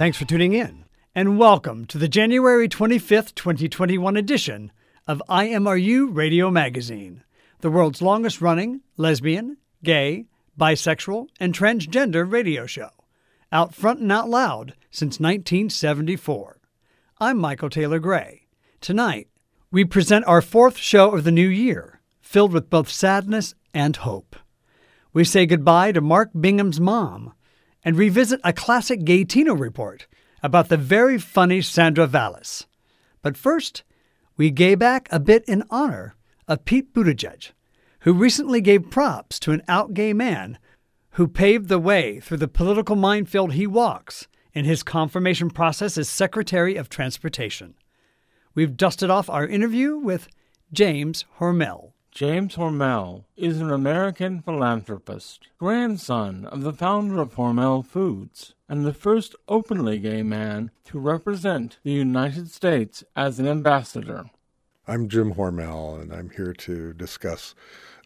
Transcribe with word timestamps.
Thanks 0.00 0.16
for 0.16 0.24
tuning 0.24 0.54
in, 0.54 0.86
and 1.14 1.38
welcome 1.38 1.84
to 1.84 1.98
the 1.98 2.08
January 2.08 2.70
25th, 2.70 3.34
2021 3.34 4.16
edition 4.16 4.72
of 5.06 5.22
IMRU 5.28 6.08
Radio 6.16 6.50
Magazine, 6.50 7.22
the 7.60 7.70
world's 7.70 8.00
longest 8.00 8.40
running 8.40 8.80
lesbian, 8.96 9.58
gay, 9.84 10.24
bisexual, 10.58 11.26
and 11.38 11.52
transgender 11.52 12.24
radio 12.24 12.64
show, 12.64 12.88
out 13.52 13.74
front 13.74 14.00
and 14.00 14.10
out 14.10 14.30
loud 14.30 14.72
since 14.90 15.20
1974. 15.20 16.58
I'm 17.18 17.36
Michael 17.36 17.68
Taylor 17.68 17.98
Gray. 17.98 18.46
Tonight, 18.80 19.28
we 19.70 19.84
present 19.84 20.24
our 20.26 20.40
fourth 20.40 20.78
show 20.78 21.14
of 21.14 21.24
the 21.24 21.30
new 21.30 21.46
year, 21.46 22.00
filled 22.22 22.54
with 22.54 22.70
both 22.70 22.88
sadness 22.88 23.54
and 23.74 23.96
hope. 23.96 24.34
We 25.12 25.24
say 25.24 25.44
goodbye 25.44 25.92
to 25.92 26.00
Mark 26.00 26.30
Bingham's 26.34 26.80
mom 26.80 27.34
and 27.84 27.96
revisit 27.96 28.40
a 28.44 28.52
classic 28.52 29.00
Gaytino 29.00 29.58
report 29.58 30.06
about 30.42 30.68
the 30.68 30.76
very 30.76 31.18
funny 31.18 31.60
Sandra 31.62 32.06
Valls. 32.06 32.66
But 33.22 33.36
first, 33.36 33.82
we 34.36 34.50
gay 34.50 34.74
back 34.74 35.08
a 35.10 35.20
bit 35.20 35.44
in 35.46 35.64
honor 35.70 36.14
of 36.48 36.64
Pete 36.64 36.94
Buttigieg, 36.94 37.52
who 38.00 38.12
recently 38.12 38.60
gave 38.60 38.90
props 38.90 39.38
to 39.40 39.52
an 39.52 39.62
out 39.68 39.94
gay 39.94 40.12
man 40.12 40.58
who 41.12 41.28
paved 41.28 41.68
the 41.68 41.78
way 41.78 42.20
through 42.20 42.38
the 42.38 42.48
political 42.48 42.96
minefield 42.96 43.52
he 43.52 43.66
walks 43.66 44.28
in 44.52 44.64
his 44.64 44.82
confirmation 44.82 45.50
process 45.50 45.98
as 45.98 46.08
Secretary 46.08 46.76
of 46.76 46.88
Transportation. 46.88 47.74
We've 48.54 48.76
dusted 48.76 49.10
off 49.10 49.30
our 49.30 49.46
interview 49.46 49.96
with 49.96 50.28
James 50.72 51.24
Hormel. 51.38 51.92
James 52.12 52.56
Hormel 52.56 53.24
is 53.36 53.60
an 53.60 53.70
American 53.70 54.42
philanthropist, 54.42 55.46
grandson 55.58 56.44
of 56.44 56.62
the 56.62 56.72
founder 56.72 57.20
of 57.20 57.36
Hormel 57.36 57.86
Foods, 57.86 58.52
and 58.68 58.84
the 58.84 58.92
first 58.92 59.36
openly 59.48 59.98
gay 59.98 60.22
man 60.22 60.72
to 60.84 60.98
represent 60.98 61.78
the 61.84 61.92
United 61.92 62.50
States 62.50 63.04
as 63.14 63.38
an 63.38 63.46
ambassador. 63.46 64.28
I'm 64.88 65.08
Jim 65.08 65.34
Hormel, 65.34 66.02
and 66.02 66.12
I'm 66.12 66.30
here 66.30 66.52
to 66.52 66.92
discuss 66.92 67.54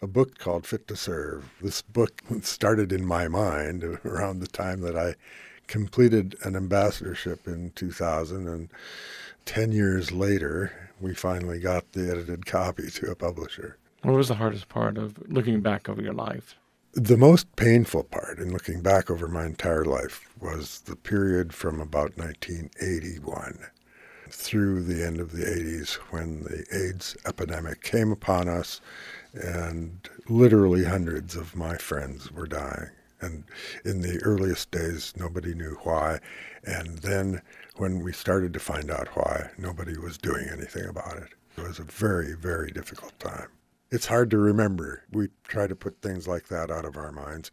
a 0.03 0.07
book 0.07 0.39
called 0.39 0.67
Fit 0.67 0.87
to 0.89 0.97
Serve. 0.97 1.51
This 1.63 1.81
book 1.81 2.21
started 2.43 2.93
in 2.93 3.07
my 3.07 3.27
mind 3.27 3.83
around 4.05 4.41
the 4.41 4.47
time 4.47 4.83
that 4.83 4.97
I 4.97 5.15
completed 5.67 6.37
an 6.45 6.57
ambassadorship 6.57 7.49
in 7.49 7.71
2000, 7.71 8.47
and 8.49 8.69
10 9.47 9.73
years 9.73 10.13
later, 10.13 10.93
we 11.01 11.15
finally 11.15 11.59
got 11.59 11.93
the 11.93 12.11
edited 12.11 12.45
copy 12.47 12.91
to 12.91 13.11
a 13.11 13.17
publisher. 13.17 13.79
What 14.05 14.17
was 14.17 14.29
the 14.29 14.35
hardest 14.35 14.69
part 14.69 14.99
of 14.99 15.17
looking 15.33 15.63
back 15.63 15.89
over 15.89 16.03
your 16.03 16.13
life? 16.13 16.57
The 16.93 17.17
most 17.17 17.57
painful 17.57 18.05
part 18.05 18.39
in 18.39 18.53
looking 18.53 18.83
back 18.83 19.11
over 19.11 19.29
my 19.29 19.47
entire 19.47 19.87
life 19.87 20.29
was 20.39 20.83
the 20.83 20.95
period 20.95 21.55
from 21.55 21.81
about 21.81 22.19
1981 22.19 23.61
through 24.29 24.83
the 24.83 25.03
end 25.03 25.21
of 25.21 25.33
the 25.33 25.47
80s 25.47 25.95
when 26.11 26.43
the 26.43 26.67
AIDS 26.71 27.17
epidemic 27.25 27.83
came 27.83 28.13
upon 28.13 28.47
us 28.47 28.83
and 29.33 30.07
literally 30.29 30.85
hundreds 30.85 31.35
of 31.35 31.57
my 31.57 31.79
friends 31.79 32.31
were 32.31 32.47
dying. 32.47 32.91
And 33.23 33.45
in 33.87 34.03
the 34.03 34.21
earliest 34.23 34.71
days, 34.71 35.15
nobody 35.17 35.55
knew 35.55 35.79
why. 35.83 36.21
And 36.65 36.99
then 36.99 37.41
when 37.77 38.05
we 38.05 38.13
started 38.13 38.53
to 38.53 38.61
find 38.61 38.91
out 38.91 39.09
why, 39.17 39.49
nobody 39.57 39.97
was 39.97 40.19
doing 40.19 40.47
anything 40.53 40.85
about 40.85 41.17
it. 41.17 41.31
It 41.57 41.63
was 41.67 41.79
a 41.79 41.85
very, 41.85 42.35
very 42.35 42.71
difficult 42.71 43.19
time. 43.19 43.49
It's 43.95 44.07
hard 44.07 44.29
to 44.33 44.39
remember. 44.39 45.05
We 45.13 45.29
try 45.45 45.69
to 45.69 45.77
put 45.77 46.03
things 46.03 46.27
like 46.27 46.49
that 46.49 46.69
out 46.69 46.85
of 46.85 46.97
our 46.97 47.13
minds. 47.13 47.53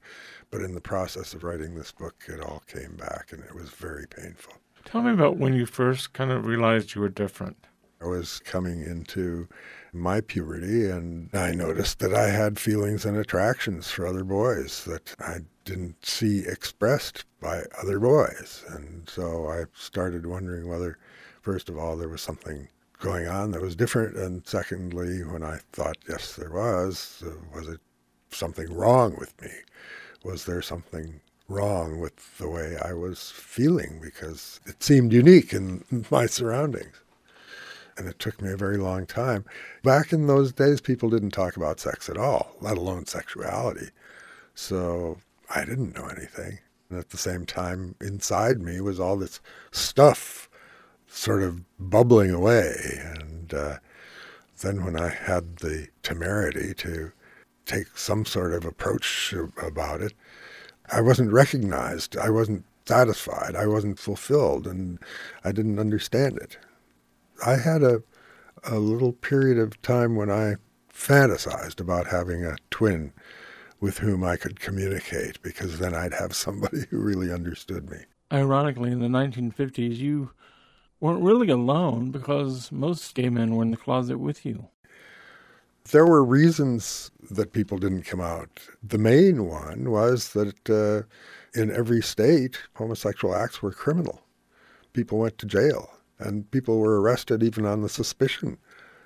But 0.50 0.62
in 0.62 0.74
the 0.74 0.82
process 0.82 1.36
of 1.36 1.44
writing 1.44 1.76
this 1.76 1.92
book, 1.92 2.24
it 2.28 2.42
all 2.42 2.64
came 2.66 2.96
back 2.96 3.32
and 3.32 3.44
it 3.44 3.54
was 3.54 3.70
very 3.70 4.08
painful. 4.08 4.54
Tell 4.84 5.04
me 5.04 5.12
about 5.12 5.38
when 5.38 5.54
you 5.54 5.68
first 5.68 6.14
kind 6.14 6.32
of 6.32 6.48
realized 6.48 6.96
you 6.96 7.02
were 7.02 7.10
different. 7.10 7.58
I 8.02 8.08
was 8.08 8.40
coming 8.40 8.82
into 8.82 9.48
my 9.94 10.20
puberty 10.20 10.90
and 10.90 11.30
I 11.32 11.52
noticed 11.52 12.00
that 12.00 12.16
I 12.16 12.30
had 12.30 12.58
feelings 12.58 13.06
and 13.06 13.16
attractions 13.16 13.92
for 13.92 14.08
other 14.08 14.24
boys 14.24 14.84
that 14.86 15.14
I 15.20 15.42
didn't 15.64 16.04
see 16.04 16.40
expressed 16.40 17.26
by 17.40 17.66
other 17.80 18.00
boys. 18.00 18.64
And 18.68 19.08
so 19.08 19.48
I 19.48 19.66
started 19.76 20.26
wondering 20.26 20.68
whether, 20.68 20.98
first 21.44 21.70
of 21.70 21.78
all, 21.78 21.96
there 21.98 22.10
was 22.10 22.24
something 22.24 22.68
going 23.02 23.28
on 23.28 23.52
that 23.52 23.62
was 23.62 23.76
different. 23.76 24.16
And 24.16 24.48
secondly, 24.48 25.24
when 25.24 25.44
I 25.44 25.60
thought, 25.74 25.98
yes, 26.08 26.36
there 26.36 26.52
was, 26.52 27.24
was 27.54 27.68
it 27.68 27.82
something 28.30 28.74
wrong 28.74 29.16
with 29.18 29.40
me? 29.42 29.52
Was 30.24 30.46
there 30.46 30.62
something 30.62 31.20
wrong 31.50 32.00
with 32.00 32.38
the 32.38 32.48
way 32.48 32.78
I 32.82 32.94
was 32.94 33.32
feeling? 33.32 34.00
Because 34.02 34.62
it 34.66 34.82
seemed 34.82 35.12
unique 35.12 35.52
in 35.52 35.84
my 36.10 36.28
surroundings. 36.28 37.02
And 37.98 38.08
it 38.08 38.20
took 38.20 38.42
me 38.42 38.52
a 38.52 38.58
very 38.58 38.78
long 38.78 39.06
time. 39.06 39.44
Back 39.84 40.14
in 40.14 40.28
those 40.28 40.54
days, 40.54 40.80
people 40.80 41.10
didn't 41.10 41.32
talk 41.32 41.58
about 41.58 41.80
sex 41.80 42.10
at 42.10 42.18
all, 42.18 42.56
let 42.62 42.78
alone 42.78 43.06
sexuality. 43.06 43.90
So 44.56 45.18
I 45.54 45.66
didn't 45.66 45.96
know 45.96 46.06
anything. 46.06 46.60
And 46.90 47.00
at 47.00 47.10
the 47.10 47.18
same 47.18 47.46
time, 47.46 47.96
inside 48.00 48.62
me 48.62 48.80
was 48.80 49.00
all 49.00 49.18
this 49.18 49.42
stuff 49.72 50.50
sort 51.12 51.44
of 51.44 51.62
bubbling 51.78 52.32
away. 52.32 52.74
And 53.16 53.54
uh, 53.54 53.78
then 54.62 54.84
when 54.84 55.00
I 55.00 55.10
had 55.10 55.58
the 55.58 55.88
temerity 56.04 56.74
to 56.76 57.12
take 57.66 57.98
some 57.98 58.26
sort 58.26 58.54
of 58.54 58.66
approach 58.66 59.34
about 59.62 60.02
it, 60.02 60.14
I 60.92 61.02
wasn't 61.02 61.32
recognized. 61.32 62.18
I 62.18 62.30
wasn't 62.30 62.66
satisfied. 62.86 63.56
I 63.56 63.68
wasn't 63.68 64.00
fulfilled, 64.00 64.66
and 64.68 65.00
I 65.44 65.52
didn't 65.52 65.80
understand 65.80 66.38
it. 66.38 66.58
I 67.46 67.56
had 67.58 67.84
a, 67.84 68.04
a 68.64 68.80
little 68.80 69.14
period 69.14 69.58
of 69.58 69.82
time 69.82 70.16
when 70.16 70.30
I 70.30 70.56
fantasized 70.94 71.80
about 71.80 72.08
having 72.08 72.46
a 72.46 72.58
twin 72.70 73.14
with 73.80 74.00
whom 74.00 74.24
I 74.24 74.36
could 74.36 74.60
communicate 74.60 75.42
because 75.42 75.80
then 75.80 75.94
I'd 75.96 76.14
have 76.14 76.36
somebody 76.36 76.82
who 76.90 77.00
really 77.00 77.32
understood 77.32 77.90
me. 77.90 77.98
Ironically, 78.32 78.92
in 78.92 79.00
the 79.00 79.08
1950s, 79.08 79.98
you 79.98 80.32
weren't 81.02 81.24
really 81.24 81.50
alone 81.50 82.12
because 82.12 82.72
most 82.72 83.14
gay 83.14 83.28
men 83.28 83.56
were 83.56 83.64
in 83.64 83.72
the 83.72 83.78
closet 83.78 84.20
with 84.20 84.46
you. 84.46 84.70
There 85.92 86.06
were 86.06 86.24
reasons 86.24 87.12
that 87.32 87.54
people 87.54 87.80
didn't 87.80 88.04
come 88.04 88.22
out. 88.22 88.62
The 88.88 89.00
main 89.00 89.46
one 89.48 89.90
was 89.90 90.34
that 90.34 90.70
uh, 90.70 91.60
in 91.60 91.76
every 91.76 92.02
state, 92.02 92.60
homosexual 92.76 93.36
acts 93.36 93.62
were 93.62 93.72
criminal. 93.72 94.22
People 94.94 95.18
went 95.18 95.38
to 95.40 95.46
jail, 95.46 95.90
and 96.20 96.50
people 96.52 96.80
were 96.80 97.02
arrested 97.02 97.42
even 97.42 97.66
on 97.66 97.82
the 97.82 97.90
suspicion 97.90 98.58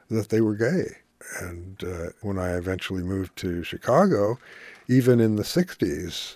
that 0.09 0.29
they 0.29 0.41
were 0.41 0.55
gay. 0.55 0.97
And 1.39 1.81
uh, 1.83 2.09
when 2.21 2.37
I 2.37 2.55
eventually 2.55 3.03
moved 3.03 3.35
to 3.37 3.63
Chicago, 3.63 4.37
even 4.87 5.19
in 5.19 5.37
the 5.37 5.43
60s, 5.43 6.35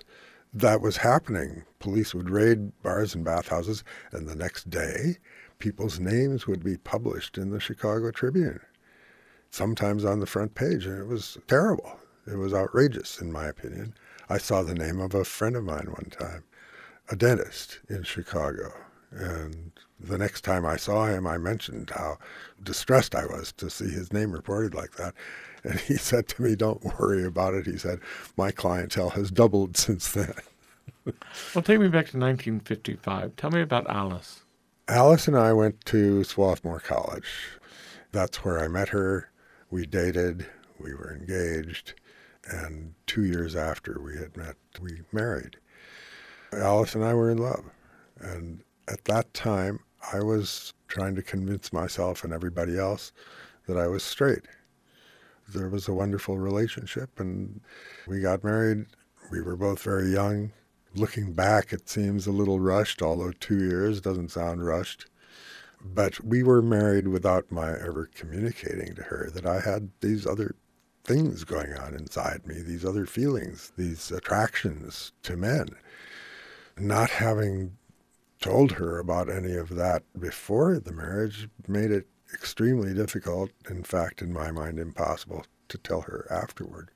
that 0.54 0.82
was 0.82 0.98
happening. 0.98 1.64
Police 1.80 2.16
would 2.16 2.30
raid 2.30 2.72
bars 2.82 3.14
and 3.14 3.24
bathhouses, 3.24 3.84
and 4.12 4.28
the 4.28 4.36
next 4.36 4.70
day, 4.70 5.18
people's 5.60 6.00
names 6.00 6.48
would 6.48 6.64
be 6.64 6.78
published 6.78 7.38
in 7.38 7.52
the 7.52 7.60
Chicago 7.60 8.12
Tribune, 8.12 8.62
sometimes 9.52 10.06
on 10.06 10.20
the 10.20 10.26
front 10.26 10.56
page. 10.56 10.86
And 10.86 11.00
it 11.00 11.08
was 11.08 11.38
terrible. 11.48 12.00
It 12.26 12.38
was 12.38 12.54
outrageous, 12.54 13.22
in 13.22 13.32
my 13.32 13.46
opinion. 13.46 13.94
I 14.30 14.38
saw 14.38 14.62
the 14.62 14.76
name 14.76 15.00
of 15.00 15.14
a 15.14 15.26
friend 15.26 15.56
of 15.56 15.64
mine 15.64 15.88
one 15.88 16.10
time, 16.12 16.44
a 17.10 17.16
dentist 17.16 17.80
in 17.90 18.04
Chicago. 18.04 18.72
And 19.12 19.72
the 20.00 20.18
next 20.18 20.42
time 20.42 20.66
I 20.66 20.78
saw 20.78 21.08
him, 21.08 21.26
I 21.26 21.38
mentioned 21.38 21.92
how 21.96 22.20
distressed 22.62 23.16
I 23.16 23.26
was 23.26 23.52
to 23.54 23.70
see 23.70 23.90
his 23.90 24.14
name 24.14 24.32
reported 24.32 24.76
like 24.76 24.94
that. 24.94 25.14
And 25.64 25.80
he 25.80 25.96
said 25.98 26.28
to 26.30 26.42
me, 26.42 26.56
Don't 26.56 26.84
worry 27.00 27.26
about 27.26 27.56
it. 27.56 27.66
He 27.66 27.78
said, 27.78 28.00
My 28.38 28.52
clientele 28.52 29.10
has 29.12 29.32
doubled 29.32 29.78
since 29.78 30.12
then. 30.12 30.34
well, 31.06 31.64
take 31.64 31.80
me 31.80 31.88
back 31.88 32.08
to 32.10 32.18
1955. 32.18 33.36
Tell 33.36 33.50
me 33.50 33.62
about 33.62 33.90
Alice. 33.90 34.44
Alice 34.90 35.28
and 35.28 35.38
I 35.38 35.54
went 35.54 35.86
to 35.86 36.24
Swarthmore 36.24 36.80
College. 36.80 37.30
That's 38.12 38.44
where 38.44 38.60
I 38.60 38.68
met 38.68 38.90
her. 38.90 39.30
We 39.70 39.86
dated, 39.86 40.48
we 40.80 40.96
were 40.96 41.14
engaged, 41.14 41.94
and 42.50 42.96
two 43.06 43.24
years 43.24 43.56
after 43.56 44.02
we 44.02 44.18
had 44.18 44.36
met, 44.36 44.56
we 44.82 45.02
married. 45.12 45.58
Alice 46.52 46.96
and 46.96 47.06
I 47.06 47.14
were 47.14 47.30
in 47.30 47.38
love. 47.38 47.66
And 48.20 48.64
at 48.88 49.06
that 49.06 49.32
time, 49.36 49.82
I 50.12 50.24
was 50.24 50.74
trying 50.88 51.14
to 51.18 51.22
convince 51.22 51.72
myself 51.72 52.24
and 52.24 52.34
everybody 52.34 52.76
else 52.76 53.12
that 53.68 53.78
I 53.78 53.86
was 53.86 54.02
straight. 54.02 54.48
There 55.50 55.70
was 55.70 55.88
a 55.88 55.94
wonderful 55.94 56.40
relationship, 56.40 57.20
and 57.20 57.62
we 58.08 58.22
got 58.22 58.44
married. 58.44 58.88
We 59.32 59.44
were 59.44 59.56
both 59.56 59.84
very 59.84 60.12
young. 60.12 60.52
Looking 60.96 61.34
back, 61.34 61.72
it 61.72 61.88
seems 61.88 62.26
a 62.26 62.32
little 62.32 62.60
rushed, 62.60 63.02
although 63.02 63.32
two 63.32 63.60
years 63.60 64.02
doesn't 64.02 64.32
sound 64.32 64.66
rushed. 64.66 65.06
But 65.82 66.24
we 66.24 66.44
were 66.44 66.62
married 66.62 67.08
without 67.08 67.52
my 67.52 67.72
ever 67.72 68.10
communicating 68.14 68.96
to 68.96 69.04
her 69.04 69.30
that 69.34 69.46
I 69.46 69.60
had 69.62 69.92
these 70.02 70.26
other 70.26 70.56
things 71.04 71.44
going 71.44 71.74
on 71.74 71.94
inside 71.94 72.46
me, 72.46 72.62
these 72.62 72.84
other 72.84 73.06
feelings, 73.06 73.72
these 73.78 74.12
attractions 74.12 75.12
to 75.24 75.38
men. 75.38 75.70
Not 76.78 77.10
having 77.12 77.78
told 78.42 78.74
her 78.74 79.00
about 79.00 79.30
any 79.30 79.56
of 79.56 79.76
that 79.76 80.04
before 80.20 80.80
the 80.80 80.92
marriage 80.92 81.50
made 81.68 81.92
it 81.92 82.08
extremely 82.34 82.94
difficult, 82.94 83.52
in 83.70 83.84
fact, 83.84 84.22
in 84.22 84.34
my 84.34 84.52
mind, 84.52 84.80
impossible 84.80 85.46
to 85.68 85.78
tell 85.78 86.02
her 86.02 86.28
afterward. 86.30 86.92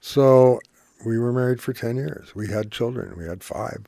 So 0.00 0.60
we 1.04 1.18
were 1.18 1.32
married 1.32 1.60
for 1.60 1.72
10 1.72 1.96
years. 1.96 2.34
We 2.34 2.48
had 2.48 2.70
children. 2.70 3.16
We 3.18 3.26
had 3.26 3.44
five 3.44 3.84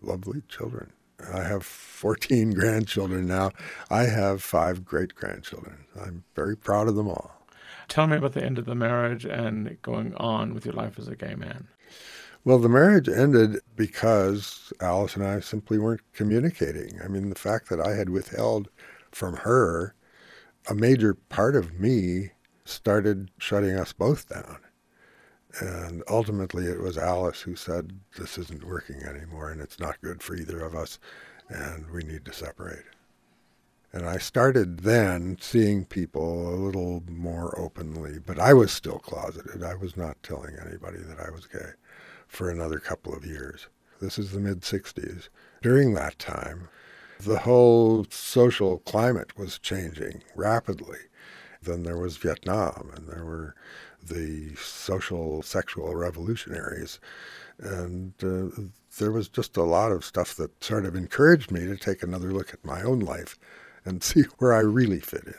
lovely 0.00 0.42
children. 0.48 0.92
I 1.32 1.42
have 1.42 1.64
14 1.64 2.50
grandchildren 2.54 3.26
now. 3.26 3.50
I 3.90 4.04
have 4.04 4.42
five 4.42 4.84
great 4.84 5.14
grandchildren. 5.14 5.84
I'm 6.00 6.24
very 6.34 6.56
proud 6.56 6.88
of 6.88 6.96
them 6.96 7.08
all. 7.08 7.32
Tell 7.88 8.06
me 8.06 8.16
about 8.16 8.32
the 8.32 8.44
end 8.44 8.58
of 8.58 8.64
the 8.64 8.74
marriage 8.74 9.24
and 9.24 9.76
going 9.82 10.14
on 10.16 10.54
with 10.54 10.64
your 10.64 10.74
life 10.74 10.98
as 10.98 11.08
a 11.08 11.16
gay 11.16 11.34
man. 11.34 11.68
Well, 12.44 12.58
the 12.58 12.68
marriage 12.68 13.08
ended 13.08 13.60
because 13.76 14.72
Alice 14.80 15.14
and 15.14 15.24
I 15.24 15.40
simply 15.40 15.78
weren't 15.78 16.00
communicating. 16.12 17.00
I 17.04 17.08
mean, 17.08 17.28
the 17.28 17.36
fact 17.36 17.68
that 17.68 17.80
I 17.80 17.94
had 17.94 18.08
withheld 18.08 18.68
from 19.12 19.36
her 19.36 19.94
a 20.68 20.74
major 20.74 21.14
part 21.14 21.56
of 21.56 21.78
me 21.78 22.30
started 22.64 23.30
shutting 23.38 23.76
us 23.76 23.92
both 23.92 24.28
down. 24.28 24.58
And 25.60 26.02
ultimately, 26.08 26.66
it 26.66 26.80
was 26.80 26.96
Alice 26.96 27.42
who 27.42 27.56
said, 27.56 28.00
This 28.18 28.38
isn't 28.38 28.64
working 28.64 29.02
anymore, 29.02 29.50
and 29.50 29.60
it's 29.60 29.78
not 29.78 30.00
good 30.00 30.22
for 30.22 30.34
either 30.34 30.60
of 30.60 30.74
us, 30.74 30.98
and 31.48 31.90
we 31.90 32.02
need 32.02 32.24
to 32.24 32.32
separate. 32.32 32.84
And 33.92 34.08
I 34.08 34.16
started 34.16 34.80
then 34.80 35.36
seeing 35.40 35.84
people 35.84 36.48
a 36.48 36.56
little 36.56 37.02
more 37.10 37.58
openly, 37.58 38.18
but 38.18 38.38
I 38.38 38.54
was 38.54 38.72
still 38.72 38.98
closeted. 38.98 39.62
I 39.62 39.74
was 39.74 39.98
not 39.98 40.22
telling 40.22 40.56
anybody 40.56 40.98
that 40.98 41.20
I 41.20 41.30
was 41.30 41.46
gay 41.46 41.72
for 42.26 42.48
another 42.48 42.78
couple 42.78 43.14
of 43.14 43.26
years. 43.26 43.68
This 44.00 44.18
is 44.18 44.32
the 44.32 44.40
mid 44.40 44.62
60s. 44.62 45.28
During 45.60 45.92
that 45.92 46.18
time, 46.18 46.68
the 47.20 47.40
whole 47.40 48.06
social 48.08 48.78
climate 48.78 49.36
was 49.36 49.58
changing 49.58 50.22
rapidly. 50.34 50.98
Then 51.60 51.82
there 51.82 51.98
was 51.98 52.16
Vietnam, 52.16 52.90
and 52.96 53.06
there 53.06 53.24
were 53.24 53.54
the 54.06 54.54
social 54.56 55.42
sexual 55.42 55.94
revolutionaries. 55.94 57.00
And 57.58 58.12
uh, 58.22 58.62
there 58.98 59.12
was 59.12 59.28
just 59.28 59.56
a 59.56 59.62
lot 59.62 59.92
of 59.92 60.04
stuff 60.04 60.34
that 60.36 60.62
sort 60.62 60.84
of 60.84 60.94
encouraged 60.94 61.50
me 61.50 61.60
to 61.66 61.76
take 61.76 62.02
another 62.02 62.32
look 62.32 62.52
at 62.52 62.64
my 62.64 62.82
own 62.82 63.00
life 63.00 63.38
and 63.84 64.02
see 64.04 64.22
where 64.38 64.52
I 64.52 64.60
really 64.60 65.00
fit 65.00 65.24
in. 65.24 65.34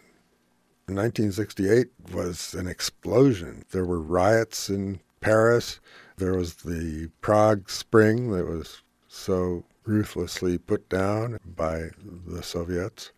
1968 0.86 1.88
was 2.12 2.54
an 2.54 2.68
explosion. 2.68 3.64
There 3.72 3.86
were 3.86 4.02
riots 4.02 4.70
in 4.70 5.00
Paris. 5.22 5.80
There 6.18 6.34
was 6.34 6.56
the 6.56 7.10
Prague 7.22 7.70
Spring 7.70 8.32
that 8.32 8.46
was 8.46 8.84
so 9.08 9.64
ruthlessly 9.86 10.58
put 10.58 10.90
down 10.90 11.40
by 11.46 11.90
the 12.04 12.44
Soviets. 12.44 13.12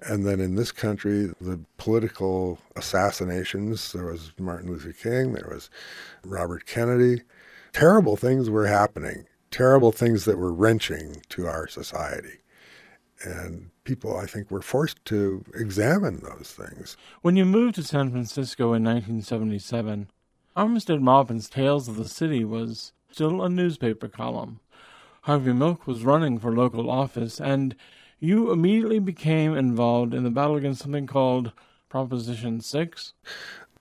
And 0.00 0.24
then 0.24 0.40
in 0.40 0.54
this 0.54 0.70
country, 0.70 1.32
the 1.40 1.60
political 1.76 2.58
assassinations 2.76 3.92
there 3.92 4.06
was 4.06 4.32
Martin 4.38 4.70
Luther 4.70 4.92
King, 4.92 5.32
there 5.32 5.48
was 5.50 5.70
Robert 6.24 6.66
Kennedy. 6.66 7.22
Terrible 7.72 8.16
things 8.16 8.48
were 8.48 8.66
happening, 8.66 9.26
terrible 9.50 9.92
things 9.92 10.24
that 10.24 10.38
were 10.38 10.52
wrenching 10.52 11.22
to 11.30 11.46
our 11.46 11.66
society. 11.66 12.38
And 13.22 13.70
people, 13.82 14.16
I 14.16 14.26
think, 14.26 14.50
were 14.50 14.62
forced 14.62 15.04
to 15.06 15.44
examine 15.54 16.20
those 16.20 16.54
things. 16.56 16.96
When 17.22 17.36
you 17.36 17.44
moved 17.44 17.74
to 17.74 17.82
San 17.82 18.10
Francisco 18.10 18.74
in 18.74 18.84
1977, 18.84 20.08
Armistead 20.56 21.00
Maupin's 21.00 21.48
Tales 21.48 21.88
of 21.88 21.96
the 21.96 22.08
City 22.08 22.44
was 22.44 22.92
still 23.10 23.42
a 23.42 23.48
newspaper 23.48 24.08
column. 24.08 24.60
Harvey 25.22 25.52
Milk 25.52 25.86
was 25.86 26.04
running 26.04 26.38
for 26.38 26.54
local 26.54 26.88
office, 26.90 27.40
and 27.40 27.74
you 28.20 28.50
immediately 28.50 28.98
became 28.98 29.56
involved 29.56 30.14
in 30.14 30.24
the 30.24 30.30
battle 30.30 30.56
against 30.56 30.82
something 30.82 31.06
called 31.06 31.52
Proposition 31.88 32.60
6. 32.60 33.12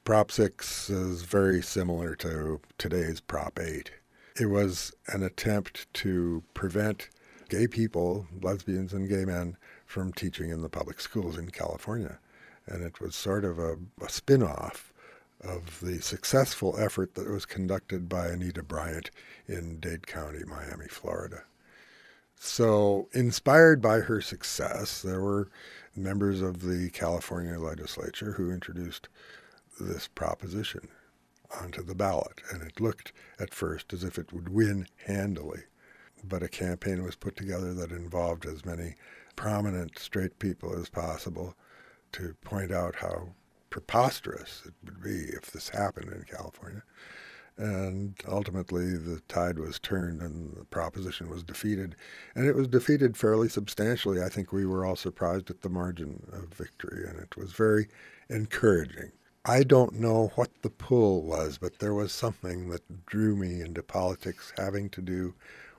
Prop 0.03 0.31
6 0.31 0.89
is 0.89 1.23
very 1.23 1.61
similar 1.61 2.15
to 2.15 2.61
today's 2.77 3.19
Prop 3.19 3.59
8. 3.59 3.91
It 4.39 4.45
was 4.45 4.93
an 5.07 5.23
attempt 5.23 5.91
to 5.95 6.43
prevent 6.53 7.09
gay 7.49 7.67
people, 7.67 8.27
lesbians 8.41 8.93
and 8.93 9.09
gay 9.09 9.25
men, 9.25 9.57
from 9.85 10.13
teaching 10.13 10.49
in 10.49 10.61
the 10.61 10.69
public 10.69 10.99
schools 10.99 11.37
in 11.37 11.49
California. 11.49 12.19
And 12.67 12.83
it 12.83 13.01
was 13.01 13.15
sort 13.15 13.43
of 13.43 13.57
a, 13.57 13.77
a 14.01 14.09
spin 14.09 14.43
off 14.43 14.93
of 15.41 15.79
the 15.81 16.01
successful 16.01 16.75
effort 16.77 17.15
that 17.15 17.29
was 17.29 17.45
conducted 17.45 18.09
by 18.09 18.27
Anita 18.27 18.63
Bryant 18.63 19.11
in 19.47 19.79
Dade 19.79 20.07
County, 20.07 20.43
Miami, 20.45 20.87
Florida. 20.87 21.43
So, 22.39 23.09
inspired 23.13 23.81
by 23.81 24.01
her 24.01 24.21
success, 24.21 25.01
there 25.01 25.21
were 25.21 25.49
members 25.95 26.41
of 26.41 26.61
the 26.61 26.89
California 26.91 27.57
legislature 27.59 28.33
who 28.33 28.51
introduced 28.51 29.09
this 29.79 30.07
proposition 30.07 30.87
onto 31.59 31.81
the 31.81 31.95
ballot. 31.95 32.41
And 32.51 32.61
it 32.61 32.79
looked 32.79 33.11
at 33.39 33.53
first 33.53 33.93
as 33.93 34.03
if 34.03 34.17
it 34.17 34.31
would 34.31 34.49
win 34.49 34.87
handily. 35.05 35.63
But 36.23 36.43
a 36.43 36.47
campaign 36.47 37.03
was 37.03 37.15
put 37.15 37.35
together 37.35 37.73
that 37.73 37.91
involved 37.91 38.45
as 38.45 38.65
many 38.65 38.95
prominent 39.35 39.97
straight 39.99 40.39
people 40.39 40.77
as 40.77 40.89
possible 40.89 41.55
to 42.13 42.35
point 42.41 42.71
out 42.71 42.95
how 42.95 43.29
preposterous 43.69 44.63
it 44.65 44.73
would 44.83 45.01
be 45.01 45.29
if 45.35 45.51
this 45.51 45.69
happened 45.69 46.11
in 46.11 46.23
California. 46.23 46.83
And 47.57 48.15
ultimately, 48.27 48.95
the 48.97 49.19
tide 49.27 49.57
was 49.57 49.79
turned 49.79 50.21
and 50.21 50.55
the 50.55 50.65
proposition 50.65 51.29
was 51.29 51.43
defeated. 51.43 51.95
And 52.35 52.47
it 52.47 52.55
was 52.55 52.67
defeated 52.67 53.17
fairly 53.17 53.49
substantially. 53.49 54.21
I 54.21 54.29
think 54.29 54.51
we 54.51 54.65
were 54.65 54.85
all 54.85 54.95
surprised 54.95 55.49
at 55.49 55.61
the 55.61 55.69
margin 55.69 56.27
of 56.31 56.53
victory, 56.53 57.07
and 57.07 57.19
it 57.19 57.35
was 57.35 57.53
very 57.53 57.87
encouraging. 58.29 59.11
I 59.43 59.63
don't 59.63 59.93
know 59.93 60.31
what 60.35 60.51
the 60.61 60.69
pull 60.69 61.23
was, 61.23 61.57
but 61.57 61.79
there 61.79 61.93
was 61.93 62.11
something 62.11 62.69
that 62.69 63.05
drew 63.05 63.35
me 63.35 63.61
into 63.61 63.81
politics 63.81 64.53
having 64.57 64.89
to 64.89 65.01
do 65.01 65.33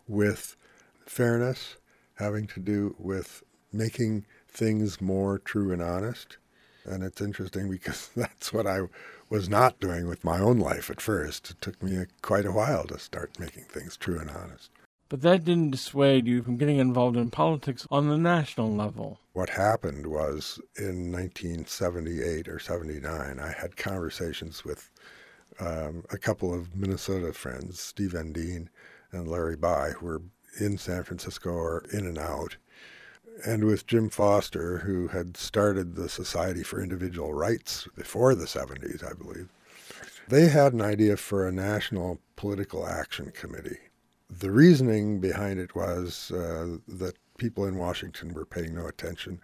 with 0.08 0.56
fairness, 1.04 1.76
having 2.14 2.47
to 2.49 2.61
do 2.61 2.97
with 2.99 3.42
making 3.73 4.25
things 4.49 5.00
more 5.00 5.38
true 5.38 5.70
and 5.70 5.82
honest. 5.82 6.38
And 6.87 7.04
it's 7.04 7.20
interesting 7.20 7.70
because 7.70 8.08
that's 8.16 8.52
what 8.52 8.66
I 8.66 8.80
was 9.28 9.49
not 9.49 9.80
doing 9.80 10.08
with 10.08 10.25
my 10.25 10.38
own 10.38 10.58
life 10.58 10.90
at 10.90 11.00
first. 11.00 11.50
It 11.50 11.61
took 11.61 11.82
me 11.82 11.97
a, 11.97 12.06
quite 12.23 12.47
a 12.47 12.52
while 12.52 12.85
to 12.85 12.99
start 12.99 13.38
making 13.38 13.64
things 13.64 13.97
true 13.97 14.18
and 14.18 14.30
honest. 14.30 14.70
But 15.08 15.23
that 15.23 15.44
didn't 15.44 15.70
dissuade 15.70 16.26
you 16.26 16.42
from 16.42 16.58
getting 16.58 16.78
involved 16.78 17.16
in 17.16 17.30
politics 17.30 17.87
on 17.90 18.08
the 18.08 18.18
national 18.18 18.75
level. 18.75 19.20
What 19.32 19.50
happened 19.50 20.06
was 20.06 20.61
in 20.76 21.11
1978 21.11 22.49
or 22.49 22.58
79, 22.58 23.38
I 23.38 23.52
had 23.52 23.76
conversations 23.76 24.64
with 24.64 24.90
um, 25.61 26.04
a 26.11 26.18
couple 26.18 26.52
of 26.52 26.76
Minnesota 26.76 27.32
friends, 27.32 27.80
Steve 27.80 28.12
Endean 28.12 28.68
and 29.11 29.28
Larry 29.28 29.56
Bye, 29.56 29.92
who 29.97 30.06
were 30.06 30.23
in 30.61 30.76
San 30.76 31.04
Francisco 31.04 31.50
or 31.50 31.85
in 31.92 32.06
and 32.06 32.18
out 32.18 32.56
and 33.45 33.64
with 33.64 33.87
Jim 33.87 34.09
Foster, 34.11 34.78
who 34.78 35.09
had 35.09 35.37
started 35.37 35.95
the 35.95 36.09
Society 36.09 36.62
for 36.62 36.83
Individual 36.83 37.33
Rights 37.33 37.88
before 37.95 38.35
the 38.35 38.47
70s, 38.47 39.04
I 39.09 39.14
believe. 39.14 39.49
They 40.28 40.49
had 40.49 40.73
an 40.73 40.83
idea 40.83 41.16
for 41.16 41.47
a 41.47 41.52
national 41.52 42.18
political 42.37 42.87
action 42.87 43.30
committee. 43.30 43.78
The 44.30 44.50
reasoning 44.50 45.21
behind 45.21 45.59
it 45.59 45.75
was 45.75 46.30
uh, 46.33 46.76
that 46.87 47.14
people 47.38 47.64
in 47.64 47.78
Washington 47.78 48.35
were 48.35 48.45
paying 48.45 48.75
no 48.75 48.87
attention 48.87 49.40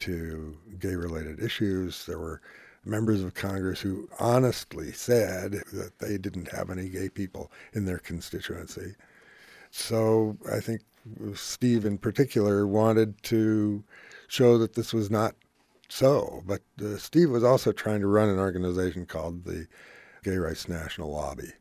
to 0.00 0.56
gay 0.78 0.96
related 0.96 1.40
issues. 1.40 2.04
There 2.06 2.18
were 2.18 2.40
members 2.84 3.22
of 3.22 3.34
Congress 3.34 3.80
who 3.80 4.08
honestly 4.18 4.92
said 4.92 5.62
that 5.72 5.98
they 6.00 6.18
didn't 6.18 6.50
have 6.50 6.70
any 6.70 6.88
gay 6.88 7.08
people 7.08 7.52
in 7.72 7.84
their 7.84 7.98
constituency. 7.98 8.94
So 9.70 10.36
I 10.50 10.60
think 10.60 10.82
Steve 11.34 11.84
in 11.84 11.98
particular 11.98 12.66
wanted 12.66 13.22
to 13.24 13.84
show 14.26 14.58
that 14.58 14.74
this 14.74 14.92
was 14.92 15.10
not 15.10 15.34
so. 15.88 16.42
But 16.46 16.62
uh, 16.82 16.96
Steve 16.96 17.30
was 17.30 17.44
also 17.44 17.72
trying 17.72 18.00
to 18.00 18.06
run 18.06 18.28
an 18.28 18.38
organization 18.38 19.06
called 19.06 19.44
the 19.44 19.66
Gay 20.22 20.36
Rights 20.36 20.68
National 20.68 21.10
Lobby, 21.10 21.52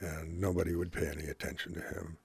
and 0.00 0.40
nobody 0.40 0.74
would 0.74 0.92
pay 0.92 1.08
any 1.08 1.24
attention 1.24 1.74
to 1.74 1.80
him. 1.80 2.16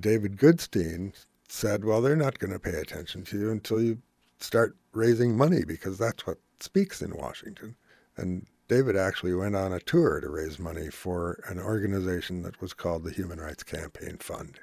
David 0.00 0.36
Goodstein 0.36 1.12
said, 1.48 1.84
Well, 1.84 2.02
they're 2.02 2.16
not 2.16 2.38
going 2.38 2.52
to 2.52 2.58
pay 2.58 2.74
attention 2.74 3.24
to 3.24 3.38
you 3.38 3.50
until 3.50 3.80
you 3.80 3.98
start 4.40 4.76
raising 4.92 5.36
money 5.36 5.64
because 5.64 5.98
that's 5.98 6.26
what 6.26 6.38
speaks 6.60 7.00
in 7.00 7.16
Washington. 7.16 7.76
And 8.16 8.46
David 8.68 8.96
actually 8.96 9.34
went 9.34 9.56
on 9.56 9.72
a 9.72 9.80
tour 9.80 10.20
to 10.20 10.28
raise 10.28 10.58
money 10.58 10.90
for 10.90 11.40
an 11.48 11.60
organization 11.60 12.42
that 12.42 12.60
was 12.60 12.72
called 12.72 13.04
the 13.04 13.12
Human 13.12 13.40
Rights 13.40 13.62
Campaign 13.62 14.18
Fund. 14.18 14.58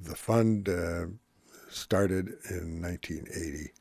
The 0.00 0.14
fund 0.14 0.68
uh, 0.68 1.06
started 1.70 2.28
in 2.50 2.82
1980, 2.82 3.72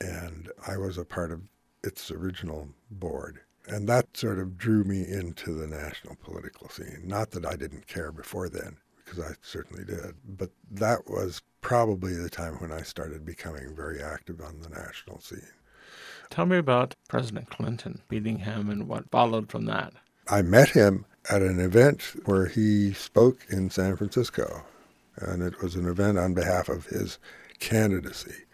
and 0.00 0.50
I 0.66 0.76
was 0.76 0.98
a 0.98 1.04
part 1.04 1.32
of 1.32 1.42
its 1.82 2.10
original 2.10 2.68
board. 2.90 3.40
And 3.66 3.88
that 3.88 4.16
sort 4.16 4.38
of 4.38 4.58
drew 4.58 4.84
me 4.84 5.06
into 5.06 5.54
the 5.54 5.66
national 5.66 6.16
political 6.16 6.68
scene. 6.68 7.02
Not 7.04 7.30
that 7.32 7.46
I 7.46 7.56
didn't 7.56 7.86
care 7.86 8.10
before 8.10 8.48
then, 8.48 8.78
because 9.04 9.20
I 9.20 9.34
certainly 9.42 9.84
did, 9.84 10.14
but 10.26 10.50
that 10.70 11.08
was 11.08 11.42
probably 11.60 12.14
the 12.14 12.30
time 12.30 12.54
when 12.54 12.72
I 12.72 12.82
started 12.82 13.24
becoming 13.24 13.74
very 13.74 14.02
active 14.02 14.40
on 14.40 14.60
the 14.60 14.68
national 14.70 15.20
scene. 15.20 15.52
Tell 16.30 16.46
me 16.46 16.56
about 16.56 16.94
President 17.08 17.50
Clinton, 17.50 18.02
meeting 18.10 18.38
him, 18.38 18.70
and 18.70 18.88
what 18.88 19.10
followed 19.10 19.50
from 19.50 19.66
that. 19.66 19.92
I 20.28 20.42
met 20.42 20.70
him 20.70 21.04
at 21.28 21.42
an 21.42 21.60
event 21.60 22.02
where 22.24 22.46
he 22.46 22.92
spoke 22.92 23.40
in 23.50 23.68
San 23.70 23.96
Francisco, 23.96 24.64
and 25.20 25.42
it 25.42 25.62
was 25.62 25.74
an 25.74 25.86
event 25.86 26.18
on 26.18 26.34
behalf 26.34 26.68
of 26.68 26.86
his 26.86 27.18
candidacy. 27.58 28.44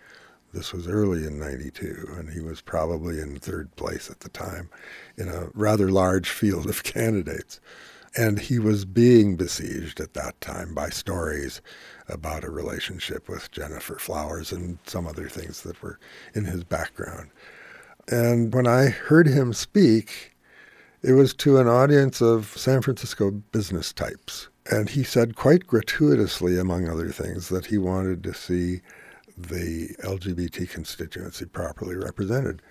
This 0.52 0.72
was 0.72 0.88
early 0.88 1.26
in 1.26 1.38
92, 1.38 2.14
and 2.16 2.30
he 2.30 2.40
was 2.40 2.60
probably 2.60 3.20
in 3.20 3.36
third 3.36 3.74
place 3.76 4.10
at 4.10 4.20
the 4.20 4.28
time 4.28 4.70
in 5.16 5.28
a 5.28 5.48
rather 5.54 5.90
large 5.90 6.30
field 6.30 6.68
of 6.68 6.82
candidates. 6.84 7.60
And 8.16 8.38
he 8.38 8.58
was 8.58 8.86
being 8.86 9.36
besieged 9.36 10.00
at 10.00 10.14
that 10.14 10.40
time 10.40 10.72
by 10.74 10.88
stories 10.88 11.60
about 12.08 12.44
a 12.44 12.50
relationship 12.50 13.28
with 13.28 13.50
Gennifer 13.50 13.98
Flowers 13.98 14.52
and 14.52 14.78
some 14.86 15.06
other 15.06 15.28
things 15.28 15.62
that 15.62 15.82
were 15.82 15.98
in 16.34 16.44
his 16.44 16.64
background. 16.64 17.30
And 18.08 18.54
when 18.54 18.66
I 18.66 18.86
heard 18.86 19.26
him 19.26 19.52
speak, 19.52 20.34
it 21.02 21.12
was 21.12 21.34
to 21.34 21.58
an 21.58 21.68
audience 21.68 22.22
of 22.22 22.54
San 22.56 22.80
Francisco 22.80 23.30
business 23.30 23.92
types. 23.92 24.48
And 24.70 24.90
he 24.90 25.04
said 25.04 25.36
quite 25.36 25.66
gratuitously, 25.66 26.58
among 26.58 26.88
other 26.88 27.10
things, 27.10 27.48
that 27.50 27.66
he 27.66 27.78
wanted 27.78 28.22
to 28.24 28.34
see 28.34 28.80
the 29.36 29.94
LGBT 30.02 30.68
constituency 30.68 31.44
properly 31.44 31.94
represented. 31.94 32.62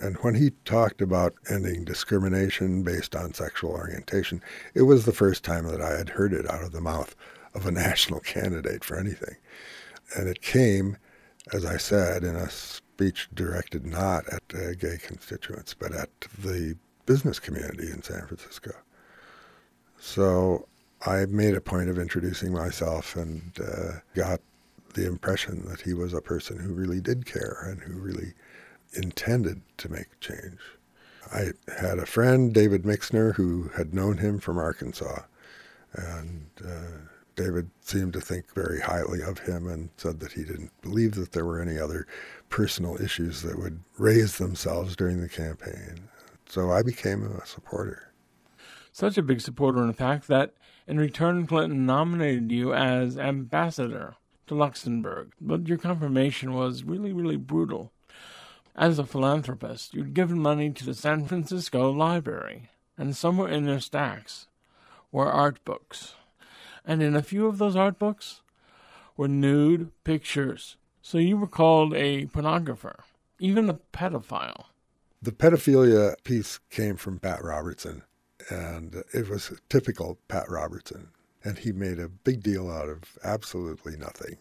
And 0.00 0.16
when 0.18 0.34
he 0.34 0.50
talked 0.64 1.00
about 1.00 1.34
ending 1.48 1.84
discrimination 1.84 2.82
based 2.82 3.14
on 3.14 3.34
sexual 3.34 3.70
orientation, 3.70 4.42
it 4.74 4.82
was 4.82 5.04
the 5.04 5.12
first 5.12 5.44
time 5.44 5.66
that 5.68 5.80
I 5.80 5.96
had 5.96 6.08
heard 6.08 6.32
it 6.32 6.50
out 6.50 6.64
of 6.64 6.72
the 6.72 6.80
mouth 6.80 7.14
of 7.54 7.66
a 7.66 7.70
national 7.72 8.20
candidate 8.20 8.82
for 8.82 8.98
anything. 8.98 9.36
And 10.16 10.28
it 10.28 10.42
came, 10.42 10.96
as 11.52 11.64
I 11.64 11.76
said, 11.76 12.24
in 12.24 12.34
a 12.34 12.50
speech 12.50 13.28
directed 13.32 13.86
not 13.86 14.26
at 14.28 14.42
uh, 14.54 14.74
gay 14.74 14.98
constituents, 15.00 15.74
but 15.74 15.92
at 15.92 16.10
the 16.38 16.76
business 17.06 17.38
community 17.38 17.90
in 17.90 18.02
San 18.02 18.26
Francisco. 18.26 18.72
So 19.98 20.66
I 21.06 21.26
made 21.26 21.54
a 21.54 21.60
point 21.60 21.90
of 21.90 21.98
introducing 21.98 22.52
myself 22.52 23.16
and 23.16 23.52
uh, 23.60 23.98
got 24.14 24.40
the 24.94 25.06
impression 25.06 25.66
that 25.68 25.82
he 25.82 25.92
was 25.92 26.14
a 26.14 26.20
person 26.20 26.58
who 26.58 26.72
really 26.72 27.00
did 27.00 27.26
care 27.26 27.66
and 27.68 27.80
who 27.82 28.00
really 28.00 28.32
intended 28.94 29.60
to 29.78 29.90
make 29.90 30.18
change. 30.20 30.58
I 31.32 31.52
had 31.76 31.98
a 31.98 32.06
friend, 32.06 32.52
David 32.52 32.84
Mixner, 32.86 33.32
who 33.32 33.70
had 33.76 33.92
known 33.92 34.18
him 34.18 34.38
from 34.38 34.58
Arkansas. 34.58 35.22
And 35.94 36.46
uh, 36.64 36.98
David 37.36 37.70
seemed 37.80 38.12
to 38.12 38.20
think 38.20 38.52
very 38.54 38.80
highly 38.80 39.20
of 39.20 39.38
him 39.38 39.68
and 39.68 39.90
said 39.96 40.20
that 40.20 40.32
he 40.32 40.44
didn't 40.44 40.70
believe 40.80 41.14
that 41.16 41.32
there 41.32 41.44
were 41.44 41.60
any 41.60 41.78
other 41.78 42.06
personal 42.48 43.00
issues 43.02 43.42
that 43.42 43.58
would 43.58 43.80
raise 43.98 44.38
themselves 44.38 44.96
during 44.96 45.20
the 45.20 45.28
campaign. 45.28 46.08
So 46.48 46.70
I 46.70 46.82
became 46.82 47.24
a 47.24 47.44
supporter. 47.46 48.12
Such 48.92 49.18
a 49.18 49.22
big 49.22 49.40
supporter, 49.40 49.82
in 49.82 49.92
fact, 49.92 50.28
that 50.28 50.54
in 50.86 50.98
return 50.98 51.46
Clinton 51.46 51.86
nominated 51.86 52.52
you 52.52 52.74
as 52.74 53.18
ambassador 53.18 54.16
to 54.46 54.54
Luxembourg. 54.54 55.32
But 55.40 55.68
your 55.68 55.78
confirmation 55.78 56.52
was 56.52 56.84
really, 56.84 57.12
really 57.12 57.36
brutal. 57.36 57.92
As 58.76 58.98
a 58.98 59.04
philanthropist, 59.04 59.94
you'd 59.94 60.14
given 60.14 60.38
money 60.40 60.70
to 60.70 60.84
the 60.84 60.94
San 60.94 61.26
Francisco 61.26 61.90
Library, 61.90 62.70
and 62.98 63.16
somewhere 63.16 63.48
in 63.48 63.64
their 63.64 63.80
stacks 63.80 64.48
were 65.12 65.30
art 65.30 65.64
books. 65.64 66.14
And 66.84 67.02
in 67.02 67.14
a 67.14 67.22
few 67.22 67.46
of 67.46 67.58
those 67.58 67.76
art 67.76 67.98
books 67.98 68.42
were 69.16 69.28
nude 69.28 69.90
pictures. 70.02 70.76
So 71.00 71.18
you 71.18 71.36
were 71.36 71.46
called 71.46 71.94
a 71.94 72.26
pornographer, 72.26 73.00
even 73.38 73.70
a 73.70 73.78
pedophile. 73.92 74.64
The 75.22 75.32
pedophilia 75.32 76.16
piece 76.24 76.58
came 76.68 76.96
from 76.96 77.18
Pat 77.18 77.42
Robertson, 77.42 78.02
and 78.50 79.02
it 79.12 79.28
was 79.28 79.52
typical 79.68 80.18
Pat 80.28 80.48
Robertson. 80.48 81.08
And 81.42 81.58
he 81.58 81.72
made 81.72 81.98
a 81.98 82.08
big 82.08 82.42
deal 82.42 82.70
out 82.70 82.88
of 82.88 83.18
absolutely 83.22 83.96
nothing. 83.96 84.38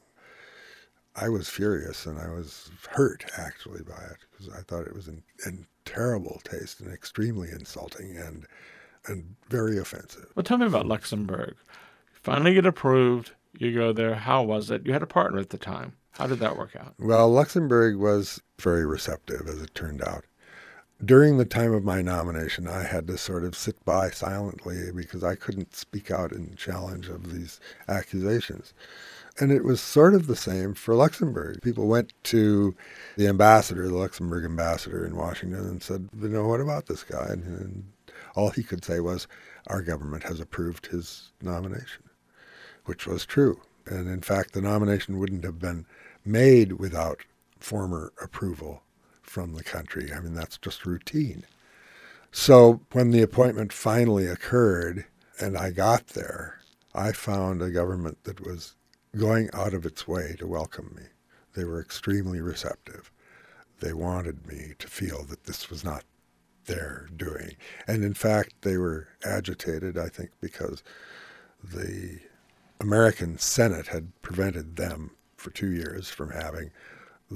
I 1.16 1.30
was 1.30 1.50
furious 1.50 2.06
and 2.06 2.18
I 2.18 2.30
was 2.30 2.72
hurt 2.90 3.26
actually 3.38 3.84
by 3.84 4.02
it 4.12 4.18
because 4.32 4.50
I 4.54 4.62
thought 4.62 4.88
it 4.88 4.96
was 4.96 5.08
in, 5.08 5.22
in 5.46 5.68
terrible 5.86 6.42
taste 6.44 6.80
and 6.80 6.92
extremely 6.94 7.50
insulting 7.52 8.18
and 8.18 8.46
and 9.06 9.36
very 9.50 9.78
offensive. 9.78 10.28
Well, 10.34 10.46
tell 10.46 10.58
me 10.58 10.66
about 10.66 10.86
Luxembourg. 10.86 11.56
You 11.58 12.20
finally 12.22 12.54
get 12.54 12.66
approved. 12.66 13.32
You 13.58 13.74
go 13.74 13.92
there. 13.92 14.16
How 14.16 14.42
was 14.44 14.72
it? 14.72 14.86
You 14.86 14.94
had 14.94 15.04
a 15.04 15.08
partner 15.08 15.40
at 15.40 15.50
the 15.50 15.58
time. 15.58 15.94
How 16.12 16.26
did 16.26 16.40
that 16.40 16.58
work 16.58 16.76
out? 16.76 16.94
Well, 17.00 17.30
Luxembourg 17.30 17.98
was 17.98 18.42
very 18.62 18.86
receptive, 18.86 19.48
as 19.48 19.62
it 19.62 19.76
turned 19.76 20.02
out. 20.02 20.26
During 21.04 21.38
the 21.38 21.46
time 21.46 21.74
of 21.74 21.84
my 21.84 22.04
nomination, 22.04 22.68
I 22.68 22.84
had 22.84 23.08
to 23.08 23.18
sort 23.18 23.44
of 23.44 23.58
sit 23.58 23.84
by 23.84 24.12
silently 24.12 24.92
because 24.96 25.24
I 25.24 25.34
couldn't 25.34 25.76
speak 25.76 26.12
out 26.12 26.32
in 26.32 26.56
challenge 26.56 27.10
of 27.10 27.34
these 27.34 27.60
accusations. 27.88 28.74
And 29.40 29.52
it 29.52 29.64
was 29.64 29.82
sort 29.82 30.14
of 30.14 30.28
the 30.28 30.36
same 30.36 30.76
for 30.76 30.94
Luxembourg. 30.94 31.62
People 31.64 31.88
went 31.88 32.14
to 32.26 32.76
the 33.18 33.28
ambassador, 33.28 33.88
the 33.88 33.98
Luxembourg 33.98 34.46
ambassador 34.46 35.04
in 35.04 35.16
Washington, 35.16 35.62
and 35.62 35.82
said, 35.82 36.10
you 36.22 36.30
know, 36.30 36.48
what 36.48 36.62
about 36.62 36.86
this 36.86 37.04
guy? 37.04 37.26
And, 37.28 37.44
and 37.44 37.84
all 38.36 38.52
he 38.52 38.62
could 38.62 38.86
say 38.86 39.00
was, 39.00 39.28
our 39.68 39.82
government 39.82 40.24
has 40.24 40.40
approved 40.40 40.86
his 40.86 41.32
nomination, 41.42 42.04
which 42.86 43.08
was 43.08 43.26
true. 43.26 43.60
And 43.88 44.08
in 44.08 44.22
fact, 44.22 44.54
the 44.54 44.62
nomination 44.62 45.18
wouldn't 45.18 45.44
have 45.44 45.58
been 45.58 45.88
made 46.24 46.74
without 46.74 47.22
former 47.60 48.14
approval 48.22 48.83
from 49.34 49.56
the 49.56 49.64
country. 49.64 50.12
I 50.16 50.20
mean, 50.20 50.36
that's 50.36 50.60
just 50.60 50.86
routine. 50.86 51.44
So 52.32 52.82
when 52.92 53.10
the 53.10 53.24
appointment 53.24 53.74
finally 53.74 54.28
occurred 54.28 55.06
and 55.40 55.58
I 55.58 55.72
got 55.72 56.10
there, 56.10 56.60
I 56.94 57.14
found 57.14 57.60
a 57.60 57.72
government 57.72 58.24
that 58.26 58.46
was 58.46 58.76
going 59.18 59.50
out 59.52 59.74
of 59.74 59.88
its 59.88 60.08
way 60.08 60.36
to 60.38 60.46
welcome 60.46 60.94
me. 60.96 61.06
They 61.56 61.64
were 61.64 61.82
extremely 61.82 62.42
receptive. 62.42 63.12
They 63.80 63.92
wanted 63.92 64.46
me 64.46 64.76
to 64.78 64.88
feel 64.88 65.24
that 65.24 65.46
this 65.46 65.68
was 65.68 65.84
not 65.84 66.04
their 66.66 67.10
doing. 67.16 67.56
And 67.88 68.04
in 68.04 68.14
fact, 68.14 68.54
they 68.62 68.78
were 68.78 69.08
agitated, 69.26 69.98
I 69.98 70.10
think, 70.10 70.30
because 70.42 70.84
the 71.64 72.20
American 72.80 73.40
Senate 73.40 73.88
had 73.88 74.12
prevented 74.22 74.76
them 74.76 75.10
for 75.38 75.50
two 75.50 75.72
years 75.72 76.12
from 76.12 76.30
having 76.30 76.70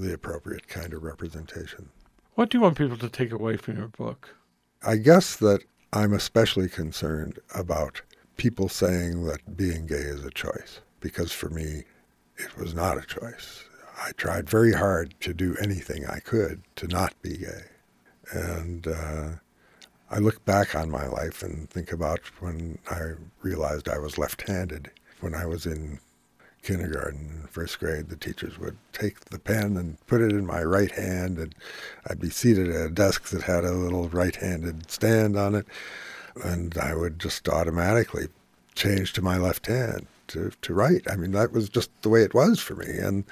the 0.01 0.13
appropriate 0.13 0.67
kind 0.67 0.93
of 0.93 1.03
representation. 1.03 1.89
What 2.35 2.49
do 2.49 2.57
you 2.57 2.61
want 2.61 2.77
people 2.77 2.97
to 2.97 3.09
take 3.09 3.31
away 3.31 3.57
from 3.57 3.77
your 3.77 3.87
book? 3.87 4.35
I 4.83 4.97
guess 4.97 5.35
that 5.37 5.63
I'm 5.91 6.13
especially 6.13 6.69
concerned 6.69 7.39
about 7.55 8.01
people 8.35 8.69
saying 8.69 9.23
that 9.25 9.57
being 9.57 9.87
gay 9.87 9.95
is 9.95 10.23
a 10.23 10.29
choice 10.29 10.81
because 10.99 11.31
for 11.31 11.49
me, 11.49 11.83
it 12.37 12.55
was 12.57 12.75
not 12.75 12.97
a 12.97 13.05
choice. 13.05 13.63
I 13.99 14.11
tried 14.11 14.49
very 14.49 14.73
hard 14.73 15.15
to 15.21 15.33
do 15.33 15.55
anything 15.61 16.05
I 16.05 16.19
could 16.19 16.61
to 16.75 16.87
not 16.87 17.19
be 17.23 17.37
gay. 17.37 17.63
And 18.31 18.87
uh, 18.87 19.29
I 20.11 20.19
look 20.19 20.45
back 20.45 20.75
on 20.75 20.91
my 20.91 21.07
life 21.07 21.41
and 21.41 21.69
think 21.69 21.91
about 21.91 22.19
when 22.39 22.77
I 22.89 23.13
realized 23.41 23.89
I 23.89 23.97
was 23.97 24.17
left 24.17 24.47
handed 24.47 24.91
when 25.19 25.33
I 25.33 25.45
was 25.45 25.65
in 25.65 25.99
kindergarten 26.63 27.29
and 27.39 27.49
first 27.49 27.79
grade, 27.79 28.09
the 28.09 28.15
teachers 28.15 28.57
would 28.59 28.77
take 28.93 29.19
the 29.25 29.39
pen 29.39 29.77
and 29.77 30.05
put 30.07 30.21
it 30.21 30.31
in 30.31 30.45
my 30.45 30.63
right 30.63 30.91
hand, 30.91 31.37
and 31.37 31.55
I'd 32.09 32.19
be 32.19 32.29
seated 32.29 32.69
at 32.69 32.85
a 32.87 32.89
desk 32.89 33.29
that 33.29 33.43
had 33.43 33.63
a 33.63 33.71
little 33.71 34.09
right-handed 34.09 34.91
stand 34.91 35.37
on 35.37 35.55
it, 35.55 35.65
and 36.43 36.77
I 36.77 36.93
would 36.93 37.19
just 37.19 37.47
automatically 37.49 38.27
change 38.75 39.13
to 39.13 39.21
my 39.21 39.37
left 39.37 39.67
hand 39.67 40.05
to, 40.27 40.51
to 40.61 40.73
write. 40.73 41.09
I 41.09 41.15
mean, 41.15 41.31
that 41.31 41.51
was 41.51 41.69
just 41.69 41.89
the 42.01 42.09
way 42.09 42.23
it 42.23 42.33
was 42.33 42.59
for 42.59 42.75
me. 42.75 42.97
And 42.97 43.23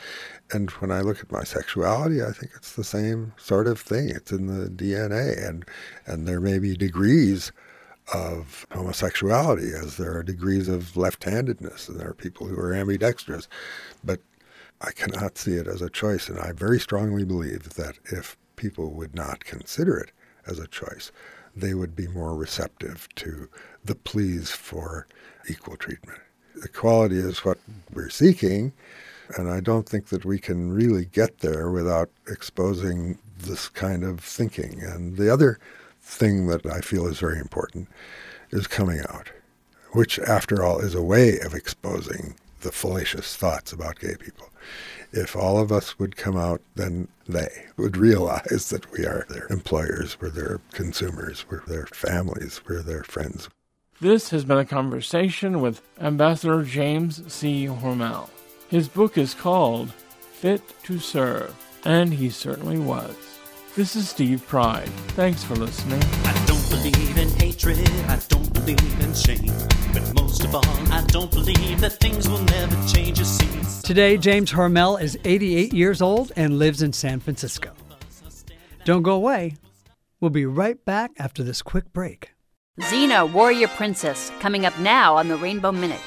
and 0.51 0.69
when 0.71 0.91
I 0.91 1.01
look 1.01 1.19
at 1.21 1.31
my 1.31 1.43
sexuality, 1.43 2.21
I 2.21 2.31
think 2.31 2.51
it's 2.55 2.73
the 2.73 2.83
same 2.83 3.33
sort 3.37 3.67
of 3.67 3.79
thing. 3.79 4.09
It's 4.09 4.31
in 4.31 4.47
the 4.47 4.69
DNA, 4.69 5.47
and 5.47 5.65
and 6.05 6.27
there 6.27 6.39
may 6.39 6.59
be 6.59 6.75
degrees 6.75 7.51
of 8.13 8.65
homosexuality 8.71 9.71
as 9.73 9.97
there 9.97 10.15
are 10.15 10.23
degrees 10.23 10.67
of 10.67 10.95
left-handedness, 10.95 11.89
and 11.89 11.99
there 11.99 12.09
are 12.09 12.13
people 12.13 12.47
who 12.47 12.59
are 12.59 12.73
ambidextrous, 12.73 13.47
but 14.03 14.19
I 14.81 14.91
cannot 14.91 15.37
see 15.37 15.53
it 15.53 15.67
as 15.67 15.81
a 15.81 15.89
choice. 15.89 16.29
And 16.29 16.39
I 16.39 16.51
very 16.51 16.79
strongly 16.79 17.25
believe 17.25 17.75
that 17.75 17.97
if 18.05 18.37
people 18.55 18.91
would 18.91 19.15
not 19.15 19.45
consider 19.45 19.97
it 19.97 20.11
as 20.45 20.59
a 20.59 20.67
choice, 20.67 21.11
they 21.55 21.73
would 21.73 21.95
be 21.95 22.07
more 22.07 22.35
receptive 22.35 23.07
to 23.15 23.49
the 23.83 23.95
pleas 23.95 24.51
for 24.51 25.07
equal 25.49 25.77
treatment. 25.77 26.19
Equality 26.63 27.17
is 27.17 27.43
what 27.43 27.57
we're 27.93 28.09
seeking, 28.09 28.73
and 29.37 29.49
I 29.49 29.59
don't 29.59 29.87
think 29.87 30.07
that 30.09 30.25
we 30.25 30.37
can 30.37 30.71
really 30.71 31.05
get 31.05 31.39
there 31.39 31.71
without 31.71 32.09
exposing 32.27 33.17
this 33.37 33.67
kind 33.69 34.03
of 34.03 34.19
thinking. 34.19 34.81
And 34.83 35.17
the 35.17 35.31
other 35.31 35.59
thing 36.05 36.47
that 36.47 36.65
I 36.65 36.81
feel 36.81 37.07
is 37.07 37.19
very 37.19 37.39
important 37.39 37.89
is 38.51 38.67
coming 38.67 39.01
out, 39.09 39.29
which, 39.91 40.19
after 40.19 40.63
all, 40.63 40.79
is 40.79 40.95
a 40.95 41.01
way 41.01 41.39
of 41.39 41.53
exposing 41.53 42.35
the 42.61 42.71
fallacious 42.71 43.35
thoughts 43.35 43.73
about 43.73 43.99
gay 43.99 44.15
people. 44.17 44.49
If 45.11 45.35
all 45.35 45.59
of 45.59 45.71
us 45.71 45.97
would 45.99 46.15
come 46.15 46.37
out, 46.37 46.61
then 46.75 47.07
they 47.27 47.65
would 47.77 47.97
realize 47.97 48.69
that 48.69 48.91
we 48.91 49.05
are 49.05 49.25
their 49.29 49.47
employers, 49.49 50.17
we're 50.19 50.29
their 50.29 50.61
consumers, 50.73 51.45
we're 51.49 51.65
their 51.65 51.87
families, 51.87 52.61
we're 52.67 52.81
their 52.81 53.03
friends. 53.03 53.49
This 54.01 54.29
has 54.29 54.43
been 54.43 54.57
a 54.57 54.65
conversation 54.65 55.61
with 55.61 55.81
Ambassador 55.99 56.63
James 56.63 57.21
C. 57.31 57.65
Hormel. 57.65 58.29
His 58.67 58.87
book 58.87 59.17
is 59.17 59.33
called 59.33 59.91
Fit 60.33 60.61
to 60.83 60.99
Serve, 60.99 61.55
and 61.85 62.13
he 62.13 62.29
certainly 62.29 62.77
was. 62.77 63.34
This 63.75 63.97
is 63.97 64.07
Steve 64.07 64.47
Pride. 64.47 64.87
Thanks 65.17 65.43
for 65.43 65.53
listening. 65.57 66.01
I 66.23 66.45
don't 66.45 66.69
believe 66.69 67.17
in 67.17 67.27
hatred, 67.31 67.77
I 68.07 68.17
don't 68.29 68.53
believe 68.53 68.99
in 69.01 69.13
shame. 69.13 69.51
But 69.91 70.13
most 70.13 70.45
of 70.45 70.55
all, 70.55 70.63
I 70.93 71.03
don't 71.07 71.29
believe 71.29 71.81
that 71.81 71.99
things 71.99 72.29
will 72.29 72.41
never 72.43 72.87
change. 72.87 73.19
You 73.19 73.25
see, 73.25 73.81
Today, 73.83 74.15
James 74.17 74.53
Hormel 74.53 75.01
is 75.01 75.19
88 75.25 75.73
years 75.73 76.01
old 76.01 76.31
and 76.37 76.57
lives 76.57 76.81
in 76.81 76.93
San 76.93 77.19
Francisco. 77.19 77.73
Don't 78.85 79.03
go 79.03 79.11
away. 79.11 79.57
We'll 80.21 80.31
be 80.31 80.45
right 80.45 80.83
back 80.85 81.11
after 81.19 81.43
this 81.43 81.61
quick 81.61 81.91
break. 81.91 82.31
Xena, 82.79 83.29
Warrior 83.29 83.67
Princess, 83.67 84.31
coming 84.39 84.65
up 84.65 84.79
now 84.79 85.17
on 85.17 85.27
the 85.27 85.35
Rainbow 85.35 85.73
Minute. 85.73 85.99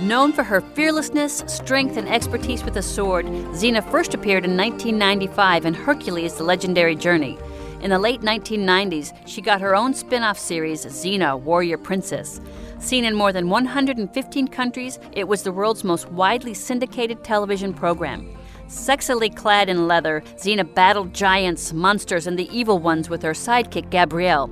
Known 0.00 0.32
for 0.32 0.42
her 0.42 0.60
fearlessness, 0.60 1.44
strength, 1.46 1.96
and 1.96 2.08
expertise 2.08 2.64
with 2.64 2.74
the 2.74 2.82
sword, 2.82 3.26
Xena 3.26 3.88
first 3.92 4.12
appeared 4.12 4.44
in 4.44 4.56
1995 4.56 5.66
in 5.66 5.72
Hercules 5.72 6.34
The 6.34 6.42
Legendary 6.42 6.96
Journey. 6.96 7.38
In 7.80 7.90
the 7.90 7.98
late 8.00 8.20
1990s, 8.20 9.12
she 9.24 9.40
got 9.40 9.60
her 9.60 9.76
own 9.76 9.94
spin 9.94 10.24
off 10.24 10.36
series, 10.36 10.84
Xena, 10.84 11.38
Warrior 11.40 11.78
Princess. 11.78 12.40
Seen 12.80 13.04
in 13.04 13.14
more 13.14 13.32
than 13.32 13.48
115 13.48 14.48
countries, 14.48 14.98
it 15.12 15.28
was 15.28 15.44
the 15.44 15.52
world's 15.52 15.84
most 15.84 16.10
widely 16.10 16.54
syndicated 16.54 17.22
television 17.22 17.72
program. 17.72 18.36
Sexily 18.66 19.34
clad 19.34 19.68
in 19.68 19.86
leather, 19.86 20.24
Xena 20.36 20.74
battled 20.74 21.14
giants, 21.14 21.72
monsters, 21.72 22.26
and 22.26 22.36
the 22.36 22.50
evil 22.56 22.80
ones 22.80 23.08
with 23.08 23.22
her 23.22 23.32
sidekick, 23.32 23.90
Gabrielle. 23.90 24.50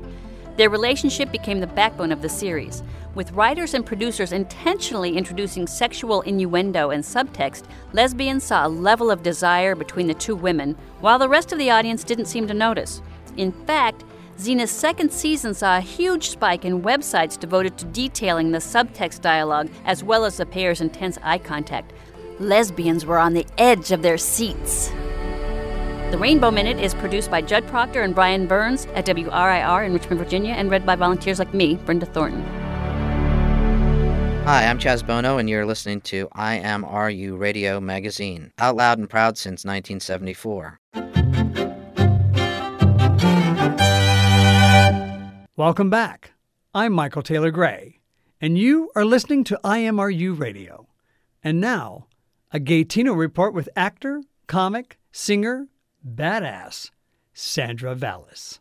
Their 0.57 0.71
relationship 0.71 1.33
became 1.33 1.61
the 1.61 1.67
backbone 1.67 2.13
of 2.13 2.23
the 2.23 2.29
series, 2.29 2.83
with 3.15 3.33
writers 3.33 3.75
and 3.75 3.85
producers 3.85 4.33
intentionally 4.33 5.17
introducing 5.17 5.67
sexual 5.67 6.23
innuendo 6.23 6.91
and 6.91 7.05
subtext. 7.05 7.65
Lesbians 7.93 8.45
saw 8.45 8.67
a 8.67 8.69
level 8.69 9.11
of 9.11 9.23
desire 9.23 9.75
between 9.75 10.07
the 10.07 10.15
two 10.15 10.37
women, 10.37 10.77
while 11.01 11.19
the 11.19 11.29
rest 11.29 11.53
of 11.53 11.59
the 11.59 11.71
audience 11.71 12.05
didn't 12.05 12.27
seem 12.27 12.47
to 12.47 12.55
notice. 12.55 13.03
In 13.37 13.53
fact, 13.53 14.05
Xena's 14.39 14.71
second 14.71 15.13
season 15.13 15.55
saw 15.55 15.77
a 15.77 15.81
huge 15.81 16.31
spike 16.31 16.65
in 16.65 16.83
websites 16.83 17.39
devoted 17.39 17.77
to 17.79 17.85
detailing 17.87 18.51
the 18.51 18.59
subtext 18.59 19.21
dialogue 19.21 19.69
as 19.85 20.03
well 20.03 20.25
as 20.25 20.39
the 20.39 20.47
pair's 20.47 20.81
intense 20.81 21.19
eye 21.23 21.39
contact. 21.39 21.93
Lesbians 22.41 23.07
were 23.07 23.19
on 23.19 23.35
the 23.35 23.47
edge 23.59 23.93
of 23.93 24.03
their 24.03 24.19
seats. 24.19 24.91
The 26.11 26.19
Rainbow 26.19 26.51
Minute 26.51 26.79
is 26.79 26.93
produced 26.93 27.31
by 27.31 27.41
Judd 27.41 27.67
Proctor 27.69 28.03
and 28.03 28.15
Brian 28.15 28.47
Burns 28.47 28.87
at 28.95 29.07
WRIR 29.07 29.87
in 29.87 29.93
Richmond, 29.95 30.21
Virginia, 30.21 30.53
and 30.53 30.71
read 30.71 30.85
by 30.85 30.97
volunteers 30.97 31.39
like 31.39 31.55
me, 31.55 31.77
Brenda 31.77 32.07
Thornton. 32.07 32.62
Hi, 34.45 34.67
I'm 34.67 34.81
Chaz 34.81 35.07
Bono, 35.07 35.39
and 35.39 35.49
you're 35.49 35.65
listening 35.65 36.01
to 36.01 36.27
IMRU 36.35 37.39
Radio 37.39 37.79
Magazine, 37.79 38.51
out 38.59 38.75
loud 38.75 38.99
and 38.99 39.09
proud 39.09 39.39
since 39.39 39.65
1974. 39.65 40.81
Welcome 45.57 45.91
back. 45.91 46.33
I'm 46.75 46.93
Michael 46.93 47.23
Taylor 47.23 47.53
Gray, 47.53 48.01
and 48.41 48.59
you 48.59 48.91
are 48.97 49.05
listening 49.05 49.45
to 49.45 49.61
IMRU 49.63 50.37
Radio. 50.37 50.89
And 51.45 51.61
now, 51.61 52.09
a 52.51 52.59
Gaytino 52.59 53.17
report 53.17 53.55
with 53.55 53.69
actor, 53.77 54.25
comic, 54.49 54.99
singer, 55.13 55.69
badass, 56.05 56.91
Sandra 57.33 57.95
Valls. 57.95 58.59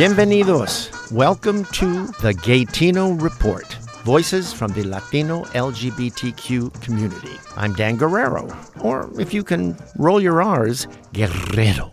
Bienvenidos. 0.00 0.88
Welcome 1.12 1.66
to 1.66 2.06
the 2.22 2.32
Gaytino 2.32 3.20
Report. 3.20 3.66
Voices 4.04 4.50
from 4.50 4.72
the 4.72 4.84
Latino 4.84 5.44
LGBTQ 5.44 6.80
community. 6.80 7.38
I'm 7.56 7.74
Dan 7.74 7.96
Guerrero, 7.96 8.48
or 8.80 9.10
if 9.20 9.34
you 9.34 9.44
can 9.44 9.76
roll 9.98 10.22
your 10.22 10.40
R's, 10.40 10.86
Guerrero. 11.12 11.92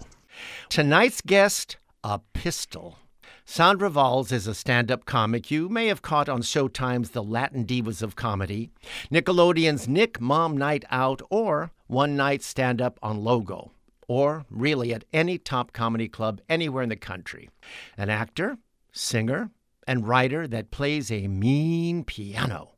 Tonight's 0.69 1.19
guest, 1.19 1.75
a 2.03 2.19
pistol. 2.31 2.97
Sandra 3.43 3.89
Valls 3.89 4.31
is 4.31 4.47
a 4.47 4.55
stand 4.55 4.89
up 4.91 5.05
comic 5.05 5.51
you 5.51 5.67
may 5.67 5.87
have 5.87 6.01
caught 6.01 6.29
on 6.29 6.41
Showtime's 6.41 7.09
The 7.11 7.23
Latin 7.23 7.65
Divas 7.65 8.01
of 8.01 8.15
Comedy, 8.15 8.71
Nickelodeon's 9.11 9.87
Nick 9.87 10.21
Mom 10.21 10.57
Night 10.57 10.85
Out, 10.89 11.21
or 11.29 11.71
One 11.87 12.15
Night 12.15 12.41
Stand 12.41 12.81
Up 12.81 12.99
on 13.01 13.23
Logo, 13.23 13.71
or 14.07 14.45
really 14.49 14.93
at 14.93 15.05
any 15.13 15.37
top 15.37 15.73
comedy 15.73 16.07
club 16.07 16.41
anywhere 16.49 16.83
in 16.83 16.89
the 16.89 16.95
country. 16.95 17.49
An 17.97 18.09
actor, 18.09 18.57
singer, 18.91 19.51
and 19.85 20.07
writer 20.07 20.47
that 20.47 20.71
plays 20.71 21.11
a 21.11 21.27
mean 21.27 22.03
piano. 22.03 22.71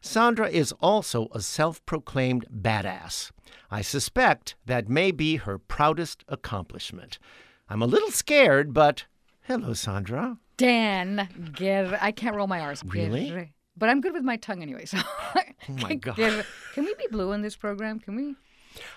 Sandra 0.00 0.48
is 0.48 0.72
also 0.80 1.28
a 1.32 1.40
self 1.40 1.84
proclaimed 1.86 2.44
badass. 2.54 3.30
I 3.70 3.80
suspect 3.80 4.54
that 4.66 4.88
may 4.88 5.10
be 5.10 5.36
her 5.36 5.58
proudest 5.58 6.24
accomplishment. 6.28 7.18
I'm 7.68 7.80
a 7.80 7.86
little 7.86 8.10
scared, 8.10 8.74
but 8.74 9.06
hello, 9.44 9.72
Sandra. 9.72 10.38
Dan, 10.56 11.28
Guerre. 11.54 11.98
I 12.00 12.12
can't 12.12 12.36
roll 12.36 12.46
my 12.46 12.60
R's. 12.60 12.82
Really? 12.84 13.52
But 13.76 13.88
I'm 13.88 14.00
good 14.00 14.12
with 14.12 14.22
my 14.22 14.36
tongue 14.36 14.62
anyway. 14.62 14.84
So. 14.84 14.98
Oh 15.66 15.72
my 15.80 15.94
God. 15.94 16.16
Can 16.16 16.84
we 16.84 16.94
be 16.98 17.06
blue 17.10 17.32
in 17.32 17.40
this 17.40 17.56
program? 17.56 17.98
Can 17.98 18.16
we? 18.16 18.34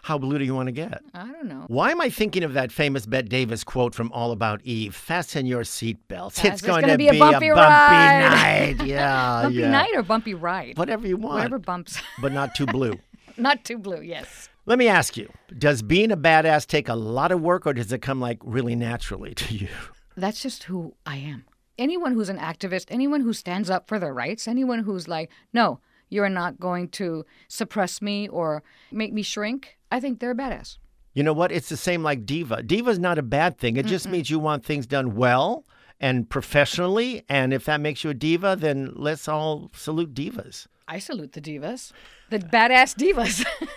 How 0.04 0.18
blue 0.18 0.38
do 0.38 0.46
you 0.46 0.56
want 0.56 0.68
to 0.68 0.72
get? 0.72 1.02
I 1.14 1.32
don't 1.32 1.46
know. 1.46 1.66
Why 1.68 1.92
am 1.92 2.02
I 2.02 2.10
thinking 2.10 2.44
of 2.44 2.54
that 2.54 2.72
famous 2.72 3.06
Bette 3.06 3.28
Davis 3.28 3.64
quote 3.64 3.94
from 3.94 4.12
All 4.12 4.32
About 4.32 4.62
Eve? 4.64 4.96
Fasten 4.96 5.46
your 5.46 5.64
seatbelts. 5.64 6.44
It's 6.44 6.62
going 6.62 6.88
to 6.88 6.98
be 6.98 7.08
a 7.08 7.14
bumpy 7.18 7.34
bumpy 7.34 7.50
ride. 7.50 8.78
night. 8.78 8.88
Yeah, 8.88 9.42
bumpy 9.44 9.60
yeah. 9.60 9.70
night 9.70 9.92
or 9.96 10.04
bumpy 10.04 10.34
ride? 10.34 10.78
Whatever 10.78 11.08
you 11.08 11.18
want. 11.18 11.36
Whatever 11.36 11.60
bumps. 11.60 12.00
But 12.22 12.32
not 12.32 12.56
too 12.56 12.66
blue. 12.66 12.94
Not 13.40 13.64
too 13.64 13.78
blue. 13.78 14.02
Yes. 14.02 14.50
Let 14.66 14.80
me 14.80 14.88
ask 14.88 15.16
you: 15.16 15.32
Does 15.56 15.84
being 15.84 16.12
a 16.12 16.18
badass 16.18 16.66
take 16.66 16.90
a 16.90 16.96
lot 16.96 17.32
of 17.32 17.40
work, 17.40 17.68
or 17.68 17.74
does 17.74 17.92
it 17.92 18.02
come 18.02 18.20
like 18.20 18.40
really 18.44 18.76
naturally 18.76 19.36
to 19.36 19.54
you? 19.54 19.68
That's 20.16 20.42
just 20.42 20.64
who 20.64 20.96
I 21.06 21.18
am. 21.18 21.46
Anyone 21.78 22.14
who's 22.14 22.30
an 22.30 22.40
activist, 22.40 22.86
anyone 22.90 23.22
who 23.22 23.34
stands 23.34 23.70
up 23.70 23.88
for 23.88 24.00
their 24.00 24.14
rights, 24.14 24.48
anyone 24.48 24.80
who's 24.80 25.08
like, 25.08 25.30
no, 25.54 25.80
you're 26.10 26.30
not 26.30 26.60
going 26.60 26.90
to 26.90 27.26
suppress 27.48 28.02
me 28.02 28.28
or 28.28 28.64
make 28.92 29.14
me 29.14 29.22
shrink, 29.22 29.78
I 29.92 30.00
think 30.00 30.20
they're 30.20 30.32
a 30.32 30.36
badass. 30.36 30.78
You 31.14 31.24
know 31.24 31.34
what? 31.34 31.52
It's 31.52 31.70
the 31.70 31.78
same 31.78 32.04
like 32.04 32.26
diva. 32.26 32.62
Diva's 32.62 33.00
not 33.00 33.18
a 33.18 33.24
bad 33.24 33.58
thing. 33.58 33.78
It 33.78 33.88
just 33.88 34.08
means 34.08 34.30
you 34.30 34.40
want 34.40 34.64
things 34.64 34.86
done 34.86 35.16
well 35.16 35.66
and 36.00 36.30
professionally. 36.30 37.24
And 37.28 37.54
if 37.54 37.66
that 37.66 37.82
makes 37.82 38.04
you 38.04 38.12
a 38.12 38.14
diva, 38.14 38.56
then 38.56 38.94
let's 38.96 39.28
all 39.28 39.72
salute 39.74 40.14
divas. 40.14 40.68
I 40.88 41.00
salute 41.00 41.34
the 41.34 41.42
divas, 41.42 41.92
the 42.30 42.40
badass 42.40 42.96
divas. 42.96 43.46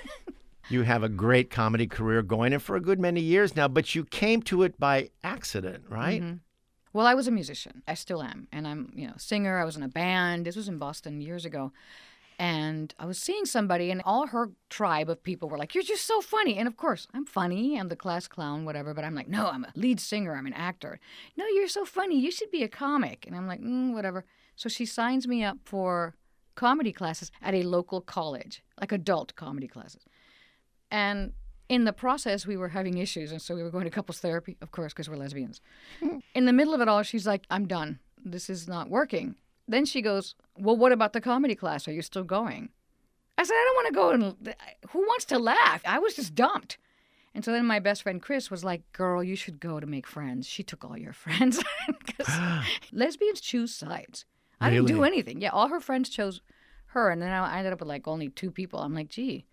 You 0.70 0.82
have 0.82 1.02
a 1.02 1.08
great 1.08 1.50
comedy 1.50 1.88
career 1.88 2.22
going, 2.22 2.52
and 2.52 2.62
for 2.62 2.76
a 2.76 2.80
good 2.80 3.00
many 3.00 3.20
years 3.20 3.56
now. 3.56 3.66
But 3.66 3.96
you 3.96 4.04
came 4.04 4.40
to 4.42 4.62
it 4.62 4.78
by 4.78 5.10
accident, 5.24 5.82
right? 5.88 6.22
Mm-hmm. 6.22 6.36
Well, 6.92 7.06
I 7.06 7.14
was 7.14 7.26
a 7.26 7.32
musician. 7.32 7.82
I 7.88 7.94
still 7.94 8.22
am. 8.22 8.46
And 8.52 8.68
I'm, 8.68 8.92
you 8.94 9.08
know, 9.08 9.14
singer. 9.16 9.58
I 9.58 9.64
was 9.64 9.76
in 9.76 9.82
a 9.82 9.88
band. 9.88 10.46
This 10.46 10.54
was 10.54 10.68
in 10.68 10.78
Boston 10.78 11.20
years 11.20 11.44
ago. 11.44 11.72
And 12.40 12.94
I 12.98 13.04
was 13.04 13.18
seeing 13.18 13.44
somebody, 13.44 13.90
and 13.90 14.00
all 14.02 14.28
her 14.28 14.50
tribe 14.70 15.10
of 15.10 15.22
people 15.22 15.50
were 15.50 15.58
like, 15.58 15.74
You're 15.74 15.84
just 15.84 16.06
so 16.06 16.22
funny. 16.22 16.56
And 16.56 16.66
of 16.66 16.78
course, 16.78 17.06
I'm 17.12 17.26
funny. 17.26 17.78
I'm 17.78 17.88
the 17.88 17.96
class 17.96 18.26
clown, 18.26 18.64
whatever. 18.64 18.94
But 18.94 19.04
I'm 19.04 19.14
like, 19.14 19.28
No, 19.28 19.50
I'm 19.50 19.64
a 19.64 19.72
lead 19.76 20.00
singer. 20.00 20.34
I'm 20.34 20.46
an 20.46 20.54
actor. 20.54 20.98
No, 21.36 21.44
you're 21.46 21.68
so 21.68 21.84
funny. 21.84 22.18
You 22.18 22.30
should 22.30 22.50
be 22.50 22.62
a 22.62 22.68
comic. 22.68 23.26
And 23.26 23.36
I'm 23.36 23.46
like, 23.46 23.60
mm, 23.60 23.92
Whatever. 23.92 24.24
So 24.56 24.70
she 24.70 24.86
signs 24.86 25.28
me 25.28 25.44
up 25.44 25.58
for 25.66 26.14
comedy 26.54 26.92
classes 26.92 27.30
at 27.42 27.54
a 27.54 27.62
local 27.62 28.00
college, 28.00 28.62
like 28.80 28.90
adult 28.90 29.36
comedy 29.36 29.68
classes. 29.68 30.06
And 30.90 31.34
in 31.68 31.84
the 31.84 31.92
process, 31.92 32.46
we 32.46 32.56
were 32.56 32.70
having 32.70 32.96
issues. 32.96 33.32
And 33.32 33.42
so 33.42 33.54
we 33.54 33.62
were 33.62 33.70
going 33.70 33.84
to 33.84 33.90
couples 33.90 34.18
therapy, 34.18 34.56
of 34.62 34.70
course, 34.70 34.94
because 34.94 35.10
we're 35.10 35.16
lesbians. 35.16 35.60
in 36.34 36.46
the 36.46 36.54
middle 36.54 36.72
of 36.72 36.80
it 36.80 36.88
all, 36.88 37.02
she's 37.02 37.26
like, 37.26 37.44
I'm 37.50 37.68
done. 37.68 37.98
This 38.24 38.48
is 38.48 38.66
not 38.66 38.88
working. 38.88 39.34
Then 39.70 39.84
she 39.84 40.02
goes, 40.02 40.34
Well, 40.58 40.76
what 40.76 40.92
about 40.92 41.12
the 41.12 41.20
comedy 41.20 41.54
class? 41.54 41.86
Are 41.88 41.92
you 41.92 42.02
still 42.02 42.24
going? 42.24 42.70
I 43.38 43.44
said, 43.44 43.54
I 43.54 43.64
don't 43.64 43.76
want 43.76 43.88
to 43.88 43.94
go 43.94 44.10
and 44.10 44.54
who 44.90 44.98
wants 45.00 45.24
to 45.26 45.38
laugh? 45.38 45.80
I 45.86 45.98
was 45.98 46.14
just 46.14 46.34
dumped. 46.34 46.76
And 47.34 47.44
so 47.44 47.52
then 47.52 47.64
my 47.64 47.78
best 47.78 48.02
friend 48.02 48.20
Chris 48.20 48.50
was 48.50 48.64
like, 48.64 48.82
Girl, 48.92 49.22
you 49.22 49.36
should 49.36 49.60
go 49.60 49.78
to 49.80 49.86
make 49.86 50.06
friends. 50.06 50.46
She 50.48 50.62
took 50.62 50.84
all 50.84 50.98
your 50.98 51.12
friends. 51.24 51.62
lesbians 52.92 53.40
choose 53.40 53.74
sides. 53.74 54.24
I 54.60 54.68
didn't 54.70 54.88
do 54.88 55.04
anything. 55.04 55.40
Yeah, 55.40 55.50
all 55.50 55.68
her 55.68 55.80
friends 55.80 56.10
chose 56.10 56.42
her. 56.88 57.08
And 57.10 57.22
then 57.22 57.32
I 57.32 57.58
ended 57.58 57.72
up 57.72 57.80
with 57.80 57.88
like 57.88 58.06
only 58.06 58.28
two 58.28 58.50
people. 58.50 58.80
I'm 58.80 58.94
like, 58.94 59.08
Gee, 59.08 59.46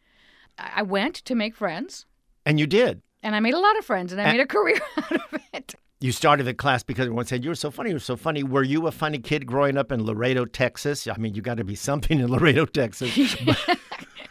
I 0.58 0.71
I 0.77 0.82
went 0.82 1.15
to 1.25 1.36
make 1.36 1.56
friends 1.56 2.06
And 2.45 2.60
you 2.60 2.67
did. 2.67 3.01
and 3.23 3.36
I 3.36 3.39
made 3.39 3.53
a 3.53 3.60
lot 3.60 3.77
of 3.77 3.86
friends 3.86 4.12
and 4.12 4.19
I 4.21 4.32
made 4.32 4.41
a 4.41 4.47
career 4.47 4.80
out 4.97 5.12
of 5.12 5.41
it. 5.53 5.75
You 5.99 6.12
started 6.12 6.43
the 6.43 6.53
class 6.53 6.83
because 6.83 7.05
everyone 7.05 7.25
said 7.25 7.43
you 7.43 7.49
were 7.49 7.55
so 7.55 7.71
funny. 7.71 7.89
You 7.89 7.95
were 7.95 7.99
so 7.99 8.15
funny. 8.15 8.43
Were 8.43 8.63
you 8.63 8.86
a 8.86 8.91
funny 8.91 9.17
kid 9.17 9.47
growing 9.47 9.77
up 9.77 9.91
in 9.91 10.05
Laredo, 10.05 10.45
Texas? 10.45 11.07
I 11.07 11.17
mean, 11.17 11.33
you 11.33 11.41
got 11.41 11.57
to 11.57 11.63
be 11.63 11.73
something 11.73 12.19
in 12.19 12.29
Laredo, 12.29 12.65
Texas. 12.65 13.36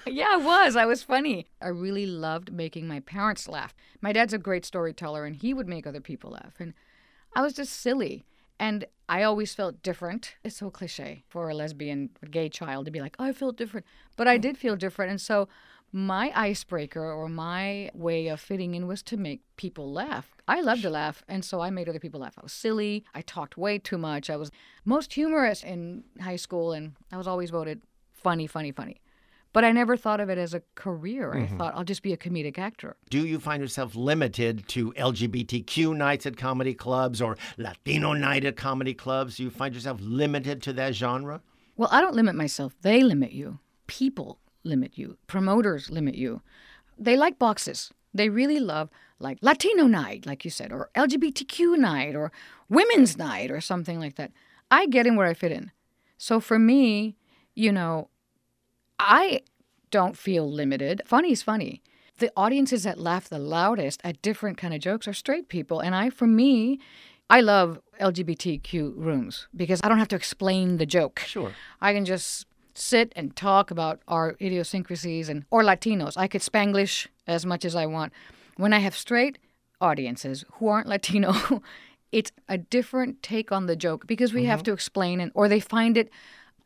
Yeah, 0.08 0.28
I 0.34 0.36
was. 0.36 0.76
I 0.76 0.86
was 0.86 1.02
funny. 1.02 1.46
I 1.60 1.66
really 1.66 2.06
loved 2.06 2.52
making 2.52 2.86
my 2.86 3.00
parents 3.00 3.48
laugh. 3.48 3.74
My 4.00 4.12
dad's 4.12 4.32
a 4.32 4.38
great 4.38 4.64
storyteller, 4.64 5.24
and 5.24 5.34
he 5.34 5.52
would 5.52 5.68
make 5.68 5.86
other 5.86 6.00
people 6.00 6.30
laugh. 6.30 6.54
And 6.60 6.74
I 7.34 7.42
was 7.42 7.54
just 7.54 7.72
silly. 7.72 8.24
And 8.58 8.86
I 9.08 9.24
always 9.24 9.54
felt 9.54 9.82
different. 9.82 10.36
It's 10.44 10.56
so 10.56 10.70
cliche 10.70 11.24
for 11.28 11.50
a 11.50 11.54
lesbian, 11.54 12.10
gay 12.30 12.48
child 12.48 12.86
to 12.86 12.90
be 12.90 13.00
like, 13.00 13.16
oh, 13.18 13.24
I 13.24 13.32
feel 13.32 13.52
different. 13.52 13.84
But 14.16 14.28
I 14.28 14.38
did 14.38 14.56
feel 14.56 14.76
different. 14.76 15.10
And 15.10 15.20
so 15.20 15.48
my 15.92 16.32
icebreaker 16.34 17.10
or 17.10 17.28
my 17.28 17.90
way 17.94 18.28
of 18.28 18.40
fitting 18.40 18.74
in 18.74 18.86
was 18.86 19.02
to 19.04 19.16
make 19.16 19.40
people 19.56 19.92
laugh. 19.92 20.36
I 20.48 20.60
love 20.60 20.82
to 20.82 20.90
laugh. 20.90 21.24
And 21.28 21.44
so 21.44 21.60
I 21.60 21.70
made 21.70 21.88
other 21.88 21.98
people 21.98 22.20
laugh. 22.20 22.34
I 22.38 22.42
was 22.42 22.52
silly. 22.52 23.04
I 23.14 23.22
talked 23.22 23.56
way 23.56 23.78
too 23.78 23.98
much. 23.98 24.28
I 24.28 24.36
was 24.36 24.50
most 24.84 25.14
humorous 25.14 25.62
in 25.62 26.04
high 26.20 26.36
school. 26.36 26.72
And 26.72 26.94
I 27.12 27.16
was 27.16 27.26
always 27.26 27.50
voted 27.50 27.82
funny, 28.12 28.46
funny, 28.46 28.72
funny. 28.72 29.00
But 29.52 29.64
I 29.64 29.72
never 29.72 29.96
thought 29.96 30.20
of 30.20 30.28
it 30.28 30.36
as 30.36 30.52
a 30.52 30.62
career. 30.74 31.32
I 31.32 31.38
mm-hmm. 31.38 31.56
thought 31.56 31.74
I'll 31.74 31.84
just 31.84 32.02
be 32.02 32.12
a 32.12 32.16
comedic 32.18 32.58
actor. 32.58 32.96
Do 33.08 33.26
you 33.26 33.40
find 33.40 33.62
yourself 33.62 33.96
limited 33.96 34.68
to 34.68 34.92
LGBTQ 34.92 35.96
nights 35.96 36.26
at 36.26 36.36
comedy 36.36 36.74
clubs 36.74 37.22
or 37.22 37.38
Latino 37.56 38.12
night 38.12 38.44
at 38.44 38.56
comedy 38.56 38.92
clubs? 38.92 39.38
Do 39.38 39.44
you 39.44 39.50
find 39.50 39.74
yourself 39.74 39.98
limited 40.02 40.62
to 40.64 40.74
that 40.74 40.94
genre? 40.94 41.40
Well, 41.74 41.88
I 41.90 42.02
don't 42.02 42.14
limit 42.14 42.34
myself. 42.34 42.74
They 42.82 43.02
limit 43.02 43.32
you. 43.32 43.60
People 43.86 44.40
limit 44.66 44.98
you. 44.98 45.16
Promoters 45.26 45.90
limit 45.90 46.14
you. 46.14 46.42
They 46.98 47.16
like 47.16 47.38
boxes. 47.38 47.90
They 48.12 48.28
really 48.28 48.60
love 48.60 48.90
like 49.18 49.38
Latino 49.40 49.86
night, 49.86 50.26
like 50.26 50.44
you 50.44 50.50
said, 50.50 50.72
or 50.72 50.90
LGBTQ 50.94 51.78
night, 51.78 52.14
or 52.14 52.32
women's 52.68 53.16
night, 53.16 53.50
or 53.50 53.60
something 53.60 53.98
like 53.98 54.16
that. 54.16 54.32
I 54.70 54.86
get 54.86 55.06
in 55.06 55.16
where 55.16 55.26
I 55.26 55.34
fit 55.34 55.52
in. 55.52 55.70
So 56.18 56.40
for 56.40 56.58
me, 56.58 57.16
you 57.54 57.72
know, 57.72 58.08
I 58.98 59.42
don't 59.90 60.16
feel 60.16 60.50
limited. 60.50 61.02
Funny 61.06 61.32
is 61.32 61.42
funny. 61.42 61.82
The 62.18 62.32
audiences 62.36 62.82
that 62.84 62.98
laugh 62.98 63.28
the 63.28 63.38
loudest 63.38 64.00
at 64.02 64.22
different 64.22 64.56
kind 64.56 64.72
of 64.74 64.80
jokes 64.80 65.06
are 65.06 65.12
straight 65.12 65.48
people, 65.48 65.80
and 65.80 65.94
I, 65.94 66.10
for 66.10 66.26
me, 66.26 66.80
I 67.28 67.40
love 67.40 67.80
LGBTQ 68.00 68.94
rooms 68.96 69.48
because 69.54 69.80
I 69.82 69.88
don't 69.88 69.98
have 69.98 70.08
to 70.08 70.16
explain 70.16 70.78
the 70.78 70.86
joke. 70.86 71.20
Sure. 71.20 71.52
I 71.80 71.92
can 71.92 72.04
just 72.04 72.46
sit 72.76 73.12
and 73.16 73.34
talk 73.36 73.70
about 73.70 74.00
our 74.08 74.36
idiosyncrasies 74.40 75.28
and 75.28 75.44
or 75.50 75.62
Latinos. 75.62 76.16
I 76.16 76.28
could 76.28 76.42
Spanglish 76.42 77.06
as 77.26 77.46
much 77.46 77.64
as 77.64 77.74
I 77.74 77.86
want. 77.86 78.12
When 78.56 78.72
I 78.72 78.78
have 78.78 78.96
straight 78.96 79.38
audiences 79.80 80.44
who 80.54 80.68
aren't 80.68 80.86
Latino, 80.94 81.34
it's 82.12 82.32
a 82.48 82.58
different 82.58 83.22
take 83.22 83.52
on 83.52 83.66
the 83.66 83.76
joke 83.76 84.06
because 84.06 84.32
we 84.32 84.44
have 84.44 84.60
mm-hmm. 84.60 84.64
to 84.64 84.72
explain 84.72 85.20
and 85.20 85.32
or 85.34 85.48
they 85.48 85.60
find 85.60 85.96
it 85.96 86.10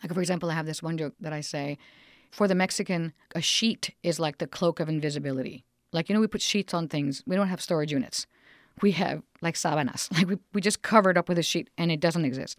like 0.02 0.14
for 0.14 0.20
example, 0.20 0.50
I 0.50 0.54
have 0.54 0.66
this 0.66 0.82
one 0.82 0.96
joke 0.96 1.14
that 1.20 1.32
I 1.32 1.40
say, 1.40 1.78
for 2.30 2.48
the 2.48 2.54
Mexican, 2.54 3.12
a 3.34 3.42
sheet 3.42 3.90
is 4.02 4.18
like 4.18 4.38
the 4.38 4.46
cloak 4.46 4.80
of 4.80 4.88
invisibility. 4.88 5.64
Like 5.92 6.08
you 6.08 6.14
know 6.14 6.20
we 6.20 6.26
put 6.26 6.42
sheets 6.42 6.72
on 6.72 6.88
things. 6.88 7.22
We 7.26 7.36
don't 7.36 7.48
have 7.48 7.60
storage 7.60 7.92
units. 7.92 8.26
We 8.82 8.92
have 8.92 9.22
like 9.42 9.56
sábanas. 9.56 10.08
Like 10.16 10.28
we, 10.28 10.38
we 10.52 10.60
just 10.60 10.82
cover 10.82 11.10
it 11.10 11.18
up 11.18 11.28
with 11.28 11.38
a 11.38 11.42
sheet 11.42 11.70
and 11.76 11.90
it 11.90 12.00
doesn't 12.00 12.24
exist. 12.24 12.58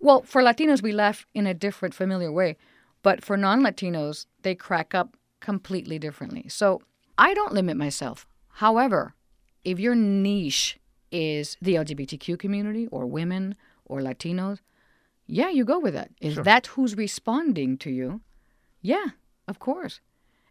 Well, 0.00 0.22
for 0.22 0.42
Latinos, 0.42 0.82
we 0.82 0.92
laugh 0.92 1.26
in 1.34 1.46
a 1.46 1.54
different, 1.54 1.94
familiar 1.94 2.32
way. 2.32 2.56
But 3.02 3.24
for 3.24 3.36
non 3.36 3.62
Latinos, 3.62 4.26
they 4.42 4.54
crack 4.54 4.94
up 4.94 5.16
completely 5.40 5.98
differently. 5.98 6.46
So 6.48 6.80
I 7.18 7.34
don't 7.34 7.52
limit 7.52 7.76
myself. 7.76 8.26
However, 8.48 9.14
if 9.64 9.78
your 9.78 9.94
niche 9.94 10.78
is 11.10 11.56
the 11.60 11.74
LGBTQ 11.74 12.38
community 12.38 12.86
or 12.88 13.06
women 13.06 13.56
or 13.84 14.00
Latinos, 14.00 14.58
yeah, 15.26 15.48
you 15.48 15.64
go 15.64 15.78
with 15.78 15.94
that. 15.94 16.10
Is 16.20 16.36
that 16.36 16.66
who's 16.68 16.96
responding 16.96 17.78
to 17.78 17.90
you? 17.90 18.20
Yeah, 18.82 19.06
of 19.46 19.58
course. 19.58 20.00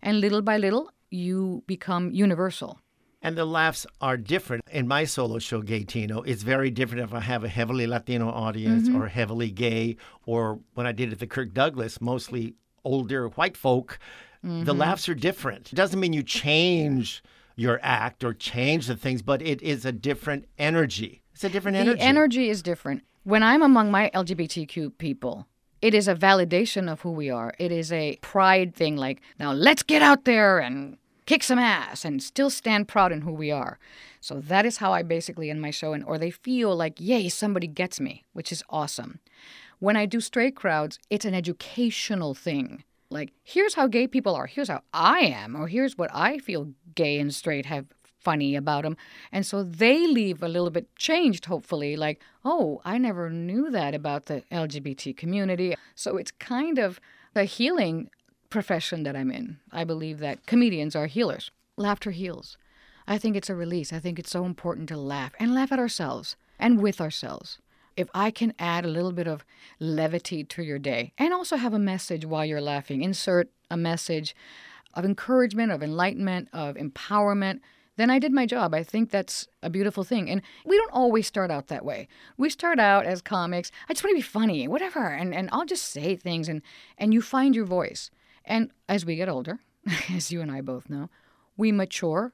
And 0.01 0.21
little 0.21 0.41
by 0.41 0.57
little, 0.57 0.91
you 1.09 1.63
become 1.67 2.11
universal. 2.11 2.79
And 3.21 3.37
the 3.37 3.45
laughs 3.45 3.85
are 3.99 4.15
different. 4.15 4.63
In 4.71 4.87
my 4.87 5.03
solo 5.03 5.39
show, 5.39 5.61
Gay 5.61 5.83
Tino, 5.83 6.21
it's 6.21 6.43
very 6.43 6.71
different 6.71 7.03
if 7.03 7.13
I 7.13 7.19
have 7.19 7.43
a 7.43 7.49
heavily 7.49 7.85
Latino 7.85 8.29
audience 8.29 8.87
mm-hmm. 8.87 9.01
or 9.01 9.07
heavily 9.07 9.51
gay, 9.51 9.97
or 10.25 10.59
when 10.73 10.87
I 10.87 10.93
did 10.93 11.09
it 11.09 11.13
at 11.13 11.19
the 11.19 11.27
Kirk 11.27 11.53
Douglas, 11.53 11.99
mostly 11.99 12.55
older 12.85 13.27
white 13.27 13.57
folk. 13.57 13.99
The 14.41 14.47
mm-hmm. 14.47 14.77
laughs 14.77 15.09
are 15.09 15.15
different. 15.15 15.73
It 15.73 15.75
doesn't 15.75 15.99
mean 15.99 16.13
you 16.13 16.23
change 16.23 17.21
your 17.57 17.77
act 17.83 18.23
or 18.23 18.33
change 18.33 18.87
the 18.87 18.95
things, 18.95 19.21
but 19.21 19.41
it 19.41 19.61
is 19.61 19.83
a 19.83 19.91
different 19.91 20.45
energy. 20.57 21.21
It's 21.33 21.43
a 21.43 21.49
different 21.49 21.75
energy. 21.75 21.97
The 21.97 22.05
energy 22.05 22.49
is 22.49 22.63
different. 22.63 23.03
When 23.23 23.43
I'm 23.43 23.61
among 23.61 23.91
my 23.91 24.09
LGBTQ 24.15 24.97
people, 24.97 25.45
it 25.81 25.93
is 25.93 26.07
a 26.07 26.15
validation 26.15 26.89
of 26.89 27.01
who 27.01 27.11
we 27.11 27.29
are. 27.29 27.53
It 27.59 27.73
is 27.73 27.91
a 27.91 28.17
pride 28.21 28.75
thing 28.75 28.95
like, 28.95 29.21
now 29.39 29.51
let's 29.51 29.83
get 29.83 30.01
out 30.01 30.23
there 30.23 30.59
and 30.59 30.97
kick 31.29 31.43
some 31.43 31.59
ass 31.59 32.03
and 32.03 32.23
still 32.23 32.49
stand 32.49 32.87
proud 32.87 33.11
in 33.11 33.21
who 33.21 33.31
we 33.31 33.51
are. 33.51 33.77
So 34.19 34.39
that 34.39 34.65
is 34.65 34.77
how 34.77 34.91
I 34.93 35.03
basically 35.03 35.51
end 35.51 35.61
my 35.61 35.69
show 35.69 35.93
and 35.93 36.03
or 36.03 36.17
they 36.17 36.31
feel 36.31 36.75
like, 36.75 36.99
"Yay, 36.99 37.29
somebody 37.29 37.67
gets 37.67 37.99
me," 37.99 38.25
which 38.33 38.51
is 38.51 38.63
awesome. 38.67 39.19
When 39.77 39.95
I 39.95 40.07
do 40.07 40.21
straight 40.21 40.55
crowds, 40.55 40.97
it's 41.11 41.25
an 41.25 41.35
educational 41.35 42.33
thing. 42.33 42.83
Like, 43.11 43.29
here's 43.43 43.75
how 43.75 43.85
gay 43.85 44.07
people 44.07 44.33
are. 44.35 44.47
Here's 44.47 44.69
how 44.69 44.81
I 44.91 45.19
am 45.19 45.55
or 45.55 45.67
here's 45.67 45.99
what 45.99 46.09
I 46.13 46.39
feel 46.39 46.73
gay 46.95 47.19
and 47.19 47.31
straight 47.33 47.67
have 47.67 47.85
funny 48.03 48.55
about 48.55 48.83
them. 48.83 48.97
And 49.31 49.45
so 49.45 49.63
they 49.63 50.07
leave 50.07 50.41
a 50.41 50.53
little 50.55 50.71
bit 50.71 50.87
changed, 50.95 51.45
hopefully, 51.45 51.95
like, 51.95 52.19
oh, 52.43 52.81
I 52.83 52.97
never 52.97 53.29
knew 53.29 53.69
that 53.69 53.93
about 53.93 54.25
the 54.25 54.41
LGBT 54.51 55.15
community. 55.15 55.75
So 55.93 56.17
it's 56.17 56.31
kind 56.31 56.79
of 56.79 56.99
the 57.35 57.45
healing 57.45 58.09
profession 58.49 59.03
that 59.03 59.15
I'm 59.15 59.31
in. 59.31 59.57
I 59.71 59.83
believe 59.83 60.19
that 60.19 60.45
comedians 60.45 60.95
are 60.95 61.07
healers. 61.07 61.51
Laughter 61.77 62.11
heals. 62.11 62.57
I 63.07 63.17
think 63.17 63.35
it's 63.35 63.49
a 63.49 63.55
release. 63.55 63.91
I 63.91 63.99
think 63.99 64.19
it's 64.19 64.31
so 64.31 64.45
important 64.45 64.89
to 64.89 64.97
laugh 64.97 65.33
and 65.39 65.53
laugh 65.53 65.71
at 65.71 65.79
ourselves 65.79 66.35
and 66.59 66.81
with 66.81 67.01
ourselves. 67.01 67.57
If 67.95 68.07
I 68.13 68.31
can 68.31 68.53
add 68.59 68.85
a 68.85 68.89
little 68.89 69.11
bit 69.11 69.27
of 69.27 69.43
levity 69.79 70.43
to 70.43 70.63
your 70.63 70.79
day 70.79 71.13
and 71.17 71.33
also 71.33 71.57
have 71.57 71.73
a 71.73 71.79
message 71.79 72.25
while 72.25 72.45
you're 72.45 72.61
laughing, 72.61 73.01
insert 73.01 73.49
a 73.69 73.77
message 73.77 74.35
of 74.93 75.05
encouragement, 75.05 75.71
of 75.71 75.83
enlightenment, 75.83 76.49
of 76.53 76.75
empowerment, 76.75 77.59
then 77.97 78.09
I 78.09 78.19
did 78.19 78.31
my 78.31 78.45
job. 78.45 78.73
I 78.73 78.83
think 78.83 79.09
that's 79.09 79.47
a 79.61 79.69
beautiful 79.69 80.03
thing. 80.05 80.29
And 80.29 80.41
we 80.65 80.77
don't 80.77 80.93
always 80.93 81.27
start 81.27 81.51
out 81.51 81.67
that 81.67 81.83
way. 81.83 82.07
We 82.37 82.49
start 82.49 82.79
out 82.79 83.05
as 83.05 83.21
comics, 83.21 83.71
I 83.89 83.93
just 83.93 84.03
want 84.03 84.13
to 84.13 84.17
be 84.17 84.21
funny, 84.21 84.67
whatever, 84.67 85.07
and, 85.07 85.35
and 85.35 85.49
I'll 85.51 85.65
just 85.65 85.85
say 85.85 86.15
things 86.15 86.47
and, 86.47 86.61
and 86.97 87.13
you 87.13 87.21
find 87.21 87.55
your 87.55 87.65
voice. 87.65 88.09
And 88.49 88.71
as 88.89 89.05
we 89.05 89.15
get 89.15 89.29
older, 89.29 89.59
as 90.09 90.31
you 90.31 90.41
and 90.41 90.51
I 90.51 90.59
both 90.61 90.89
know, 90.89 91.09
we 91.55 91.71
mature, 91.71 92.33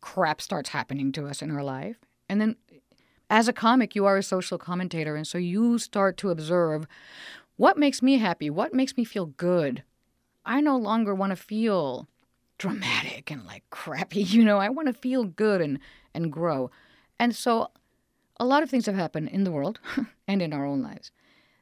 crap 0.00 0.42
starts 0.42 0.70
happening 0.70 1.12
to 1.12 1.26
us 1.26 1.40
in 1.40 1.50
our 1.50 1.62
life. 1.62 1.96
And 2.28 2.40
then 2.40 2.56
as 3.30 3.48
a 3.48 3.52
comic, 3.52 3.94
you 3.94 4.04
are 4.04 4.18
a 4.18 4.22
social 4.22 4.58
commentator. 4.58 5.16
And 5.16 5.26
so 5.26 5.38
you 5.38 5.78
start 5.78 6.18
to 6.18 6.30
observe 6.30 6.86
what 7.56 7.78
makes 7.78 8.02
me 8.02 8.18
happy, 8.18 8.50
what 8.50 8.74
makes 8.74 8.96
me 8.96 9.04
feel 9.04 9.26
good. 9.26 9.84
I 10.44 10.60
no 10.60 10.76
longer 10.76 11.14
want 11.14 11.30
to 11.30 11.36
feel 11.36 12.08
dramatic 12.58 13.30
and 13.30 13.46
like 13.46 13.62
crappy, 13.70 14.22
you 14.22 14.44
know. 14.44 14.58
I 14.58 14.68
want 14.68 14.88
to 14.88 14.92
feel 14.92 15.24
good 15.24 15.60
and 15.60 15.78
and 16.12 16.32
grow. 16.32 16.70
And 17.18 17.34
so 17.34 17.70
a 18.38 18.44
lot 18.44 18.62
of 18.62 18.70
things 18.70 18.86
have 18.86 18.96
happened 18.96 19.28
in 19.28 19.44
the 19.44 19.52
world 19.52 19.78
and 20.28 20.42
in 20.42 20.52
our 20.52 20.66
own 20.66 20.82
lives 20.82 21.12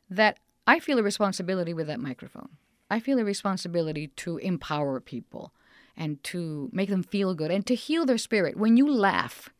that 0.08 0.38
I 0.66 0.80
feel 0.80 0.98
a 0.98 1.02
responsibility 1.02 1.74
with 1.74 1.86
that 1.86 2.00
microphone. 2.00 2.48
I 2.90 3.00
feel 3.00 3.18
a 3.18 3.24
responsibility 3.24 4.08
to 4.16 4.38
empower 4.38 5.00
people 5.00 5.52
and 5.96 6.22
to 6.24 6.68
make 6.72 6.88
them 6.88 7.02
feel 7.02 7.34
good 7.34 7.50
and 7.50 7.64
to 7.66 7.74
heal 7.74 8.04
their 8.04 8.18
spirit. 8.18 8.56
When 8.56 8.76
you 8.76 8.90
laugh 8.90 9.50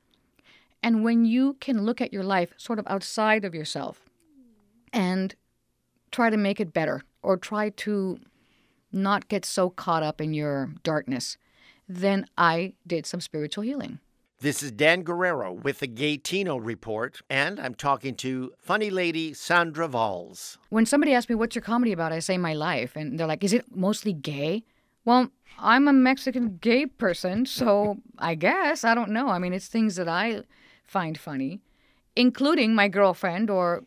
and 0.82 1.04
when 1.04 1.24
you 1.24 1.54
can 1.60 1.84
look 1.84 2.00
at 2.00 2.12
your 2.12 2.24
life 2.24 2.52
sort 2.56 2.78
of 2.78 2.86
outside 2.88 3.44
of 3.44 3.54
yourself 3.54 4.08
and 4.92 5.34
try 6.10 6.30
to 6.30 6.36
make 6.36 6.60
it 6.60 6.72
better 6.72 7.02
or 7.22 7.36
try 7.36 7.70
to 7.70 8.18
not 8.92 9.28
get 9.28 9.44
so 9.44 9.70
caught 9.70 10.02
up 10.02 10.20
in 10.20 10.34
your 10.34 10.72
darkness, 10.82 11.36
then 11.88 12.26
I 12.36 12.72
did 12.86 13.06
some 13.06 13.20
spiritual 13.20 13.62
healing. 13.62 14.00
This 14.42 14.62
is 14.62 14.72
Dan 14.72 15.02
Guerrero 15.02 15.52
with 15.52 15.80
the 15.80 15.86
Gaytino 15.86 16.58
Report, 16.58 17.20
and 17.28 17.60
I'm 17.60 17.74
talking 17.74 18.14
to 18.16 18.54
funny 18.58 18.88
lady 18.88 19.34
Sandra 19.34 19.86
Valls. 19.86 20.56
When 20.70 20.86
somebody 20.86 21.12
asks 21.12 21.28
me, 21.28 21.34
What's 21.34 21.54
your 21.54 21.60
comedy 21.62 21.92
about? 21.92 22.10
I 22.10 22.20
say, 22.20 22.38
My 22.38 22.54
life. 22.54 22.96
And 22.96 23.20
they're 23.20 23.26
like, 23.26 23.44
Is 23.44 23.52
it 23.52 23.66
mostly 23.76 24.14
gay? 24.14 24.64
Well, 25.04 25.28
I'm 25.58 25.86
a 25.88 25.92
Mexican 25.92 26.56
gay 26.56 26.86
person, 26.86 27.44
so 27.44 27.98
I 28.18 28.34
guess. 28.34 28.82
I 28.82 28.94
don't 28.94 29.10
know. 29.10 29.28
I 29.28 29.38
mean, 29.38 29.52
it's 29.52 29.68
things 29.68 29.96
that 29.96 30.08
I 30.08 30.44
find 30.84 31.18
funny, 31.18 31.60
including 32.16 32.74
my 32.74 32.88
girlfriend 32.88 33.50
or 33.50 33.84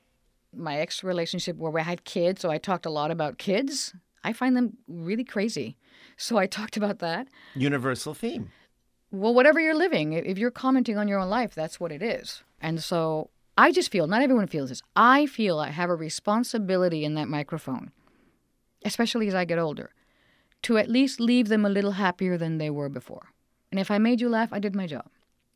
my 0.56 0.78
ex 0.78 1.04
relationship 1.04 1.58
where 1.58 1.72
we 1.72 1.82
had 1.82 2.04
kids. 2.04 2.42
So 2.42 2.52
I 2.52 2.60
talked 2.60 2.86
a 2.86 2.92
lot 2.92 3.10
about 3.10 3.39
kids. 3.39 3.96
I 4.24 4.34
find 4.34 4.56
them 4.56 4.78
really 4.88 5.24
crazy. 5.24 5.78
So 6.16 6.38
I 6.38 6.46
talked 6.60 6.78
about 6.78 7.00
that. 7.00 7.28
Universal 7.56 8.13
theme. 8.13 8.52
Well, 9.13 9.36
whatever 9.36 9.60
you're 9.60 9.76
living, 9.76 10.13
if 10.13 10.39
you're 10.39 10.49
commenting 10.49 10.97
on 10.97 11.08
your 11.08 11.19
own 11.19 11.30
life, 11.30 11.54
that's 11.54 11.80
what 11.80 11.91
it 11.91 12.02
is. 12.02 12.41
And 12.60 12.82
so 12.82 13.30
I 13.56 13.71
just 13.71 13.91
feel, 13.91 14.08
not 14.08 14.23
everyone 14.23 14.47
feels 14.47 14.69
this, 14.69 14.82
I 14.95 15.28
feel 15.28 15.60
I 15.60 15.69
have 15.69 15.91
a 15.91 15.95
responsibility 15.95 17.06
in 17.06 17.13
that 17.13 17.28
microphone, 17.28 17.91
especially 18.84 19.28
as 19.28 19.36
I 19.36 19.45
get 19.45 19.60
older, 19.60 19.91
to 20.63 20.80
at 20.80 20.89
least 20.89 21.19
leave 21.19 21.47
them 21.47 21.63
a 21.63 21.69
little 21.69 21.91
happier 21.91 22.39
than 22.39 22.58
they 22.58 22.71
were 22.71 22.89
before. 22.89 23.28
And 23.71 23.80
if 23.80 23.91
I 23.91 23.99
made 23.99 24.19
you 24.19 24.30
laugh, 24.30 24.52
I 24.52 24.58
did 24.58 24.76
my 24.76 24.88
job. 24.88 25.06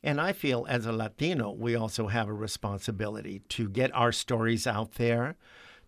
And 0.03 0.21
I 0.21 0.33
feel 0.33 0.67
as 0.69 0.85
a 0.85 0.91
Latino, 0.91 1.51
we 1.51 1.75
also 1.75 2.07
have 2.07 2.27
a 2.27 2.33
responsibility 2.33 3.41
to 3.49 3.69
get 3.69 3.93
our 3.95 4.11
stories 4.11 4.67
out 4.67 4.93
there, 4.93 5.35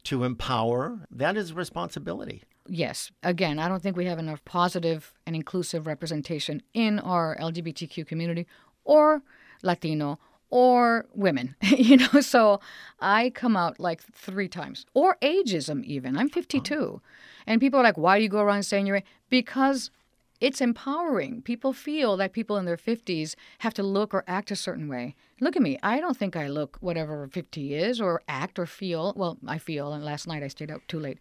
to 0.05 0.23
empower. 0.23 1.05
That 1.11 1.37
is 1.37 1.51
a 1.51 1.53
responsibility. 1.53 2.41
Yes. 2.69 3.11
Again, 3.23 3.57
I 3.57 3.67
don't 3.67 3.81
think 3.81 3.97
we 3.97 4.05
have 4.05 4.19
enough 4.19 4.45
positive 4.45 5.13
and 5.25 5.35
inclusive 5.35 5.87
representation 5.87 6.61
in 6.73 6.99
our 6.99 7.35
LGBTQ 7.39 8.05
community 8.05 8.45
or 8.83 9.23
Latino 9.63 10.19
or 10.51 11.05
women, 11.13 11.55
you 11.61 11.97
know. 11.97 12.21
So 12.21 12.59
I 12.99 13.31
come 13.31 13.57
out 13.57 13.79
like 13.79 14.01
three 14.01 14.47
times, 14.47 14.85
or 14.93 15.17
ageism, 15.21 15.83
even. 15.83 16.17
I'm 16.17 16.29
52. 16.29 17.01
And 17.47 17.59
people 17.59 17.79
are 17.79 17.83
like, 17.83 17.97
why 17.97 18.17
do 18.17 18.23
you 18.23 18.29
go 18.29 18.39
around 18.39 18.63
saying 18.63 18.87
you're 18.87 19.01
Because 19.29 19.91
it's 20.39 20.61
empowering. 20.61 21.41
People 21.41 21.73
feel 21.73 22.15
that 22.17 22.31
people 22.31 22.55
in 22.55 22.65
their 22.65 22.77
50s 22.77 23.35
have 23.59 23.73
to 23.73 23.83
look 23.83 24.13
or 24.13 24.23
act 24.25 24.51
a 24.51 24.55
certain 24.55 24.87
way. 24.87 25.15
Look 25.41 25.55
at 25.55 25.61
me. 25.61 25.77
I 25.83 25.99
don't 25.99 26.15
think 26.15 26.35
I 26.35 26.47
look 26.47 26.77
whatever 26.79 27.27
50 27.27 27.75
is 27.75 27.99
or 27.99 28.21
act 28.27 28.57
or 28.57 28.65
feel. 28.65 29.13
Well, 29.17 29.37
I 29.45 29.57
feel, 29.57 29.91
and 29.91 30.03
last 30.03 30.27
night 30.27 30.43
I 30.43 30.47
stayed 30.47 30.71
out 30.71 30.81
too 30.87 30.99
late. 30.99 31.19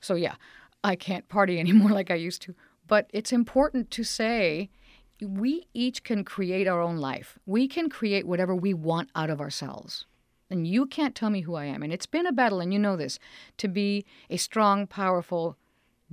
So, 0.00 0.14
yeah, 0.14 0.36
I 0.84 0.94
can't 0.94 1.28
party 1.28 1.58
anymore 1.60 1.90
like 1.90 2.10
I 2.10 2.16
used 2.16 2.42
to. 2.42 2.54
But 2.86 3.10
it's 3.12 3.32
important 3.32 3.90
to 3.92 4.04
say 4.04 4.70
we 5.20 5.66
each 5.72 6.04
can 6.04 6.22
create 6.22 6.68
our 6.68 6.80
own 6.80 6.98
life. 6.98 7.38
We 7.46 7.66
can 7.66 7.88
create 7.88 8.26
whatever 8.26 8.54
we 8.54 8.74
want 8.74 9.10
out 9.16 9.30
of 9.30 9.40
ourselves. 9.40 10.06
And 10.50 10.66
you 10.66 10.86
can't 10.86 11.14
tell 11.14 11.30
me 11.30 11.40
who 11.40 11.54
I 11.54 11.64
am. 11.64 11.82
And 11.82 11.92
it's 11.92 12.06
been 12.06 12.26
a 12.26 12.32
battle, 12.32 12.60
and 12.60 12.72
you 12.72 12.78
know 12.78 12.96
this, 12.96 13.18
to 13.56 13.66
be 13.66 14.04
a 14.28 14.36
strong, 14.36 14.86
powerful 14.86 15.56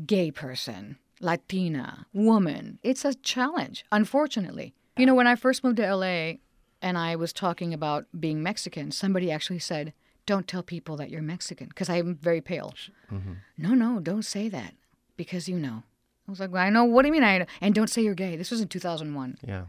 gay 0.05 0.31
person 0.31 0.97
Latina, 1.19 2.07
woman. 2.13 2.79
It's 2.81 3.05
a 3.05 3.13
challenge, 3.13 3.85
unfortunately. 3.91 4.73
You 4.97 5.05
know, 5.05 5.13
when 5.13 5.27
I 5.27 5.35
first 5.35 5.63
moved 5.63 5.77
to 5.77 5.95
LA 5.95 6.33
and 6.81 6.97
I 6.97 7.15
was 7.15 7.31
talking 7.31 7.73
about 7.73 8.05
being 8.19 8.41
Mexican, 8.41 8.91
somebody 8.91 9.31
actually 9.31 9.59
said, 9.59 9.93
Don't 10.25 10.47
tell 10.47 10.63
people 10.63 10.97
that 10.97 11.09
you're 11.09 11.21
Mexican 11.21 11.67
because 11.67 11.89
I'm 11.89 12.15
very 12.15 12.41
pale. 12.41 12.73
Mm-hmm. 13.11 13.33
No, 13.57 13.73
no, 13.73 13.99
don't 13.99 14.23
say 14.23 14.49
that 14.49 14.75
because 15.17 15.49
you 15.49 15.57
know. 15.57 15.83
I 16.27 16.31
was 16.31 16.39
like, 16.39 16.51
well, 16.51 16.63
I 16.63 16.69
know. 16.69 16.83
What 16.83 17.01
do 17.01 17.07
you 17.07 17.11
mean? 17.11 17.23
I 17.23 17.39
know? 17.39 17.45
And 17.59 17.73
don't 17.73 17.89
say 17.89 18.01
you're 18.01 18.13
gay. 18.13 18.35
This 18.35 18.51
was 18.51 18.61
in 18.61 18.67
2001. 18.67 19.39
Yeah. 19.45 19.65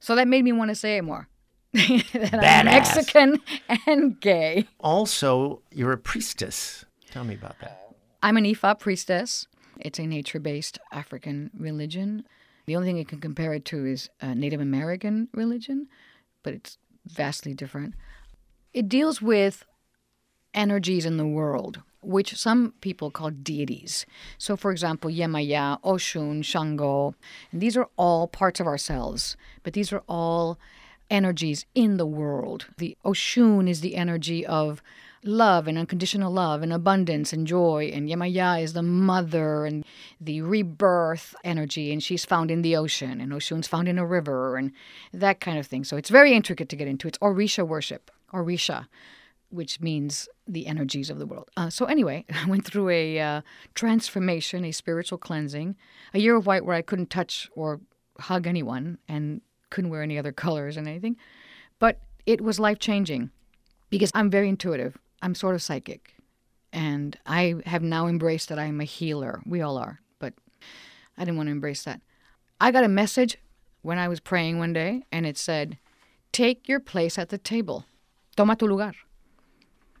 So 0.00 0.14
that 0.16 0.26
made 0.26 0.44
me 0.44 0.52
want 0.52 0.70
to 0.70 0.74
say 0.74 0.96
it 0.96 1.02
more. 1.02 1.28
that 1.72 2.34
I'm 2.34 2.64
Mexican 2.64 3.40
and 3.86 4.20
gay. 4.20 4.66
Also, 4.80 5.62
you're 5.70 5.92
a 5.92 5.98
priestess. 5.98 6.84
Tell 7.10 7.22
me 7.22 7.34
about 7.34 7.60
that. 7.60 7.92
I'm 8.22 8.36
an 8.36 8.44
Ifa 8.44 8.78
priestess. 8.78 9.46
It's 9.78 9.98
a 9.98 10.06
nature 10.06 10.40
based 10.40 10.78
African 10.90 11.50
religion. 11.56 12.24
The 12.66 12.76
only 12.76 12.88
thing 12.88 12.96
you 12.96 13.04
can 13.04 13.20
compare 13.20 13.54
it 13.54 13.64
to 13.66 13.86
is 13.86 14.10
a 14.20 14.34
Native 14.34 14.60
American 14.60 15.28
religion, 15.32 15.88
but 16.42 16.54
it's 16.54 16.78
vastly 17.06 17.54
different. 17.54 17.94
It 18.72 18.88
deals 18.88 19.20
with 19.20 19.64
energies 20.54 21.04
in 21.04 21.16
the 21.16 21.26
world, 21.26 21.82
which 22.02 22.36
some 22.36 22.74
people 22.80 23.10
call 23.10 23.30
deities. 23.30 24.06
So, 24.38 24.56
for 24.56 24.70
example, 24.70 25.10
Yemaya, 25.10 25.80
Oshun, 25.82 26.44
Shango, 26.44 27.14
and 27.52 27.60
these 27.60 27.76
are 27.76 27.88
all 27.96 28.26
parts 28.26 28.60
of 28.60 28.66
ourselves, 28.66 29.36
but 29.62 29.72
these 29.72 29.92
are 29.92 30.02
all 30.08 30.58
energies 31.10 31.66
in 31.74 31.96
the 31.96 32.06
world. 32.06 32.66
The 32.78 32.96
Oshun 33.04 33.68
is 33.68 33.80
the 33.80 33.96
energy 33.96 34.46
of 34.46 34.82
love 35.22 35.68
and 35.68 35.76
unconditional 35.76 36.32
love 36.32 36.62
and 36.62 36.72
abundance 36.72 37.32
and 37.32 37.46
joy. 37.46 37.90
And 37.92 38.08
Yemaya 38.08 38.62
is 38.62 38.72
the 38.72 38.82
mother 38.82 39.66
and 39.66 39.84
the 40.20 40.40
rebirth 40.42 41.34
energy, 41.44 41.92
and 41.92 42.02
she's 42.02 42.24
found 42.24 42.50
in 42.50 42.62
the 42.62 42.76
ocean, 42.76 43.20
and 43.20 43.32
Oshun's 43.32 43.68
found 43.68 43.88
in 43.88 43.98
a 43.98 44.06
river, 44.06 44.56
and 44.56 44.72
that 45.12 45.40
kind 45.40 45.58
of 45.58 45.66
thing. 45.66 45.84
So 45.84 45.96
it's 45.96 46.10
very 46.10 46.32
intricate 46.32 46.68
to 46.70 46.76
get 46.76 46.88
into. 46.88 47.08
It's 47.08 47.18
Orisha 47.18 47.66
worship, 47.66 48.10
Orisha, 48.32 48.86
which 49.50 49.80
means 49.80 50.28
the 50.46 50.66
energies 50.66 51.10
of 51.10 51.18
the 51.18 51.26
world. 51.26 51.50
Uh, 51.56 51.70
so 51.70 51.84
anyway, 51.86 52.24
I 52.32 52.48
went 52.48 52.64
through 52.64 52.88
a 52.90 53.20
uh, 53.20 53.40
transformation, 53.74 54.64
a 54.64 54.72
spiritual 54.72 55.18
cleansing, 55.18 55.76
a 56.14 56.18
year 56.18 56.36
of 56.36 56.46
white 56.46 56.64
where 56.64 56.76
I 56.76 56.82
couldn't 56.82 57.10
touch 57.10 57.50
or 57.54 57.80
hug 58.18 58.46
anyone 58.46 58.98
and 59.08 59.40
couldn't 59.70 59.90
wear 59.90 60.02
any 60.02 60.18
other 60.18 60.32
colors 60.44 60.76
and 60.76 60.86
anything. 60.86 61.16
But 61.78 62.00
it 62.26 62.40
was 62.40 62.60
life 62.60 62.78
changing 62.78 63.30
because 63.88 64.10
I'm 64.14 64.30
very 64.30 64.48
intuitive. 64.48 64.96
I'm 65.22 65.34
sort 65.34 65.54
of 65.54 65.62
psychic. 65.62 66.14
And 66.72 67.18
I 67.26 67.56
have 67.66 67.82
now 67.82 68.06
embraced 68.06 68.48
that 68.48 68.58
I'm 68.58 68.80
a 68.80 68.84
healer. 68.84 69.42
We 69.44 69.60
all 69.60 69.76
are, 69.76 70.00
but 70.20 70.34
I 71.18 71.24
didn't 71.24 71.36
want 71.36 71.48
to 71.48 71.52
embrace 71.52 71.82
that. 71.82 72.00
I 72.60 72.70
got 72.70 72.84
a 72.84 72.88
message 72.88 73.38
when 73.82 73.98
I 73.98 74.06
was 74.06 74.20
praying 74.20 74.58
one 74.58 74.72
day, 74.72 75.02
and 75.10 75.26
it 75.26 75.36
said, 75.36 75.78
Take 76.32 76.68
your 76.68 76.78
place 76.78 77.18
at 77.18 77.30
the 77.30 77.38
table. 77.38 77.86
Toma 78.36 78.56
tu 78.56 78.66
lugar. 78.66 78.92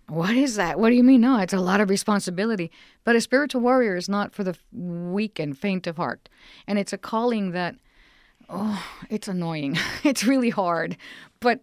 What 0.08 0.34
is 0.34 0.56
that? 0.56 0.78
What 0.78 0.90
do 0.90 0.96
you 0.96 1.04
mean? 1.04 1.20
No, 1.20 1.38
it's 1.38 1.52
a 1.52 1.60
lot 1.60 1.80
of 1.80 1.88
responsibility. 1.88 2.72
But 3.04 3.14
a 3.14 3.20
spiritual 3.20 3.60
warrior 3.60 3.96
is 3.96 4.08
not 4.08 4.34
for 4.34 4.42
the 4.42 4.56
weak 4.72 5.38
and 5.38 5.56
faint 5.56 5.86
of 5.86 5.98
heart. 5.98 6.28
And 6.66 6.78
it's 6.78 6.92
a 6.92 6.98
calling 6.98 7.52
that, 7.52 7.76
oh, 8.48 8.84
it's 9.08 9.28
annoying. 9.28 9.78
it's 10.04 10.24
really 10.24 10.50
hard. 10.50 10.96
But 11.38 11.60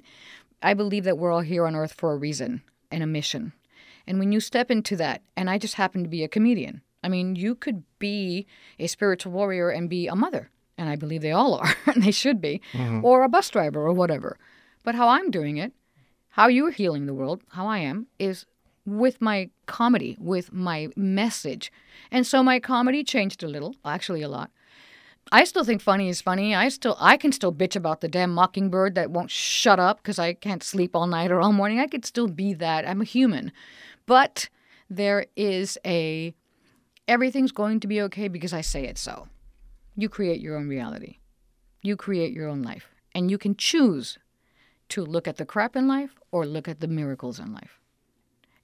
I 0.63 0.73
believe 0.73 1.03
that 1.03 1.17
we're 1.17 1.32
all 1.32 1.41
here 1.41 1.67
on 1.67 1.75
earth 1.75 1.93
for 1.93 2.13
a 2.13 2.17
reason 2.17 2.62
and 2.89 3.03
a 3.03 3.08
mission. 3.08 3.51
And 4.08 4.19
when 4.19 4.32
you 4.32 4.39
step 4.39 4.71
into 4.71 4.95
that, 4.95 5.21
and 5.36 5.49
I 5.49 5.58
just 5.58 5.73
happen 5.73 6.03
to 6.03 6.10
be 6.10 6.23
a 6.23 6.30
comedian, 6.30 6.82
I 7.03 7.10
mean, 7.10 7.36
you 7.36 7.56
could 7.56 7.84
be 7.99 8.47
a 8.80 8.88
spiritual 8.88 9.34
warrior 9.34 9.69
and 9.69 9.89
be 9.89 10.08
a 10.08 10.15
mother, 10.15 10.49
and 10.77 10.89
I 10.89 10.95
believe 10.95 11.21
they 11.21 11.32
all 11.32 11.56
are, 11.56 11.75
and 11.86 12.01
they 12.01 12.12
should 12.12 12.39
be, 12.39 12.62
mm-hmm. 12.71 13.03
or 13.03 13.23
a 13.23 13.30
bus 13.30 13.49
driver 13.49 13.86
or 13.86 13.93
whatever. 13.93 14.38
But 14.84 14.95
how 14.95 15.10
I'm 15.10 15.30
doing 15.30 15.58
it, 15.58 15.73
how 16.38 16.47
you're 16.47 16.71
healing 16.71 17.08
the 17.08 17.15
world, 17.15 17.41
how 17.50 17.67
I 17.67 17.80
am, 17.80 18.06
is 18.19 18.45
with 18.86 19.19
my 19.19 19.50
comedy, 19.65 20.15
with 20.19 20.54
my 20.54 20.88
message. 20.95 21.71
And 22.12 22.28
so 22.28 22.43
my 22.43 22.60
comedy 22.60 23.04
changed 23.04 23.43
a 23.43 23.47
little, 23.47 23.76
actually 23.84 24.21
a 24.21 24.30
lot. 24.30 24.52
I 25.32 25.43
still 25.45 25.65
think 25.65 25.82
funny 25.82 26.08
is 26.08 26.21
funny. 26.21 26.56
I 26.56 26.69
still 26.69 26.95
I 27.00 27.17
can 27.17 27.32
still 27.32 27.52
bitch 27.52 27.76
about 27.76 28.00
the 28.00 28.08
damn 28.08 28.34
mockingbird 28.34 28.95
that 28.95 29.12
won't 29.12 29.32
shut 29.32 29.80
up 29.80 29.97
because 29.97 30.19
I 30.19 30.34
can't 30.34 30.63
sleep 30.63 30.95
all 30.95 31.08
night 31.08 31.32
or 31.32 31.41
all 31.41 31.52
morning. 31.52 31.80
I 31.82 31.88
could 31.88 32.06
still 32.06 32.28
be 32.28 32.54
that. 32.54 32.88
I'm 32.88 33.02
a 33.02 33.04
human. 33.04 33.52
But 34.06 34.47
there 34.89 35.26
is 35.36 35.78
a 35.86 36.34
everything's 37.08 37.52
going 37.52 37.82
to 37.82 37.88
be 37.88 38.00
okay 38.04 38.30
because 38.30 38.54
I 38.54 38.62
say 38.62 38.86
it 38.86 38.97
so. 38.97 39.28
You 39.97 40.08
create 40.08 40.39
your 40.39 40.56
own 40.56 40.69
reality. 40.69 41.17
You 41.82 41.97
create 41.97 42.32
your 42.32 42.47
own 42.47 42.62
life. 42.62 42.88
And 43.13 43.30
you 43.32 43.38
can 43.38 43.56
choose 43.56 44.17
to 44.89 45.06
look 45.06 45.28
at 45.28 45.38
the 45.38 45.45
crap 45.45 45.76
in 45.76 45.88
life 45.88 46.19
or 46.32 46.45
look 46.45 46.67
at 46.67 46.80
the 46.80 46.88
miracles 46.88 47.39
in 47.39 47.54
life. 47.54 47.80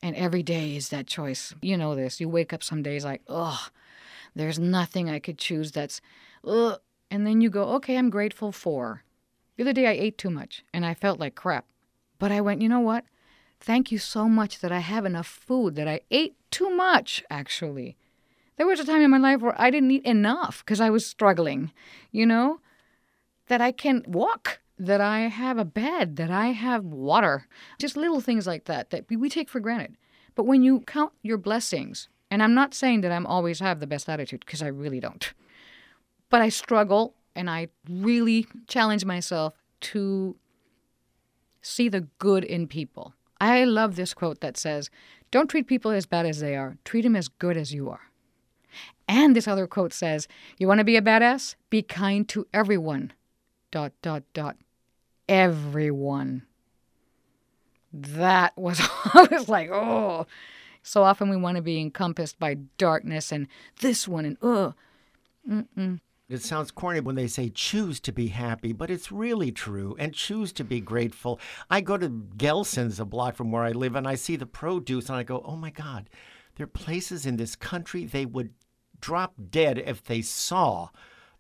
And 0.02 0.16
every 0.16 0.44
day 0.44 0.76
is 0.76 0.90
that 0.90 1.08
choice. 1.08 1.54
You 1.62 1.78
know 1.78 1.96
this. 1.96 2.20
You 2.20 2.28
wake 2.28 2.52
up 2.52 2.64
some 2.64 2.84
days 2.84 3.06
like, 3.06 3.22
ugh, 3.28 3.72
there's 4.36 4.60
nothing 4.60 5.10
I 5.10 5.20
could 5.20 5.38
choose 5.38 5.72
that's 5.72 6.02
ugh. 6.46 6.80
And 7.10 7.26
then 7.26 7.42
you 7.42 7.50
go, 7.50 7.70
okay, 7.76 7.98
I'm 7.98 8.10
grateful 8.10 8.52
for. 8.52 9.04
The 9.56 9.64
other 9.64 9.74
day 9.74 9.88
I 9.88 9.92
ate 9.92 10.18
too 10.18 10.30
much 10.30 10.64
and 10.74 10.86
I 10.86 10.94
felt 10.94 11.20
like 11.20 11.36
crap. 11.36 11.66
But 12.20 12.32
I 12.32 12.42
went, 12.42 12.62
you 12.62 12.70
know 12.70 12.80
what? 12.80 13.06
Thank 13.60 13.92
you 13.92 13.98
so 13.98 14.28
much 14.28 14.60
that 14.60 14.72
I 14.72 14.80
have 14.80 15.06
enough 15.06 15.28
food, 15.28 15.76
that 15.76 15.88
I 15.88 16.02
ate 16.12 16.36
too 16.52 16.70
much, 16.70 17.24
actually. 17.30 17.96
There 18.58 18.68
was 18.68 18.80
a 18.80 18.86
time 18.86 19.02
in 19.02 19.12
my 19.12 19.18
life 19.18 19.42
where 19.42 19.60
I 19.60 19.70
didn't 19.70 19.92
eat 19.92 20.06
enough 20.06 20.64
because 20.66 20.82
I 20.82 20.90
was 20.90 21.06
struggling, 21.06 21.72
you 22.12 22.26
know? 22.26 22.60
That 23.48 23.62
I 23.62 23.72
can 23.72 24.04
walk, 24.06 24.60
that 24.78 25.02
I 25.02 25.22
have 25.22 25.58
a 25.58 25.66
bed, 25.66 26.16
that 26.18 26.32
I 26.32 26.48
have 26.48 26.84
water. 26.84 27.48
Just 27.80 27.96
little 27.98 28.22
things 28.22 28.48
like 28.48 28.66
that 28.66 28.90
that 28.90 29.06
we 29.10 29.30
take 29.30 29.50
for 29.50 29.60
granted. 29.60 29.98
But 30.36 30.46
when 30.46 30.64
you 30.64 30.82
count 30.82 31.14
your 31.22 31.38
blessings, 31.38 32.10
and 32.32 32.42
I'm 32.42 32.56
not 32.56 32.74
saying 32.74 33.02
that 33.02 33.12
I'm 33.12 33.28
always 33.28 33.60
have 33.60 33.80
the 33.80 33.88
best 33.88 34.10
attitude 34.10 34.44
because 34.46 34.64
I 34.64 34.68
really 34.68 35.00
don't. 35.00 35.34
But 36.30 36.42
I 36.42 36.50
struggle 36.50 37.14
and 37.36 37.50
I 37.50 37.68
really 37.88 38.48
challenge 38.68 39.06
myself 39.06 39.54
to 39.82 40.36
see 41.62 41.90
the 41.90 42.08
good 42.18 42.44
in 42.44 42.68
people. 42.68 43.14
I 43.40 43.66
love 43.66 43.96
this 43.96 44.14
quote 44.14 44.42
that 44.42 44.58
says, 44.58 44.90
Don't 45.30 45.50
treat 45.50 45.68
people 45.68 45.92
as 45.92 46.06
bad 46.06 46.26
as 46.26 46.40
they 46.40 46.56
are, 46.56 46.78
treat 46.86 47.02
them 47.02 47.16
as 47.16 47.28
good 47.28 47.58
as 47.58 47.74
you 47.74 47.90
are. 47.90 48.02
And 49.08 49.36
this 49.36 49.48
other 49.48 49.68
quote 49.68 49.94
says, 49.94 50.28
You 50.58 50.68
want 50.68 50.80
to 50.80 50.86
be 50.86 50.98
a 50.98 51.02
badass? 51.02 51.56
Be 51.70 51.82
kind 51.82 52.28
to 52.30 52.48
everyone. 52.54 53.14
Dot, 53.72 53.92
dot, 54.02 54.24
dot. 54.34 54.56
Everyone. 55.28 56.44
That 57.92 58.58
was, 58.58 58.80
I 59.14 59.28
was 59.32 59.50
like, 59.50 59.70
oh. 59.72 60.28
So 60.82 61.04
often 61.04 61.30
we 61.30 61.38
want 61.38 61.58
to 61.58 61.62
be 61.62 61.80
encompassed 61.80 62.40
by 62.40 62.56
darkness 62.78 63.32
and 63.32 63.48
this 63.82 64.08
one 64.08 64.26
and, 64.26 64.38
oh. 64.42 64.74
Mm-mm. 65.50 66.00
It 66.30 66.42
sounds 66.42 66.72
corny 66.72 67.02
when 67.02 67.16
they 67.16 67.28
say 67.28 67.50
choose 67.50 68.00
to 68.00 68.12
be 68.12 68.30
happy, 68.30 68.72
but 68.72 68.90
it's 68.90 69.12
really 69.12 69.52
true. 69.52 69.96
And 70.00 70.14
choose 70.14 70.52
to 70.54 70.64
be 70.64 70.80
grateful. 70.80 71.40
I 71.70 71.82
go 71.82 71.98
to 71.98 72.10
Gelson's, 72.10 73.00
a 73.00 73.06
block 73.06 73.36
from 73.36 73.52
where 73.52 73.64
I 73.64 73.72
live, 73.72 73.96
and 73.96 74.08
I 74.08 74.16
see 74.16 74.36
the 74.36 74.46
produce, 74.46 75.10
and 75.10 75.18
I 75.18 75.24
go, 75.24 75.44
oh 75.46 75.58
my 75.58 75.70
God, 75.70 76.10
there 76.56 76.64
are 76.64 76.68
places 76.68 77.26
in 77.26 77.36
this 77.36 77.56
country 77.56 78.06
they 78.06 78.26
would 78.26 78.52
drop 79.00 79.34
dead 79.50 79.78
if 79.78 80.04
they 80.04 80.22
saw 80.22 80.90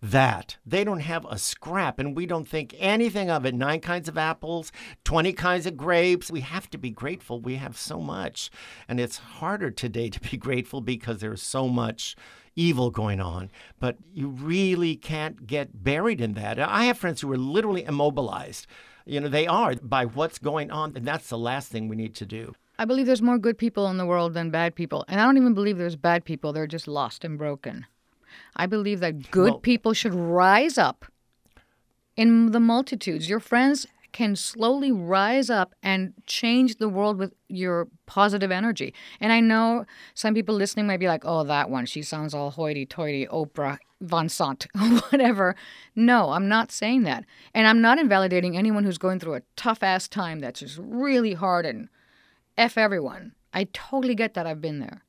that. 0.03 0.57
They 0.65 0.83
don't 0.83 0.99
have 0.99 1.25
a 1.29 1.37
scrap, 1.37 1.97
and 1.97 2.15
we 2.15 2.25
don't 2.25 2.47
think 2.47 2.75
anything 2.77 3.29
of 3.29 3.45
it. 3.45 3.55
Nine 3.55 3.79
kinds 3.79 4.09
of 4.09 4.17
apples, 4.17 4.71
20 5.05 5.31
kinds 5.33 5.65
of 5.65 5.77
grapes. 5.77 6.29
We 6.29 6.41
have 6.41 6.69
to 6.71 6.77
be 6.77 6.91
grateful. 6.91 7.39
We 7.39 7.55
have 7.55 7.77
so 7.77 7.99
much. 7.99 8.51
And 8.87 8.99
it's 8.99 9.17
harder 9.17 9.71
today 9.71 10.09
to 10.09 10.19
be 10.19 10.37
grateful 10.47 10.81
because 10.81 11.19
there's 11.19 11.41
so 11.41 11.69
much 11.69 12.17
evil 12.55 12.91
going 12.91 13.21
on. 13.21 13.49
But 13.79 13.97
you 14.13 14.27
really 14.27 14.97
can't 14.97 15.47
get 15.47 15.83
buried 15.83 16.19
in 16.19 16.33
that. 16.33 16.59
I 16.59 16.83
have 16.85 16.97
friends 16.97 17.21
who 17.21 17.31
are 17.31 17.37
literally 17.37 17.85
immobilized. 17.85 18.67
You 19.05 19.21
know, 19.21 19.29
they 19.29 19.47
are 19.47 19.75
by 19.75 20.05
what's 20.05 20.37
going 20.37 20.69
on, 20.69 20.93
and 20.95 21.05
that's 21.05 21.29
the 21.29 21.37
last 21.37 21.71
thing 21.71 21.87
we 21.87 21.95
need 21.95 22.15
to 22.15 22.25
do. 22.25 22.53
I 22.77 22.85
believe 22.85 23.05
there's 23.05 23.21
more 23.21 23.37
good 23.37 23.57
people 23.57 23.87
in 23.87 23.97
the 23.97 24.05
world 24.05 24.33
than 24.33 24.49
bad 24.49 24.75
people. 24.75 25.05
And 25.07 25.21
I 25.21 25.25
don't 25.25 25.37
even 25.37 25.53
believe 25.53 25.77
there's 25.77 25.95
bad 25.95 26.25
people. 26.25 26.51
They're 26.51 26.67
just 26.67 26.87
lost 26.87 27.23
and 27.23 27.37
broken. 27.37 27.85
I 28.55 28.65
believe 28.65 28.99
that 28.99 29.31
good 29.31 29.51
Well- 29.51 29.59
people 29.59 29.93
should 29.93 30.13
rise 30.13 30.77
up 30.77 31.05
in 32.15 32.51
the 32.51 32.59
multitudes. 32.59 33.29
Your 33.29 33.39
friends 33.39 33.87
can 34.11 34.35
slowly 34.35 34.91
rise 34.91 35.49
up 35.49 35.73
and 35.81 36.13
change 36.27 36.75
the 36.75 36.87
world 36.87 37.17
with 37.17 37.33
your 37.49 37.87
positive 38.05 38.51
energy. 38.51 38.93
And 39.19 39.33
I 39.33 39.39
know 39.39 39.85
some 40.13 40.35
people 40.35 40.53
listening 40.53 40.85
might 40.85 40.99
be 40.99 41.07
like, 41.07 41.23
oh, 41.25 41.43
that 41.45 41.69
one, 41.71 41.87
she 41.87 42.03
sounds 42.03 42.33
all 42.33 42.51
hoity 42.51 42.85
toity, 42.85 43.25
Oprah, 43.25 43.79
Vanzant, 44.03 44.67
whatever. 45.11 45.55
No, 45.95 46.29
I'm 46.29 46.47
not 46.47 46.71
saying 46.71 47.03
that. 47.03 47.25
And 47.55 47.65
I'm 47.67 47.81
not 47.81 47.97
invalidating 47.97 48.55
anyone 48.55 48.83
who's 48.83 48.99
going 48.99 49.19
through 49.19 49.33
a 49.35 49.41
tough 49.55 49.81
ass 49.81 50.07
time 50.07 50.39
that's 50.39 50.59
just 50.59 50.77
really 50.79 51.33
hard 51.33 51.65
and 51.65 51.89
F 52.55 52.77
everyone. 52.77 53.33
I 53.51 53.65
totally 53.73 54.13
get 54.13 54.35
that. 54.35 54.45
I've 54.45 54.61
been 54.61 54.79
there. 54.79 55.03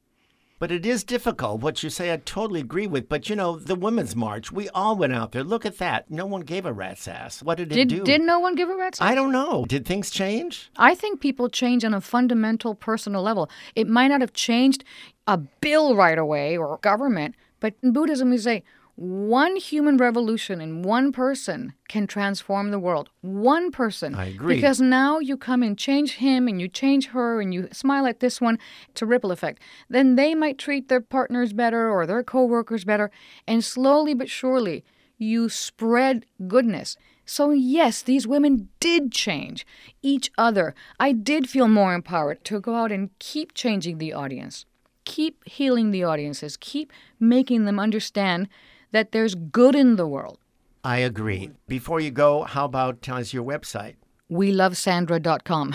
But 0.64 0.72
it 0.72 0.86
is 0.86 1.04
difficult. 1.04 1.60
What 1.60 1.82
you 1.82 1.90
say, 1.90 2.10
I 2.10 2.16
totally 2.16 2.60
agree 2.60 2.86
with. 2.86 3.06
But 3.06 3.28
you 3.28 3.36
know, 3.36 3.56
the 3.58 3.74
Women's 3.74 4.16
March, 4.16 4.50
we 4.50 4.70
all 4.70 4.96
went 4.96 5.12
out 5.12 5.32
there. 5.32 5.44
Look 5.44 5.66
at 5.66 5.76
that. 5.76 6.10
No 6.10 6.24
one 6.24 6.40
gave 6.40 6.64
a 6.64 6.72
rat's 6.72 7.06
ass. 7.06 7.42
What 7.42 7.58
did 7.58 7.70
it 7.70 7.74
Did, 7.74 7.88
do? 7.90 8.02
did 8.02 8.22
no 8.22 8.38
one 8.38 8.54
give 8.54 8.70
a 8.70 8.74
rat's 8.74 8.98
ass? 8.98 9.06
I 9.06 9.14
don't 9.14 9.30
know. 9.30 9.66
Did 9.68 9.84
things 9.84 10.10
change? 10.10 10.70
I 10.78 10.94
think 10.94 11.20
people 11.20 11.50
change 11.50 11.84
on 11.84 11.92
a 11.92 12.00
fundamental 12.00 12.74
personal 12.74 13.20
level. 13.20 13.50
It 13.74 13.88
might 13.88 14.08
not 14.08 14.22
have 14.22 14.32
changed 14.32 14.84
a 15.26 15.36
bill 15.36 15.96
right 15.96 16.16
away 16.16 16.56
or 16.56 16.78
government, 16.78 17.34
but 17.60 17.74
in 17.82 17.92
Buddhism, 17.92 18.30
we 18.30 18.38
say 18.38 18.62
one 18.96 19.56
human 19.56 19.96
revolution 19.96 20.60
in 20.60 20.82
one 20.82 21.10
person 21.10 21.72
can 21.88 22.06
transform 22.06 22.70
the 22.70 22.78
world. 22.78 23.10
One 23.22 23.72
person. 23.72 24.14
I 24.14 24.26
agree. 24.26 24.54
Because 24.54 24.80
now 24.80 25.18
you 25.18 25.36
come 25.36 25.62
and 25.64 25.76
change 25.76 26.14
him 26.16 26.46
and 26.46 26.60
you 26.60 26.68
change 26.68 27.08
her 27.08 27.40
and 27.40 27.52
you 27.52 27.68
smile 27.72 28.06
at 28.06 28.20
this 28.20 28.40
one. 28.40 28.58
It's 28.88 29.02
a 29.02 29.06
ripple 29.06 29.32
effect. 29.32 29.60
Then 29.88 30.14
they 30.14 30.34
might 30.34 30.58
treat 30.58 30.88
their 30.88 31.00
partners 31.00 31.52
better 31.52 31.90
or 31.90 32.06
their 32.06 32.22
coworkers 32.22 32.84
better. 32.84 33.10
And 33.48 33.64
slowly 33.64 34.14
but 34.14 34.30
surely, 34.30 34.84
you 35.18 35.48
spread 35.48 36.26
goodness. 36.46 36.96
So, 37.26 37.50
yes, 37.50 38.02
these 38.02 38.26
women 38.26 38.68
did 38.80 39.10
change 39.10 39.66
each 40.02 40.30
other. 40.36 40.74
I 41.00 41.12
did 41.12 41.48
feel 41.48 41.68
more 41.68 41.94
empowered 41.94 42.44
to 42.44 42.60
go 42.60 42.74
out 42.74 42.92
and 42.92 43.10
keep 43.18 43.54
changing 43.54 43.98
the 43.98 44.12
audience, 44.12 44.66
keep 45.04 45.42
healing 45.48 45.90
the 45.90 46.04
audiences, 46.04 46.56
keep 46.56 46.92
making 47.18 47.64
them 47.64 47.80
understand 47.80 48.48
that 48.94 49.10
there's 49.12 49.34
good 49.34 49.74
in 49.74 49.96
the 49.96 50.06
world. 50.06 50.38
I 50.84 50.98
agree. 50.98 51.50
Before 51.66 51.98
you 51.98 52.12
go, 52.12 52.44
how 52.44 52.64
about 52.64 53.02
tell 53.02 53.16
us 53.16 53.34
your 53.34 53.44
website? 53.44 53.96
WeLoveSandra.com. 54.30 55.74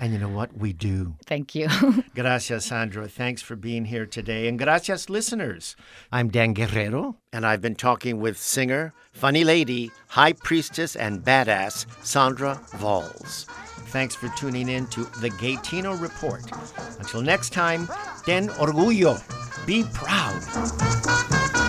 And 0.00 0.12
you 0.12 0.18
know 0.18 0.28
what? 0.28 0.56
We 0.56 0.72
do. 0.72 1.14
Thank 1.26 1.54
you. 1.54 1.68
Gracias, 2.14 2.66
Sandra. 2.66 3.08
Thanks 3.08 3.42
for 3.42 3.56
being 3.56 3.84
here 3.84 4.06
today. 4.06 4.46
And 4.46 4.58
gracias, 4.58 5.10
listeners. 5.10 5.74
I'm 6.12 6.28
Dan 6.28 6.52
Guerrero, 6.52 7.16
and 7.32 7.44
I've 7.44 7.60
been 7.60 7.74
talking 7.74 8.20
with 8.20 8.38
singer, 8.38 8.92
funny 9.12 9.42
lady, 9.42 9.90
high 10.06 10.34
priestess, 10.34 10.94
and 10.94 11.24
badass 11.24 11.86
Sandra 12.04 12.60
Valls. 12.74 13.46
Thanks 13.88 14.14
for 14.14 14.28
tuning 14.36 14.68
in 14.68 14.86
to 14.88 15.00
the 15.20 15.30
Gaytino 15.30 16.00
Report. 16.00 16.44
Until 17.00 17.22
next 17.22 17.52
time, 17.52 17.88
den 18.24 18.48
orgullo. 18.50 19.18
Be 19.66 19.84
proud. 19.92 21.67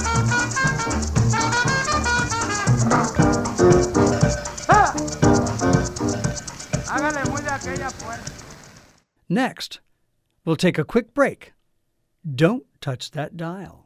Next, 9.32 9.80
we'll 10.44 10.56
take 10.56 10.80
a 10.80 10.84
quick 10.84 11.14
break. 11.14 11.54
Don't 12.36 12.66
touch 12.82 13.12
that 13.12 13.38
dial. 13.38 13.86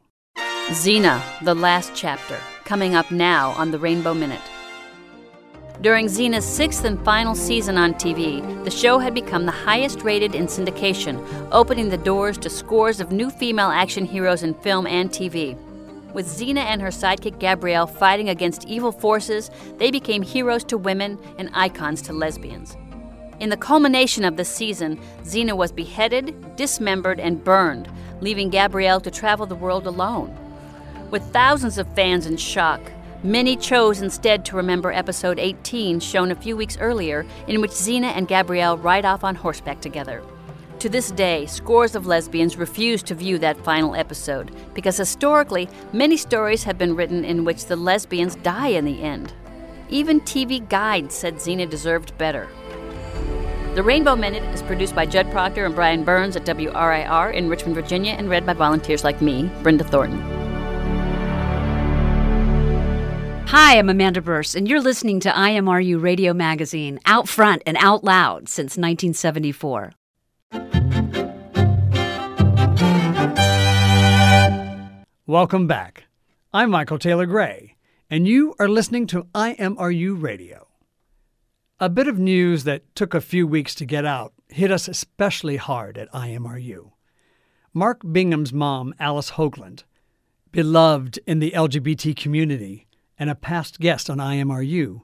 Xena, 0.68 1.20
the 1.42 1.54
last 1.54 1.92
chapter, 1.94 2.38
coming 2.64 2.94
up 2.94 3.10
now 3.10 3.50
on 3.50 3.70
the 3.70 3.78
Rainbow 3.78 4.14
Minute. 4.14 4.40
During 5.82 6.06
Xena's 6.06 6.46
sixth 6.46 6.84
and 6.84 7.04
final 7.04 7.34
season 7.34 7.76
on 7.76 7.92
TV, 7.94 8.42
the 8.64 8.70
show 8.70 8.98
had 8.98 9.12
become 9.12 9.44
the 9.44 9.52
highest 9.52 10.02
rated 10.02 10.34
in 10.34 10.46
syndication, 10.46 11.22
opening 11.52 11.90
the 11.90 11.98
doors 11.98 12.38
to 12.38 12.48
scores 12.48 13.00
of 13.00 13.12
new 13.12 13.28
female 13.28 13.70
action 13.70 14.06
heroes 14.06 14.42
in 14.42 14.54
film 14.54 14.86
and 14.86 15.10
TV. 15.10 15.58
With 16.14 16.28
Xena 16.28 16.60
and 16.60 16.80
her 16.80 16.88
sidekick 16.88 17.40
Gabrielle 17.40 17.88
fighting 17.88 18.28
against 18.28 18.68
evil 18.68 18.92
forces, 18.92 19.50
they 19.78 19.90
became 19.90 20.22
heroes 20.22 20.62
to 20.64 20.78
women 20.78 21.18
and 21.38 21.50
icons 21.52 22.00
to 22.02 22.12
lesbians. 22.12 22.76
In 23.40 23.48
the 23.48 23.56
culmination 23.56 24.24
of 24.24 24.36
the 24.36 24.44
season, 24.44 25.00
Xena 25.24 25.56
was 25.56 25.72
beheaded, 25.72 26.54
dismembered, 26.54 27.18
and 27.18 27.42
burned, 27.42 27.90
leaving 28.20 28.48
Gabrielle 28.48 29.00
to 29.00 29.10
travel 29.10 29.44
the 29.44 29.56
world 29.56 29.88
alone. 29.88 30.32
With 31.10 31.24
thousands 31.32 31.78
of 31.78 31.92
fans 31.96 32.26
in 32.26 32.36
shock, 32.36 32.80
many 33.24 33.56
chose 33.56 34.00
instead 34.00 34.44
to 34.44 34.56
remember 34.56 34.92
episode 34.92 35.40
18, 35.40 35.98
shown 35.98 36.30
a 36.30 36.36
few 36.36 36.56
weeks 36.56 36.78
earlier, 36.78 37.26
in 37.48 37.60
which 37.60 37.72
Xena 37.72 38.16
and 38.16 38.28
Gabrielle 38.28 38.78
ride 38.78 39.04
off 39.04 39.24
on 39.24 39.34
horseback 39.34 39.80
together. 39.80 40.22
To 40.84 40.90
this 40.90 41.12
day, 41.12 41.46
scores 41.46 41.94
of 41.94 42.06
lesbians 42.06 42.58
refuse 42.58 43.02
to 43.04 43.14
view 43.14 43.38
that 43.38 43.56
final 43.64 43.94
episode 43.94 44.54
because 44.74 44.98
historically, 44.98 45.66
many 45.94 46.18
stories 46.18 46.62
have 46.64 46.76
been 46.76 46.94
written 46.94 47.24
in 47.24 47.46
which 47.46 47.64
the 47.64 47.74
lesbians 47.74 48.36
die 48.36 48.68
in 48.68 48.84
the 48.84 49.00
end. 49.00 49.32
Even 49.88 50.20
TV 50.20 50.68
Guide 50.68 51.10
said 51.10 51.36
Xena 51.36 51.66
deserved 51.70 52.18
better. 52.18 52.50
The 53.74 53.82
Rainbow 53.82 54.14
Minute 54.14 54.42
is 54.52 54.60
produced 54.60 54.94
by 54.94 55.06
Judd 55.06 55.30
Proctor 55.30 55.64
and 55.64 55.74
Brian 55.74 56.04
Burns 56.04 56.36
at 56.36 56.44
WRIR 56.44 57.32
in 57.32 57.48
Richmond, 57.48 57.76
Virginia, 57.76 58.12
and 58.12 58.28
read 58.28 58.44
by 58.44 58.52
volunteers 58.52 59.04
like 59.04 59.22
me, 59.22 59.50
Brenda 59.62 59.84
Thornton. 59.84 60.20
Hi, 63.46 63.78
I'm 63.78 63.88
Amanda 63.88 64.20
Burse, 64.20 64.54
and 64.54 64.68
you're 64.68 64.82
listening 64.82 65.18
to 65.20 65.30
IMRU 65.30 66.02
Radio 66.02 66.34
Magazine, 66.34 67.00
out 67.06 67.26
front 67.26 67.62
and 67.64 67.78
out 67.80 68.04
loud 68.04 68.50
since 68.50 68.76
1974. 68.76 69.94
Welcome 75.26 75.66
back. 75.66 76.04
I'm 76.52 76.70
Michael 76.70 76.98
Taylor 76.98 77.26
Gray, 77.26 77.76
and 78.08 78.28
you 78.28 78.54
are 78.58 78.68
listening 78.68 79.06
to 79.08 79.24
IMRU 79.34 80.22
Radio. 80.22 80.68
A 81.80 81.88
bit 81.88 82.08
of 82.08 82.18
news 82.18 82.64
that 82.64 82.94
took 82.94 83.14
a 83.14 83.20
few 83.20 83.46
weeks 83.46 83.74
to 83.76 83.84
get 83.84 84.04
out 84.04 84.32
hit 84.54 84.70
us 84.70 84.86
especially 84.86 85.56
hard 85.56 85.98
at 85.98 86.12
IMRU. 86.12 86.92
Mark 87.72 88.02
Bingham's 88.12 88.52
mom, 88.52 88.94
Alice 89.00 89.32
Hoagland, 89.32 89.82
beloved 90.52 91.18
in 91.26 91.40
the 91.40 91.50
LGBT 91.50 92.14
community 92.14 92.86
and 93.18 93.28
a 93.28 93.34
past 93.34 93.80
guest 93.80 94.08
on 94.08 94.18
IMRU, 94.18 95.00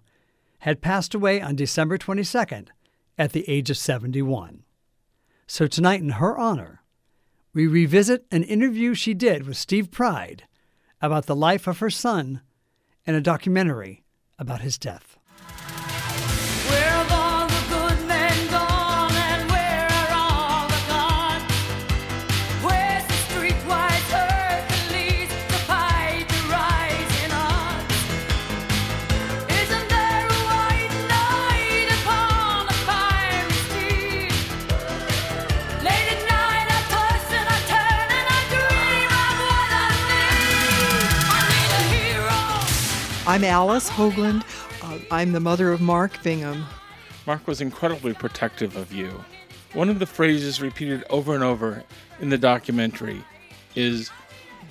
had 0.60 0.80
passed 0.80 1.14
away 1.14 1.40
on 1.40 1.56
December 1.56 1.98
22nd 1.98 2.68
at 3.18 3.32
the 3.32 3.48
age 3.48 3.70
of 3.70 3.76
71. 3.76 4.62
So 5.52 5.66
tonight, 5.66 6.00
in 6.00 6.10
her 6.10 6.38
honor, 6.38 6.84
we 7.52 7.66
revisit 7.66 8.24
an 8.30 8.44
interview 8.44 8.94
she 8.94 9.14
did 9.14 9.48
with 9.48 9.56
Steve 9.56 9.90
Pride 9.90 10.44
about 11.02 11.26
the 11.26 11.34
life 11.34 11.66
of 11.66 11.80
her 11.80 11.90
son 11.90 12.42
and 13.04 13.16
a 13.16 13.20
documentary 13.20 14.04
about 14.38 14.60
his 14.60 14.78
death. 14.78 15.18
I'm 43.30 43.44
Alice 43.44 43.88
Hoagland. 43.88 44.42
Uh, 44.82 44.98
I'm 45.08 45.30
the 45.30 45.38
mother 45.38 45.70
of 45.70 45.80
Mark 45.80 46.20
Bingham. 46.24 46.64
Mark 47.28 47.46
was 47.46 47.60
incredibly 47.60 48.12
protective 48.12 48.74
of 48.74 48.92
you. 48.92 49.24
One 49.72 49.88
of 49.88 50.00
the 50.00 50.06
phrases 50.06 50.60
repeated 50.60 51.04
over 51.10 51.36
and 51.36 51.44
over 51.44 51.84
in 52.20 52.28
the 52.28 52.36
documentary 52.36 53.22
is, 53.76 54.10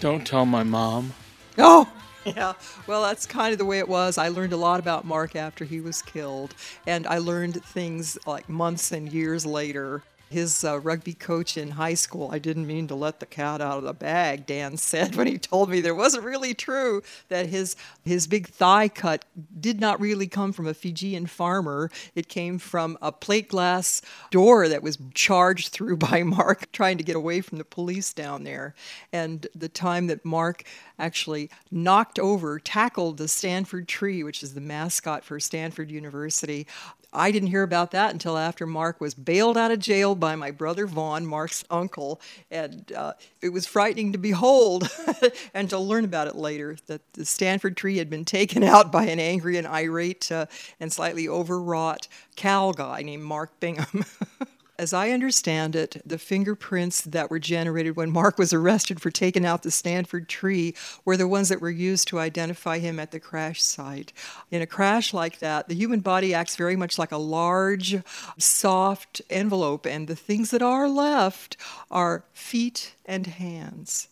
Don't 0.02 0.28
tell 0.28 0.46
my 0.46 0.64
mom. 0.64 1.14
Oh, 1.58 1.90
yeah. 2.26 2.52
Well, 2.86 3.02
that's 3.02 3.26
kind 3.26 3.54
of 3.54 3.60
the 3.60 3.66
way 3.66 3.80
it 3.80 3.88
was. 3.88 4.18
I 4.18 4.28
learned 4.28 4.52
a 4.52 4.58
lot 4.58 4.82
about 4.82 5.06
Mark 5.06 5.38
after 5.38 5.64
he 5.64 5.80
was 5.80 6.02
killed, 6.02 6.54
and 6.86 7.08
I 7.08 7.20
learned 7.20 7.64
things 7.64 8.18
like 8.28 8.50
months 8.50 8.92
and 8.92 9.10
years 9.10 9.46
later 9.46 10.04
his 10.30 10.64
uh, 10.64 10.80
rugby 10.80 11.14
coach 11.14 11.58
in 11.58 11.72
high 11.72 11.96
school, 11.96 12.30
I 12.32 12.40
didn't 12.40 12.68
mean 12.68 12.88
to 12.88 12.96
let 12.96 13.20
the 13.20 13.26
cat 13.26 13.62
out 13.62 13.78
of 13.78 13.84
the 13.84 13.94
bag, 13.94 14.46
Dan 14.46 14.78
said 14.90 15.16
when 15.16 15.28
he 15.28 15.38
told 15.38 15.70
me 15.70 15.82
there 15.82 15.96
wasn't 15.96 16.24
really 16.24 16.54
true 16.54 17.02
that 17.30 17.48
his 17.48 17.76
his 18.06 18.28
big 18.28 18.48
thigh 18.48 18.88
cut 18.88 19.26
did 19.60 19.80
not 19.80 20.00
really 20.00 20.28
come 20.28 20.54
from 20.54 20.68
a 20.68 20.74
Fijian 20.74 21.26
farmer. 21.26 21.90
It 22.16 22.28
came 22.30 22.60
from 22.60 22.98
a 23.02 23.12
plate 23.12 23.50
glass 23.50 24.02
door 24.32 24.68
that 24.68 24.84
was 24.84 24.98
charged 25.14 25.70
through 25.70 25.98
by 26.10 26.24
Mark 26.24 26.72
trying 26.72 26.98
to 26.98 27.04
get 27.04 27.16
away 27.16 27.42
from 27.42 27.58
the 27.58 27.66
police 27.66 28.14
down 28.14 28.44
there. 28.44 28.76
And 29.12 29.48
the 29.56 29.70
time 29.70 30.08
that 30.08 30.24
Mark 30.24 30.64
actually 31.00 31.50
knocked 31.72 32.20
over, 32.20 32.60
tackled 32.60 33.18
the 33.18 33.28
Stanford 33.28 33.88
tree, 33.88 34.24
which 34.24 34.44
is 34.44 34.54
the 34.54 34.62
mascot 34.62 35.24
for 35.24 35.40
Stanford 35.40 35.90
University, 35.90 36.68
I 37.12 37.32
didn't 37.32 37.50
hear 37.50 37.64
about 37.64 37.92
that 37.92 38.12
until 38.12 38.38
after 38.38 38.68
Mark 38.68 39.02
was 39.02 39.16
bailed 39.16 39.58
out 39.58 39.72
of 39.72 39.80
jail 39.80 40.14
by 40.14 40.36
my 40.36 40.52
brother 40.52 40.86
Vaughn, 40.86 41.26
Mark's 41.26 41.64
uncle. 41.70 42.22
And 42.52 42.92
uh, 42.92 43.14
it 43.42 43.50
was 43.50 43.66
frightening 43.66 44.12
to 44.12 44.20
behold 44.20 44.90
and 45.54 45.70
to 45.72 45.80
learn 45.80 46.06
about 46.06 46.28
it 46.28 46.36
later 46.36 46.78
that 46.86 47.02
the 47.14 47.26
Stanford 47.26 47.76
tree 47.76 47.98
had 47.98 48.10
been 48.10 48.26
taken 48.26 48.64
out 48.64 48.92
by 48.92 49.06
an 49.06 49.20
angry 49.20 49.58
and 49.58 49.68
irate 49.68 50.32
uh, 50.32 50.46
and 50.80 50.94
slightly 50.94 51.28
overwrought 51.28 52.08
Cal 52.36 52.74
guy 52.74 53.02
named 53.02 53.24
Mark 53.24 53.60
Bingham. 53.60 54.06
As 54.80 54.94
I 54.94 55.12
understand 55.12 55.76
it, 55.76 56.02
the 56.06 56.18
fingerprints 56.18 57.02
that 57.02 57.30
were 57.30 57.38
generated 57.38 57.98
when 57.98 58.12
Mark 58.12 58.38
was 58.38 58.54
arrested 58.54 59.02
for 59.02 59.12
taking 59.12 59.46
out 59.46 59.62
the 59.62 59.72
Stanford 59.72 60.30
tree 60.30 60.74
were 61.04 61.18
the 61.18 61.28
ones 61.28 61.50
that 61.50 61.60
were 61.60 61.70
used 61.70 62.08
to 62.08 62.20
identify 62.20 62.80
him 62.80 62.98
at 62.98 63.12
the 63.12 63.20
crash 63.20 63.62
site. 63.62 64.14
In 64.52 64.62
a 64.62 64.66
crash 64.66 65.14
like 65.14 65.40
that, 65.40 65.68
the 65.68 65.76
human 65.76 66.00
body 66.00 66.34
acts 66.34 66.56
very 66.56 66.78
much 66.78 66.98
like 66.98 67.12
a 67.12 67.18
large, 67.18 68.02
soft 68.38 69.22
envelope, 69.30 69.86
and 69.86 70.08
the 70.08 70.16
things 70.16 70.50
that 70.52 70.62
are 70.62 70.88
left 70.88 71.58
are 71.92 72.24
feet 72.32 72.96
and 73.06 73.28
hands. 73.28 74.08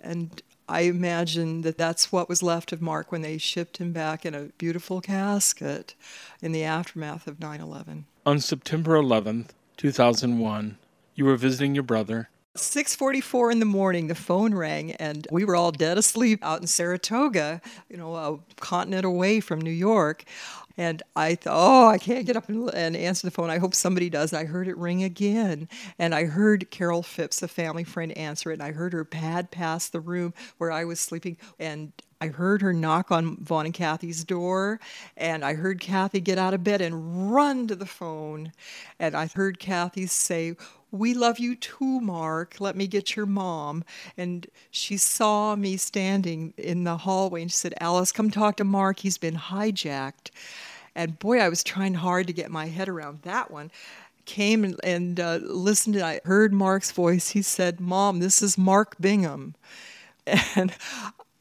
And 0.00 0.42
I 0.68 0.80
imagine 0.80 1.62
that 1.62 1.78
that's 1.78 2.10
what 2.10 2.28
was 2.28 2.42
left 2.42 2.72
of 2.72 2.82
Mark 2.82 3.12
when 3.12 3.22
they 3.22 3.38
shipped 3.38 3.76
him 3.76 3.92
back 3.92 4.26
in 4.26 4.34
a 4.34 4.46
beautiful 4.58 5.00
casket 5.00 5.94
in 6.42 6.50
the 6.50 6.64
aftermath 6.64 7.28
of 7.28 7.38
9 7.38 7.60
11. 7.60 8.06
On 8.26 8.40
September 8.40 9.00
11th, 9.00 9.50
2001. 9.78 10.76
You 11.14 11.24
were 11.24 11.36
visiting 11.36 11.74
your 11.74 11.84
brother. 11.84 12.28
6:44 12.56 13.52
in 13.52 13.60
the 13.60 13.64
morning 13.64 14.08
the 14.08 14.14
phone 14.16 14.52
rang 14.52 14.92
and 14.92 15.28
we 15.30 15.44
were 15.44 15.54
all 15.54 15.70
dead 15.70 15.96
asleep 15.96 16.40
out 16.42 16.60
in 16.60 16.66
Saratoga, 16.66 17.60
you 17.88 17.96
know, 17.96 18.16
a 18.16 18.38
continent 18.60 19.04
away 19.04 19.40
from 19.40 19.60
New 19.60 19.70
York. 19.70 20.24
And 20.76 21.02
I 21.16 21.34
thought, 21.34 21.56
oh, 21.56 21.88
I 21.88 21.98
can't 21.98 22.24
get 22.24 22.36
up 22.36 22.48
and, 22.48 22.96
answer 22.96 23.26
the 23.26 23.32
phone. 23.32 23.50
I 23.50 23.58
hope 23.58 23.74
somebody 23.74 24.08
does. 24.08 24.32
And 24.32 24.38
I 24.40 24.44
heard 24.44 24.68
it 24.68 24.76
ring 24.76 25.02
again. 25.02 25.68
And 25.98 26.14
I 26.14 26.26
heard 26.26 26.70
Carol 26.70 27.02
Phipps, 27.02 27.42
a 27.42 27.48
family 27.48 27.82
friend, 27.82 28.16
answer 28.16 28.52
it. 28.52 28.54
And 28.54 28.62
I 28.62 28.70
heard 28.70 28.92
her 28.92 29.04
pad 29.04 29.50
past 29.50 29.90
the 29.90 29.98
room 29.98 30.34
where 30.58 30.70
I 30.70 30.84
was 30.84 31.00
sleeping. 31.00 31.36
And 31.58 31.92
I 32.20 32.28
heard 32.28 32.62
her 32.62 32.72
knock 32.72 33.12
on 33.12 33.36
Vaughn 33.36 33.66
and 33.66 33.74
Kathy's 33.74 34.24
door, 34.24 34.80
and 35.16 35.44
I 35.44 35.54
heard 35.54 35.80
Kathy 35.80 36.20
get 36.20 36.36
out 36.36 36.52
of 36.52 36.64
bed 36.64 36.80
and 36.80 37.32
run 37.32 37.68
to 37.68 37.76
the 37.76 37.86
phone. 37.86 38.52
And 38.98 39.16
I 39.16 39.26
heard 39.26 39.60
Kathy 39.60 40.06
say, 40.06 40.56
we 40.90 41.14
love 41.14 41.38
you 41.38 41.54
too, 41.54 42.00
Mark. 42.00 42.56
Let 42.60 42.74
me 42.74 42.86
get 42.86 43.14
your 43.14 43.26
mom. 43.26 43.84
And 44.16 44.46
she 44.70 44.96
saw 44.96 45.54
me 45.54 45.76
standing 45.76 46.54
in 46.56 46.84
the 46.84 46.96
hallway 46.96 47.42
and 47.42 47.50
she 47.50 47.58
said, 47.58 47.74
Alice, 47.80 48.10
come 48.10 48.30
talk 48.30 48.56
to 48.56 48.64
Mark. 48.64 49.00
He's 49.00 49.18
been 49.18 49.36
hijacked. 49.36 50.30
And 50.94 51.18
boy, 51.18 51.38
I 51.38 51.48
was 51.48 51.62
trying 51.62 51.94
hard 51.94 52.26
to 52.26 52.32
get 52.32 52.50
my 52.50 52.66
head 52.66 52.88
around 52.88 53.22
that 53.22 53.50
one. 53.50 53.70
Came 54.24 54.64
and, 54.64 54.80
and 54.82 55.20
uh, 55.20 55.38
listened, 55.42 55.94
and 55.96 56.04
I 56.04 56.20
heard 56.24 56.52
Mark's 56.52 56.90
voice. 56.90 57.30
He 57.30 57.42
said, 57.42 57.80
Mom, 57.80 58.18
this 58.18 58.42
is 58.42 58.58
Mark 58.58 58.96
Bingham. 59.00 59.54
And 60.56 60.74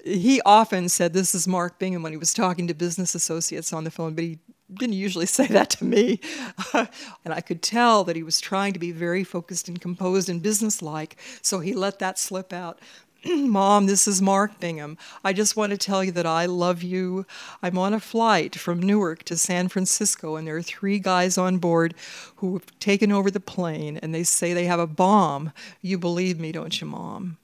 he 0.08 0.42
often 0.42 0.90
said, 0.90 1.14
This 1.14 1.36
is 1.36 1.48
Mark 1.48 1.80
Bingham 1.80 2.04
when 2.04 2.14
he 2.14 2.18
was 2.18 2.34
talking 2.34 2.68
to 2.68 2.74
business 2.74 3.16
associates 3.16 3.74
on 3.74 3.84
the 3.84 3.92
phone, 3.92 4.14
but 4.14 4.24
he 4.24 4.40
didn't 4.74 4.96
usually 4.96 5.26
say 5.38 5.48
that 5.48 5.70
to 5.72 5.86
me. 5.86 6.20
and 6.74 7.34
I 7.34 7.42
could 7.42 7.62
tell 7.62 8.04
that 8.06 8.16
he 8.16 8.24
was 8.24 8.40
trying 8.40 8.74
to 8.74 8.80
be 8.80 8.92
very 8.92 9.24
focused 9.24 9.68
and 9.68 9.80
composed 9.80 10.30
and 10.30 10.42
businesslike, 10.42 11.18
so 11.42 11.60
he 11.60 11.74
let 11.74 12.00
that 12.00 12.18
slip 12.18 12.54
out. 12.54 12.80
Mom, 13.26 13.88
this 13.88 14.08
is 14.08 14.22
Mark 14.22 14.60
Bingham. 14.60 14.98
I 15.24 15.34
just 15.34 15.56
want 15.58 15.72
to 15.72 15.78
tell 15.78 16.04
you 16.04 16.12
that 16.12 16.26
I 16.26 16.46
love 16.46 16.84
you. 16.84 17.26
I'm 17.64 17.78
on 17.78 17.94
a 17.94 18.00
flight 18.00 18.56
from 18.56 18.80
Newark 18.80 19.24
to 19.24 19.38
San 19.38 19.68
Francisco, 19.68 20.36
and 20.36 20.48
there 20.48 20.58
are 20.58 20.62
three 20.62 21.00
guys 21.00 21.38
on 21.38 21.58
board 21.58 21.96
who 22.38 22.54
have 22.54 22.80
taken 22.80 23.12
over 23.12 23.32
the 23.32 23.40
plane, 23.40 23.98
and 23.98 24.14
they 24.14 24.24
say 24.24 24.54
they 24.54 24.66
have 24.66 24.80
a 24.80 24.88
bomb. 24.88 25.52
You 25.82 25.98
believe 25.98 26.40
me, 26.40 26.52
don't 26.52 26.80
you, 26.80 26.88
Mom? 26.88 27.38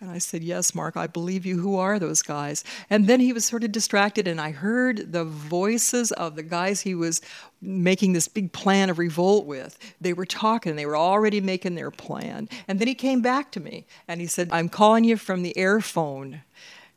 And 0.00 0.10
I 0.10 0.18
said, 0.18 0.42
Yes, 0.42 0.74
Mark, 0.74 0.96
I 0.96 1.06
believe 1.06 1.46
you. 1.46 1.58
Who 1.60 1.76
are 1.76 1.98
those 1.98 2.22
guys? 2.22 2.64
And 2.90 3.06
then 3.06 3.20
he 3.20 3.32
was 3.32 3.44
sort 3.44 3.64
of 3.64 3.72
distracted, 3.72 4.26
and 4.26 4.40
I 4.40 4.50
heard 4.50 5.12
the 5.12 5.24
voices 5.24 6.12
of 6.12 6.36
the 6.36 6.42
guys 6.42 6.80
he 6.80 6.94
was 6.94 7.20
making 7.60 8.12
this 8.12 8.28
big 8.28 8.52
plan 8.52 8.90
of 8.90 8.98
revolt 8.98 9.46
with. 9.46 9.78
They 10.00 10.12
were 10.12 10.26
talking, 10.26 10.76
they 10.76 10.86
were 10.86 10.96
already 10.96 11.40
making 11.40 11.76
their 11.76 11.90
plan. 11.90 12.48
And 12.66 12.78
then 12.78 12.88
he 12.88 12.94
came 12.94 13.22
back 13.22 13.52
to 13.52 13.60
me 13.60 13.86
and 14.08 14.20
he 14.20 14.26
said, 14.26 14.48
I'm 14.52 14.68
calling 14.68 15.04
you 15.04 15.16
from 15.16 15.42
the 15.42 15.56
air 15.56 15.80
phone. 15.80 16.42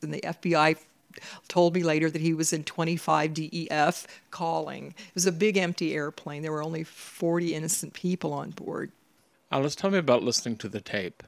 And 0.02 0.14
the 0.14 0.22
FBI 0.22 0.78
told 1.48 1.76
me 1.76 1.84
later 1.84 2.10
that 2.10 2.22
he 2.22 2.34
was 2.34 2.52
in 2.52 2.64
25 2.64 3.34
DEF 3.34 4.08
calling. 4.32 4.88
It 4.88 5.16
was 5.16 5.26
a 5.26 5.32
big 5.32 5.58
empty 5.58 5.94
airplane. 5.94 6.42
There 6.42 6.52
were 6.52 6.64
only 6.64 6.84
40 6.84 7.54
innocent 7.54 7.94
people 7.94 8.34
on 8.34 8.52
board. 8.52 8.92
Alice, 9.52 9.76
tell 9.76 9.92
me 9.92 9.98
about 9.98 10.24
listening 10.24 10.58
to 10.58 10.70
the 10.70 10.82
tape 10.82 11.24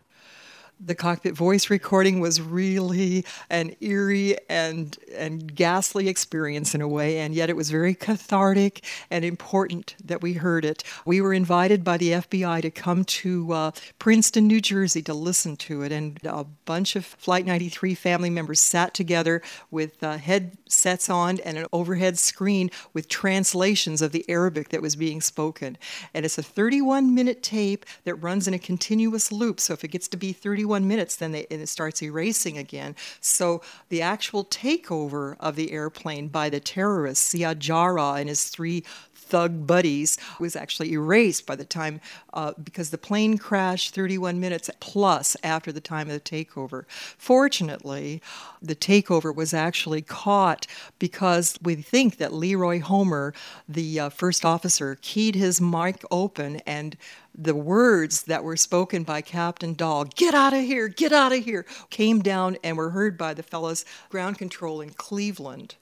the 0.80 0.95
cockpit 0.95 1.36
voice 1.36 1.69
recording 1.69 2.19
was 2.19 2.39
really 2.39 3.25
an 3.49 3.75
eerie 3.82 4.38
and 4.49 4.97
and 5.15 5.55
ghastly 5.55 6.07
experience 6.07 6.75
in 6.75 6.82
a 6.82 6.88
way 6.88 7.19
and 7.19 7.34
yet 7.34 7.49
it 7.49 7.55
was 7.55 7.71
very 7.71 7.95
cathartic 7.95 8.84
and 9.09 9.25
important 9.25 9.95
that 10.03 10.21
we 10.21 10.34
heard 10.34 10.63
it. 10.63 10.84
We 11.05 11.21
were 11.21 11.34
invited 11.34 11.84
by 11.84 11.97
the 11.97 12.11
FBI 12.11 12.61
to 12.61 12.71
come 12.71 13.03
to 13.05 13.51
uh, 13.53 13.71
Princeton 13.97 14.47
New 14.47 14.61
Jersey 14.61 15.01
to 15.03 15.13
listen 15.13 15.55
to 15.57 15.82
it 15.82 15.91
and 15.91 16.19
a 16.23 16.43
bunch 16.43 16.95
of 16.95 17.05
flight 17.05 17.45
93 17.45 17.95
family 17.95 18.30
members 18.30 18.59
sat 18.59 18.93
together 18.93 19.41
with 19.71 20.03
uh, 20.03 20.17
headsets 20.17 21.09
on 21.09 21.39
and 21.39 21.57
an 21.57 21.65
overhead 21.73 22.19
screen 22.19 22.69
with 22.93 23.07
translations 23.07 24.01
of 24.01 24.11
the 24.11 24.25
Arabic 24.30 24.69
that 24.69 24.82
was 24.82 24.95
being 24.95 25.21
spoken. 25.21 25.78
And 26.13 26.25
it's 26.25 26.38
a 26.38 26.43
31 26.43 27.15
minute 27.15 27.41
tape 27.41 27.86
that 28.03 28.15
runs 28.15 28.47
in 28.47 28.53
a 28.53 28.59
continuous 28.59 29.32
loop 29.32 29.59
so 29.59 29.73
if 29.73 29.84
it 29.84 29.89
gets 29.89 30.07
to 30.09 30.17
be 30.17 30.34
31 30.34 30.66
31 30.68 30.88
minutes, 30.88 31.15
then 31.15 31.32
they, 31.32 31.47
it 31.49 31.65
starts 31.68 32.03
erasing 32.03 32.57
again. 32.57 32.95
So 33.22 33.61
the 33.88 34.01
actual 34.01 34.43
takeover 34.43 35.38
of 35.39 35.55
the 35.55 35.72
airplane 35.72 36.28
by 36.28 36.49
the 36.49 36.59
terrorists, 36.59 37.34
Ziad 37.34 37.59
Jarrah 37.59 38.15
and 38.15 38.28
his 38.28 38.45
three 38.45 38.84
thug 39.28 39.67
buddies 39.67 40.17
was 40.39 40.55
actually 40.55 40.91
erased 40.93 41.45
by 41.45 41.55
the 41.55 41.65
time 41.65 41.99
uh, 42.34 42.53
because 42.63 42.89
the 42.89 42.97
plane 42.97 43.38
crashed 43.38 43.93
31 43.93 44.39
minutes 44.39 44.69
plus 44.80 45.36
after 45.43 45.71
the 45.71 45.82
time 45.82 46.09
of 46.09 46.13
the 46.13 46.19
takeover. 46.19 46.86
Fortunately, 47.17 48.21
the 48.61 48.75
takeover 48.75 49.34
was 49.34 49.53
actually 49.53 50.01
caught 50.01 50.67
because 50.99 51.57
we 51.61 51.75
think 51.75 52.17
that 52.17 52.34
Leroy 52.34 52.80
Homer, 52.80 53.34
the 53.67 53.99
uh, 53.99 54.09
first 54.09 54.45
officer, 54.45 54.97
keyed 55.01 55.36
his 55.36 55.59
mic 55.59 56.03
open 56.11 56.57
and 56.65 56.97
the 57.38 57.55
words 57.55 58.23
that 58.23 58.43
were 58.43 58.57
spoken 58.57 59.03
by 59.03 59.21
Captain 59.21 59.75
Dahl, 59.75 60.05
get 60.05 60.34
out 60.34 60.53
of 60.53 60.63
here, 60.63 60.88
get 60.88 61.11
out 61.11 61.32
of 61.32 61.43
here, 61.43 61.65
came 61.89 62.21
down 62.21 62.57
and 62.63 62.75
were 62.75 62.89
heard 62.89 63.17
by 63.17 63.34
the 63.34 63.43
fellows 63.43 63.86
ground 64.09 64.38
control 64.39 64.82
in 64.82 64.89
Cleveland. 64.89 65.75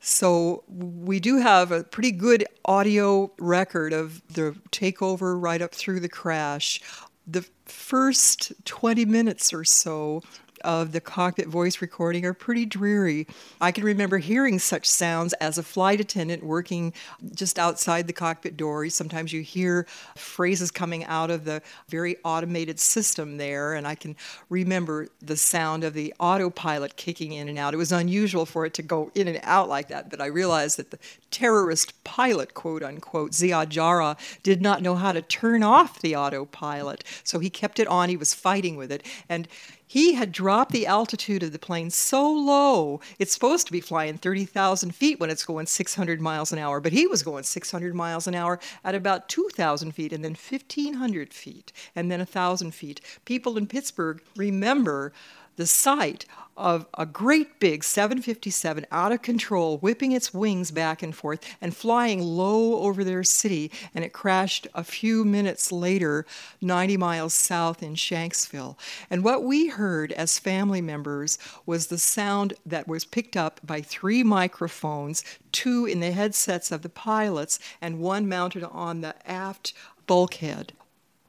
So 0.00 0.64
we 0.68 1.20
do 1.20 1.38
have 1.38 1.72
a 1.72 1.84
pretty 1.84 2.12
good 2.12 2.44
audio 2.64 3.32
record 3.38 3.92
of 3.92 4.22
the 4.32 4.56
takeover 4.70 5.40
right 5.40 5.60
up 5.60 5.74
through 5.74 6.00
the 6.00 6.08
crash. 6.08 6.80
The 7.26 7.46
first 7.66 8.52
20 8.64 9.04
minutes 9.04 9.52
or 9.52 9.64
so 9.64 10.22
of 10.62 10.92
the 10.92 11.00
cockpit 11.00 11.48
voice 11.48 11.80
recording 11.80 12.24
are 12.24 12.34
pretty 12.34 12.66
dreary. 12.66 13.26
I 13.60 13.72
can 13.72 13.84
remember 13.84 14.18
hearing 14.18 14.58
such 14.58 14.88
sounds 14.88 15.32
as 15.34 15.58
a 15.58 15.62
flight 15.62 16.00
attendant 16.00 16.42
working 16.42 16.92
just 17.34 17.58
outside 17.58 18.06
the 18.06 18.12
cockpit 18.12 18.56
door. 18.56 18.88
Sometimes 18.88 19.32
you 19.32 19.42
hear 19.42 19.86
phrases 20.16 20.70
coming 20.70 21.04
out 21.04 21.30
of 21.30 21.44
the 21.44 21.62
very 21.88 22.16
automated 22.24 22.80
system 22.80 23.36
there, 23.36 23.74
and 23.74 23.86
I 23.86 23.94
can 23.94 24.16
remember 24.48 25.08
the 25.20 25.36
sound 25.36 25.84
of 25.84 25.94
the 25.94 26.14
autopilot 26.18 26.96
kicking 26.96 27.32
in 27.32 27.48
and 27.48 27.58
out. 27.58 27.74
It 27.74 27.78
was 27.78 27.92
unusual 27.92 28.46
for 28.46 28.66
it 28.66 28.74
to 28.74 28.82
go 28.82 29.10
in 29.14 29.28
and 29.28 29.40
out 29.42 29.68
like 29.68 29.88
that, 29.88 30.10
but 30.10 30.20
I 30.20 30.26
realized 30.26 30.78
that 30.78 30.90
the 30.90 30.98
terrorist 31.30 32.04
pilot, 32.04 32.54
quote 32.54 32.82
unquote, 32.82 33.32
Ziad 33.32 33.68
Jarrah, 33.68 34.16
did 34.42 34.62
not 34.62 34.82
know 34.82 34.94
how 34.94 35.12
to 35.12 35.22
turn 35.22 35.62
off 35.62 36.00
the 36.00 36.16
autopilot. 36.16 37.04
So 37.24 37.38
he 37.38 37.50
kept 37.50 37.78
it 37.78 37.88
on, 37.88 38.08
he 38.08 38.16
was 38.16 38.34
fighting 38.34 38.76
with 38.76 38.90
it. 38.92 39.04
And 39.28 39.48
he 39.88 40.12
had 40.14 40.30
dropped 40.30 40.70
the 40.70 40.86
altitude 40.86 41.42
of 41.42 41.52
the 41.52 41.58
plane 41.58 41.90
so 41.90 42.30
low, 42.30 43.00
it's 43.18 43.32
supposed 43.32 43.66
to 43.66 43.72
be 43.72 43.80
flying 43.80 44.18
30,000 44.18 44.94
feet 44.94 45.18
when 45.18 45.30
it's 45.30 45.44
going 45.44 45.66
600 45.66 46.20
miles 46.20 46.52
an 46.52 46.58
hour, 46.58 46.78
but 46.78 46.92
he 46.92 47.06
was 47.06 47.22
going 47.22 47.42
600 47.42 47.94
miles 47.94 48.26
an 48.26 48.34
hour 48.34 48.60
at 48.84 48.94
about 48.94 49.28
2,000 49.28 49.92
feet 49.92 50.12
and 50.12 50.22
then 50.22 50.36
1,500 50.36 51.32
feet 51.32 51.72
and 51.96 52.10
then 52.10 52.20
1,000 52.20 52.72
feet. 52.72 53.00
People 53.24 53.56
in 53.56 53.66
Pittsburgh 53.66 54.22
remember 54.36 55.12
the 55.58 55.66
sight 55.66 56.24
of 56.56 56.86
a 56.94 57.04
great 57.04 57.60
big 57.60 57.84
757 57.84 58.86
out 58.90 59.12
of 59.12 59.22
control, 59.22 59.78
whipping 59.78 60.12
its 60.12 60.32
wings 60.32 60.70
back 60.70 61.02
and 61.02 61.14
forth 61.14 61.40
and 61.60 61.76
flying 61.76 62.22
low 62.22 62.80
over 62.80 63.02
their 63.04 63.22
city. 63.24 63.70
And 63.94 64.04
it 64.04 64.12
crashed 64.12 64.66
a 64.74 64.84
few 64.84 65.24
minutes 65.24 65.70
later, 65.70 66.24
90 66.60 66.96
miles 66.96 67.34
south 67.34 67.82
in 67.82 67.94
Shanksville. 67.94 68.76
And 69.10 69.22
what 69.22 69.42
we 69.42 69.68
heard 69.68 70.12
as 70.12 70.38
family 70.38 70.80
members 70.80 71.38
was 71.66 71.88
the 71.88 71.98
sound 71.98 72.54
that 72.64 72.88
was 72.88 73.04
picked 73.04 73.36
up 73.36 73.60
by 73.64 73.80
three 73.80 74.22
microphones, 74.22 75.24
two 75.50 75.86
in 75.86 76.00
the 76.00 76.12
headsets 76.12 76.70
of 76.70 76.82
the 76.82 76.88
pilots, 76.88 77.58
and 77.80 78.00
one 78.00 78.28
mounted 78.28 78.64
on 78.64 79.00
the 79.00 79.14
aft 79.28 79.72
bulkhead. 80.06 80.72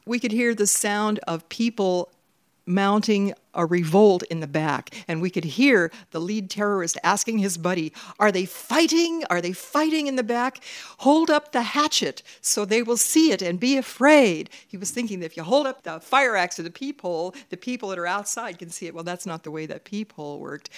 We 0.05 0.19
could 0.19 0.31
hear 0.31 0.55
the 0.55 0.67
sound 0.67 1.19
of 1.27 1.49
people 1.49 2.09
mounting 2.69 3.33
a 3.53 3.65
revolt 3.65 4.23
in 4.23 4.39
the 4.39 4.47
back, 4.47 4.93
and 5.07 5.21
we 5.21 5.29
could 5.29 5.43
hear 5.43 5.91
the 6.11 6.19
lead 6.19 6.49
terrorist 6.49 6.97
asking 7.03 7.39
his 7.39 7.57
buddy, 7.57 7.93
Are 8.19 8.31
they 8.31 8.45
fighting? 8.45 9.23
Are 9.29 9.41
they 9.41 9.53
fighting 9.53 10.07
in 10.07 10.15
the 10.15 10.23
back? 10.23 10.63
Hold 10.99 11.29
up 11.29 11.51
the 11.51 11.61
hatchet 11.61 12.23
so 12.41 12.65
they 12.65 12.81
will 12.81 12.97
see 12.97 13.31
it 13.31 13.41
and 13.41 13.59
be 13.59 13.77
afraid. 13.77 14.49
He 14.67 14.77
was 14.77 14.91
thinking 14.91 15.19
that 15.19 15.27
if 15.27 15.37
you 15.37 15.43
hold 15.43 15.67
up 15.67 15.83
the 15.83 15.99
fire 15.99 16.35
axe 16.35 16.59
or 16.59 16.63
the 16.63 16.71
peephole, 16.71 17.33
the 17.49 17.57
people 17.57 17.89
that 17.89 17.99
are 17.99 18.07
outside 18.07 18.59
can 18.59 18.69
see 18.69 18.87
it. 18.87 18.93
Well, 18.93 19.03
that's 19.03 19.25
not 19.25 19.43
the 19.43 19.51
way 19.51 19.65
that 19.65 19.83
peephole 19.83 20.39
worked. 20.39 20.69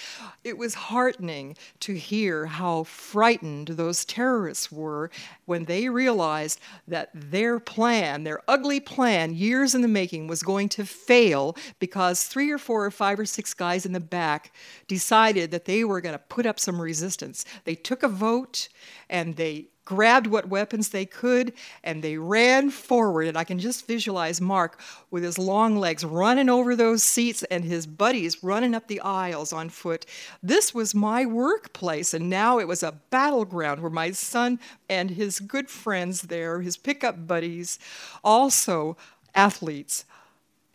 It 0.44 0.58
was 0.58 0.74
heartening 0.74 1.56
to 1.80 1.94
hear 1.94 2.46
how 2.46 2.84
frightened 2.84 3.68
those 3.68 4.04
terrorists 4.04 4.70
were 4.70 5.10
when 5.44 5.64
they 5.64 5.88
realized 5.88 6.60
that 6.88 7.10
their 7.14 7.58
plan, 7.58 8.24
their 8.24 8.40
ugly 8.48 8.80
plan, 8.80 9.34
years 9.34 9.74
in 9.74 9.82
the 9.82 9.88
making, 9.88 10.26
was 10.26 10.42
going 10.42 10.68
to 10.70 10.84
fail 10.84 11.56
because 11.78 12.24
three 12.24 12.50
or 12.50 12.58
four 12.62 12.84
or 12.84 12.90
five 12.90 13.18
or 13.18 13.26
six 13.26 13.52
guys 13.52 13.84
in 13.84 13.92
the 13.92 14.00
back 14.00 14.52
decided 14.88 15.50
that 15.50 15.66
they 15.66 15.84
were 15.84 16.00
going 16.00 16.14
to 16.14 16.18
put 16.18 16.46
up 16.46 16.58
some 16.58 16.80
resistance. 16.80 17.44
They 17.64 17.74
took 17.74 18.02
a 18.02 18.08
vote 18.08 18.68
and 19.10 19.36
they 19.36 19.66
grabbed 19.84 20.28
what 20.28 20.48
weapons 20.48 20.88
they 20.90 21.04
could 21.04 21.52
and 21.82 22.02
they 22.02 22.16
ran 22.16 22.70
forward. 22.70 23.26
And 23.26 23.36
I 23.36 23.44
can 23.44 23.58
just 23.58 23.86
visualize 23.86 24.40
Mark 24.40 24.80
with 25.10 25.22
his 25.22 25.38
long 25.38 25.76
legs 25.76 26.04
running 26.04 26.48
over 26.48 26.76
those 26.76 27.02
seats 27.02 27.42
and 27.44 27.64
his 27.64 27.86
buddies 27.86 28.42
running 28.42 28.74
up 28.74 28.88
the 28.88 29.00
aisles 29.00 29.52
on 29.52 29.68
foot. 29.68 30.06
This 30.42 30.72
was 30.72 30.94
my 30.94 31.26
workplace, 31.26 32.14
and 32.14 32.30
now 32.30 32.58
it 32.58 32.68
was 32.68 32.82
a 32.82 32.98
battleground 33.10 33.80
where 33.80 33.90
my 33.90 34.12
son 34.12 34.60
and 34.88 35.10
his 35.10 35.40
good 35.40 35.68
friends 35.68 36.22
there, 36.22 36.60
his 36.60 36.76
pickup 36.76 37.26
buddies, 37.26 37.78
also 38.22 38.96
athletes, 39.34 40.04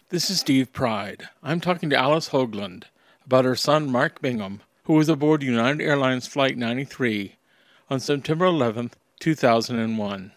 this 0.10 0.30
is 0.30 0.40
Steve 0.40 0.72
Pride. 0.72 1.28
I'm 1.44 1.60
talking 1.60 1.90
to 1.90 1.98
Alice 1.98 2.30
Hoagland 2.30 2.84
about 3.26 3.44
her 3.44 3.58
son 3.58 3.92
Mark 3.92 4.22
Bingham, 4.22 4.62
who 4.84 4.94
was 4.94 5.10
aboard 5.10 5.44
United 5.44 5.84
Airlines 5.84 6.28
Flight 6.28 6.58
93 6.58 7.36
on 7.90 8.00
September 8.00 8.46
11, 8.46 8.92
2001 9.20 10.32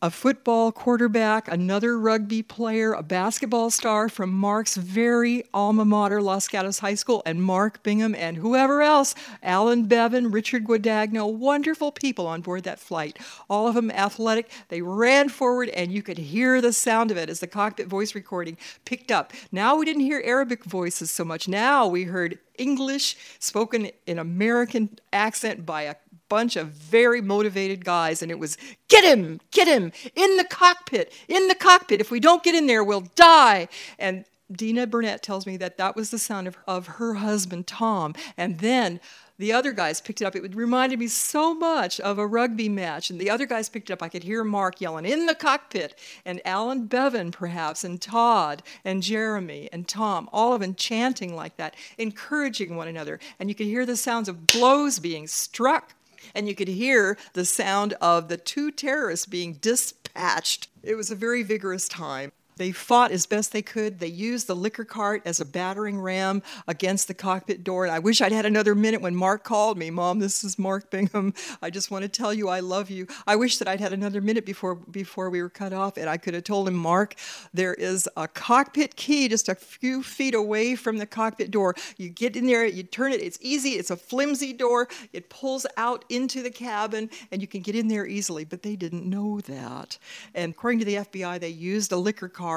a 0.00 0.10
football 0.10 0.70
quarterback, 0.70 1.48
another 1.48 1.98
rugby 1.98 2.40
player, 2.40 2.92
a 2.92 3.02
basketball 3.02 3.68
star 3.68 4.08
from 4.08 4.30
Mark's 4.30 4.76
very 4.76 5.42
alma 5.52 5.84
mater, 5.84 6.22
Los 6.22 6.46
Gatos 6.46 6.78
High 6.78 6.94
School, 6.94 7.20
and 7.26 7.42
Mark 7.42 7.82
Bingham 7.82 8.14
and 8.14 8.36
whoever 8.36 8.80
else, 8.80 9.16
Alan 9.42 9.88
Beaven, 9.88 10.32
Richard 10.32 10.64
Guadagno, 10.64 11.32
wonderful 11.32 11.90
people 11.90 12.28
on 12.28 12.42
board 12.42 12.62
that 12.62 12.78
flight. 12.78 13.18
All 13.50 13.66
of 13.66 13.74
them 13.74 13.90
athletic. 13.90 14.50
They 14.68 14.82
ran 14.82 15.28
forward, 15.28 15.68
and 15.70 15.90
you 15.90 16.02
could 16.02 16.18
hear 16.18 16.60
the 16.60 16.72
sound 16.72 17.10
of 17.10 17.16
it 17.16 17.28
as 17.28 17.40
the 17.40 17.48
cockpit 17.48 17.88
voice 17.88 18.14
recording 18.14 18.56
picked 18.84 19.10
up. 19.10 19.32
Now 19.50 19.74
we 19.74 19.84
didn't 19.84 20.02
hear 20.02 20.22
Arabic 20.24 20.64
voices 20.64 21.10
so 21.10 21.24
much. 21.24 21.48
Now 21.48 21.88
we 21.88 22.04
heard 22.04 22.38
English 22.56 23.16
spoken 23.38 23.90
in 24.06 24.18
American 24.18 24.98
accent 25.12 25.64
by 25.64 25.82
a 25.82 25.96
bunch 26.28 26.56
of 26.56 26.68
very 26.68 27.20
motivated 27.20 27.84
guys, 27.84 28.22
and 28.22 28.30
it 28.30 28.38
was 28.38 28.56
get 28.88 29.04
him, 29.04 29.40
get 29.50 29.68
him 29.68 29.92
in 30.14 30.36
the 30.36 30.44
cockpit, 30.44 31.12
in 31.28 31.48
the 31.48 31.54
cockpit. 31.54 32.00
If 32.00 32.10
we 32.10 32.20
don't 32.20 32.42
get 32.42 32.54
in 32.54 32.66
there, 32.66 32.84
we'll 32.84 33.08
die. 33.14 33.68
And 33.98 34.24
Deena 34.50 34.86
Burnett 34.86 35.22
tells 35.22 35.46
me 35.46 35.56
that 35.58 35.76
that 35.76 35.94
was 35.94 36.10
the 36.10 36.18
sound 36.18 36.48
of, 36.48 36.56
of 36.66 36.86
her 36.86 37.14
husband, 37.14 37.66
Tom. 37.66 38.14
And 38.36 38.58
then 38.60 38.98
the 39.38 39.52
other 39.52 39.72
guys 39.72 40.00
picked 40.00 40.20
it 40.20 40.24
up. 40.24 40.34
It 40.34 40.54
reminded 40.54 40.98
me 40.98 41.06
so 41.06 41.54
much 41.54 42.00
of 42.00 42.18
a 42.18 42.26
rugby 42.26 42.68
match. 42.68 43.10
And 43.10 43.20
the 43.20 43.30
other 43.30 43.46
guys 43.46 43.68
picked 43.68 43.90
it 43.90 43.92
up. 43.92 44.02
I 44.02 44.08
could 44.08 44.24
hear 44.24 44.42
Mark 44.42 44.80
yelling 44.80 45.04
in 45.04 45.26
the 45.26 45.34
cockpit, 45.34 45.98
and 46.24 46.40
Alan 46.44 46.88
Beaven, 46.88 47.30
perhaps, 47.30 47.84
and 47.84 48.00
Todd, 48.00 48.62
and 48.84 49.02
Jeremy, 49.02 49.68
and 49.72 49.86
Tom, 49.86 50.28
all 50.32 50.54
of 50.54 50.60
them 50.60 50.74
chanting 50.74 51.36
like 51.36 51.56
that, 51.58 51.76
encouraging 51.98 52.74
one 52.74 52.88
another. 52.88 53.20
And 53.38 53.48
you 53.48 53.54
could 53.54 53.66
hear 53.66 53.86
the 53.86 53.96
sounds 53.96 54.28
of 54.28 54.46
blows 54.46 54.98
being 54.98 55.26
struck 55.26 55.94
and 56.34 56.48
you 56.48 56.54
could 56.54 56.68
hear 56.68 57.16
the 57.32 57.44
sound 57.44 57.94
of 57.94 58.28
the 58.28 58.36
two 58.36 58.70
terrorists 58.70 59.26
being 59.26 59.54
dispatched. 59.54 60.68
It 60.82 60.94
was 60.94 61.10
a 61.10 61.16
very 61.16 61.42
vigorous 61.42 61.88
time. 61.88 62.32
They 62.58 62.72
fought 62.72 63.12
as 63.12 63.24
best 63.24 63.52
they 63.52 63.62
could. 63.62 64.00
They 64.00 64.08
used 64.08 64.48
the 64.48 64.56
liquor 64.56 64.84
cart 64.84 65.22
as 65.24 65.40
a 65.40 65.44
battering 65.44 66.00
ram 66.00 66.42
against 66.66 67.08
the 67.08 67.14
cockpit 67.14 67.62
door. 67.62 67.84
And 67.84 67.94
I 67.94 68.00
wish 68.00 68.20
I'd 68.20 68.32
had 68.32 68.44
another 68.46 68.74
minute 68.74 69.00
when 69.00 69.14
Mark 69.14 69.44
called 69.44 69.78
me. 69.78 69.90
Mom, 69.90 70.18
this 70.18 70.42
is 70.42 70.58
Mark 70.58 70.90
Bingham. 70.90 71.32
I 71.62 71.70
just 71.70 71.90
want 71.90 72.02
to 72.02 72.08
tell 72.08 72.34
you 72.34 72.48
I 72.48 72.60
love 72.60 72.90
you. 72.90 73.06
I 73.26 73.36
wish 73.36 73.58
that 73.58 73.68
I'd 73.68 73.80
had 73.80 73.92
another 73.92 74.20
minute 74.20 74.44
before 74.44 74.74
before 74.74 75.30
we 75.30 75.40
were 75.40 75.48
cut 75.48 75.72
off, 75.72 75.96
and 75.96 76.10
I 76.10 76.16
could 76.16 76.34
have 76.34 76.44
told 76.44 76.66
him, 76.66 76.74
Mark, 76.74 77.14
there 77.54 77.74
is 77.74 78.08
a 78.16 78.26
cockpit 78.26 78.96
key 78.96 79.28
just 79.28 79.48
a 79.48 79.54
few 79.54 80.02
feet 80.02 80.34
away 80.34 80.74
from 80.74 80.98
the 80.98 81.06
cockpit 81.06 81.52
door. 81.52 81.74
You 81.96 82.08
get 82.08 82.36
in 82.36 82.46
there, 82.46 82.66
you 82.66 82.82
turn 82.82 83.12
it. 83.12 83.22
It's 83.22 83.38
easy. 83.40 83.70
It's 83.70 83.90
a 83.90 83.96
flimsy 83.96 84.52
door. 84.52 84.88
It 85.12 85.30
pulls 85.30 85.64
out 85.76 86.04
into 86.08 86.42
the 86.42 86.50
cabin, 86.50 87.08
and 87.30 87.40
you 87.40 87.46
can 87.46 87.62
get 87.62 87.76
in 87.76 87.86
there 87.86 88.06
easily. 88.06 88.44
But 88.44 88.62
they 88.62 88.74
didn't 88.74 89.06
know 89.06 89.40
that. 89.42 89.98
And 90.34 90.52
according 90.52 90.80
to 90.80 90.84
the 90.84 90.96
FBI, 90.96 91.38
they 91.38 91.48
used 91.48 91.92
a 91.92 91.96
liquor 91.96 92.28
cart 92.28 92.47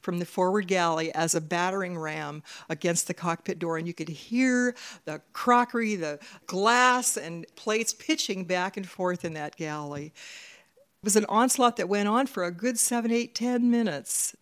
from 0.00 0.18
the 0.18 0.26
forward 0.26 0.66
galley 0.66 1.12
as 1.14 1.34
a 1.34 1.40
battering 1.40 1.98
ram 1.98 2.42
against 2.68 3.06
the 3.06 3.14
cockpit 3.14 3.58
door, 3.58 3.78
and 3.78 3.86
you 3.86 3.94
could 3.94 4.08
hear 4.08 4.74
the 5.04 5.20
crockery, 5.32 5.96
the 5.96 6.18
glass, 6.46 7.16
and 7.16 7.46
plates 7.56 7.92
pitching 7.92 8.44
back 8.44 8.76
and 8.76 8.88
forth 8.88 9.24
in 9.24 9.34
that 9.34 9.56
galley. 9.56 10.06
It 10.06 11.04
was 11.04 11.16
an 11.16 11.26
onslaught 11.28 11.76
that 11.76 11.88
went 11.88 12.08
on 12.08 12.26
for 12.26 12.44
a 12.44 12.50
good 12.50 12.78
seven, 12.78 13.10
eight, 13.12 13.34
ten 13.34 13.70
minutes. 13.70 14.34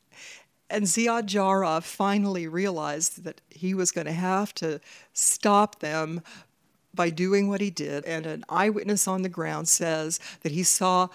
And 0.69 0.85
Ziad 0.85 1.27
Jarrah 1.27 1.81
finally 1.81 2.49
realized 2.49 3.25
that 3.25 3.41
he 3.51 3.75
was 3.75 3.93
going 3.93 4.07
to 4.07 4.13
have 4.13 4.53
to 4.55 4.81
stop 5.13 5.79
them 5.79 6.23
by 6.93 7.11
doing 7.11 7.49
what 7.49 7.61
he 7.61 7.71
did. 7.71 8.05
And 8.05 8.27
an 8.27 8.45
eyewitness 8.49 9.07
on 9.07 9.23
the 9.23 9.29
ground 9.29 9.69
says 9.69 10.19
that 10.43 10.53
he 10.53 10.63
saw 10.63 11.09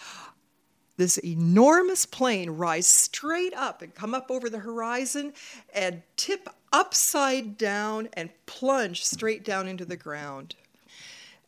this 1.02 1.18
enormous 1.18 2.06
plane 2.06 2.52
rise 2.52 2.86
straight 2.86 3.56
up 3.56 3.82
and 3.82 3.96
come 3.96 4.14
up 4.14 4.30
over 4.30 4.52
the 4.52 4.60
horizon 4.60 5.34
and 5.74 6.04
tip 6.16 6.48
upside 6.72 7.58
down 7.58 8.08
and 8.14 8.30
plunge 8.46 9.04
straight 9.04 9.44
down 9.44 9.68
into 9.68 9.84
the 9.84 9.98
ground. 9.98 10.54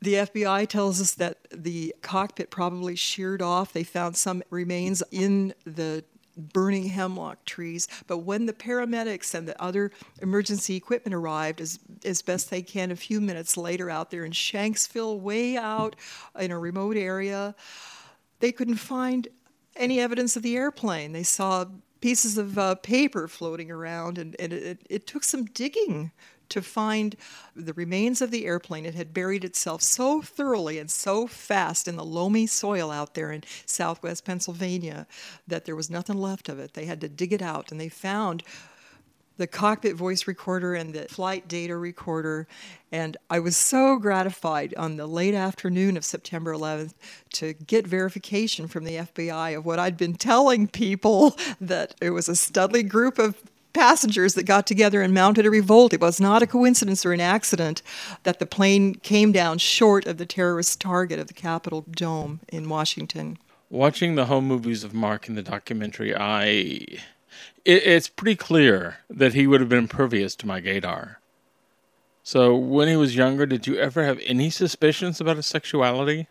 The 0.01 0.15
FBI 0.15 0.67
tells 0.67 0.99
us 0.99 1.13
that 1.13 1.37
the 1.51 1.93
cockpit 2.01 2.49
probably 2.49 2.95
sheared 2.95 3.43
off. 3.43 3.71
They 3.71 3.83
found 3.83 4.17
some 4.17 4.41
remains 4.49 5.03
in 5.11 5.53
the 5.65 6.03
burning 6.35 6.87
hemlock 6.87 7.45
trees. 7.45 7.87
But 8.07 8.19
when 8.19 8.47
the 8.47 8.53
paramedics 8.53 9.35
and 9.35 9.47
the 9.47 9.61
other 9.61 9.91
emergency 10.19 10.75
equipment 10.75 11.13
arrived, 11.13 11.61
as, 11.61 11.79
as 12.03 12.23
best 12.23 12.49
they 12.49 12.63
can, 12.63 12.89
a 12.89 12.95
few 12.95 13.21
minutes 13.21 13.55
later 13.55 13.91
out 13.91 14.09
there 14.09 14.25
in 14.25 14.31
Shanksville, 14.31 15.19
way 15.19 15.57
out 15.57 15.95
in 16.39 16.49
a 16.49 16.57
remote 16.57 16.97
area, 16.97 17.53
they 18.39 18.51
couldn't 18.51 18.75
find 18.75 19.29
any 19.75 19.99
evidence 19.99 20.35
of 20.35 20.43
the 20.43 20.55
airplane. 20.55 21.11
They 21.11 21.23
saw 21.23 21.65
pieces 22.01 22.37
of 22.37 22.57
uh, 22.57 22.75
paper 22.75 23.27
floating 23.27 23.71
around, 23.71 24.17
and, 24.17 24.35
and 24.39 24.51
it, 24.51 24.79
it 24.89 25.07
took 25.07 25.23
some 25.23 25.45
digging 25.45 26.11
to 26.49 26.61
find 26.61 27.15
the 27.55 27.73
remains 27.73 28.21
of 28.21 28.29
the 28.29 28.45
airplane. 28.45 28.85
It 28.85 28.93
had 28.93 29.13
buried 29.13 29.43
itself 29.43 29.81
so 29.81 30.21
thoroughly 30.21 30.77
and 30.77 30.91
so 30.91 31.25
fast 31.27 31.87
in 31.87 31.95
the 31.95 32.03
loamy 32.03 32.45
soil 32.45 32.91
out 32.91 33.13
there 33.13 33.31
in 33.31 33.43
southwest 33.65 34.25
Pennsylvania 34.25 35.07
that 35.47 35.65
there 35.65 35.75
was 35.75 35.89
nothing 35.89 36.17
left 36.17 36.49
of 36.49 36.59
it. 36.59 36.73
They 36.73 36.85
had 36.85 37.01
to 37.01 37.09
dig 37.09 37.33
it 37.33 37.41
out, 37.41 37.71
and 37.71 37.79
they 37.79 37.89
found 37.89 38.43
the 39.37 39.47
cockpit 39.47 39.95
voice 39.95 40.27
recorder 40.27 40.73
and 40.75 40.93
the 40.93 41.05
flight 41.05 41.47
data 41.47 41.75
recorder. 41.75 42.47
And 42.91 43.17
I 43.29 43.39
was 43.39 43.57
so 43.57 43.97
gratified 43.97 44.73
on 44.77 44.97
the 44.97 45.07
late 45.07 45.33
afternoon 45.33 45.97
of 45.97 46.05
September 46.05 46.53
11th 46.53 46.93
to 47.33 47.53
get 47.53 47.87
verification 47.87 48.67
from 48.67 48.83
the 48.83 48.97
FBI 48.97 49.57
of 49.57 49.65
what 49.65 49.79
I'd 49.79 49.97
been 49.97 50.13
telling 50.13 50.67
people 50.67 51.37
that 51.59 51.95
it 52.01 52.11
was 52.11 52.29
a 52.29 52.35
Studley 52.35 52.83
group 52.83 53.17
of 53.17 53.41
passengers 53.73 54.35
that 54.35 54.43
got 54.43 54.67
together 54.67 55.01
and 55.01 55.13
mounted 55.13 55.45
a 55.45 55.49
revolt. 55.49 55.93
It 55.93 56.01
was 56.01 56.21
not 56.21 56.43
a 56.43 56.47
coincidence 56.47 57.05
or 57.05 57.11
an 57.11 57.19
accident 57.19 57.81
that 58.21 58.39
the 58.39 58.45
plane 58.45 58.95
came 58.95 59.31
down 59.31 59.57
short 59.57 60.05
of 60.05 60.17
the 60.17 60.25
terrorist 60.25 60.79
target 60.79 61.19
of 61.19 61.27
the 61.27 61.33
Capitol 61.33 61.83
Dome 61.89 62.39
in 62.49 62.69
Washington. 62.69 63.37
Watching 63.69 64.13
the 64.13 64.25
home 64.25 64.47
movies 64.47 64.83
of 64.83 64.93
Mark 64.93 65.27
in 65.27 65.33
the 65.33 65.41
documentary, 65.41 66.15
I. 66.15 66.85
It, 67.65 67.83
it's 67.85 68.09
pretty 68.09 68.35
clear 68.35 68.97
that 69.09 69.33
he 69.33 69.47
would 69.47 69.59
have 69.59 69.69
been 69.69 69.79
impervious 69.79 70.35
to 70.37 70.47
my 70.47 70.61
gaydar. 70.61 71.17
So, 72.23 72.55
when 72.55 72.87
he 72.87 72.95
was 72.95 73.15
younger, 73.15 73.45
did 73.45 73.67
you 73.67 73.77
ever 73.77 74.03
have 74.03 74.19
any 74.25 74.49
suspicions 74.49 75.19
about 75.19 75.35
his 75.35 75.45
sexuality? 75.45 76.27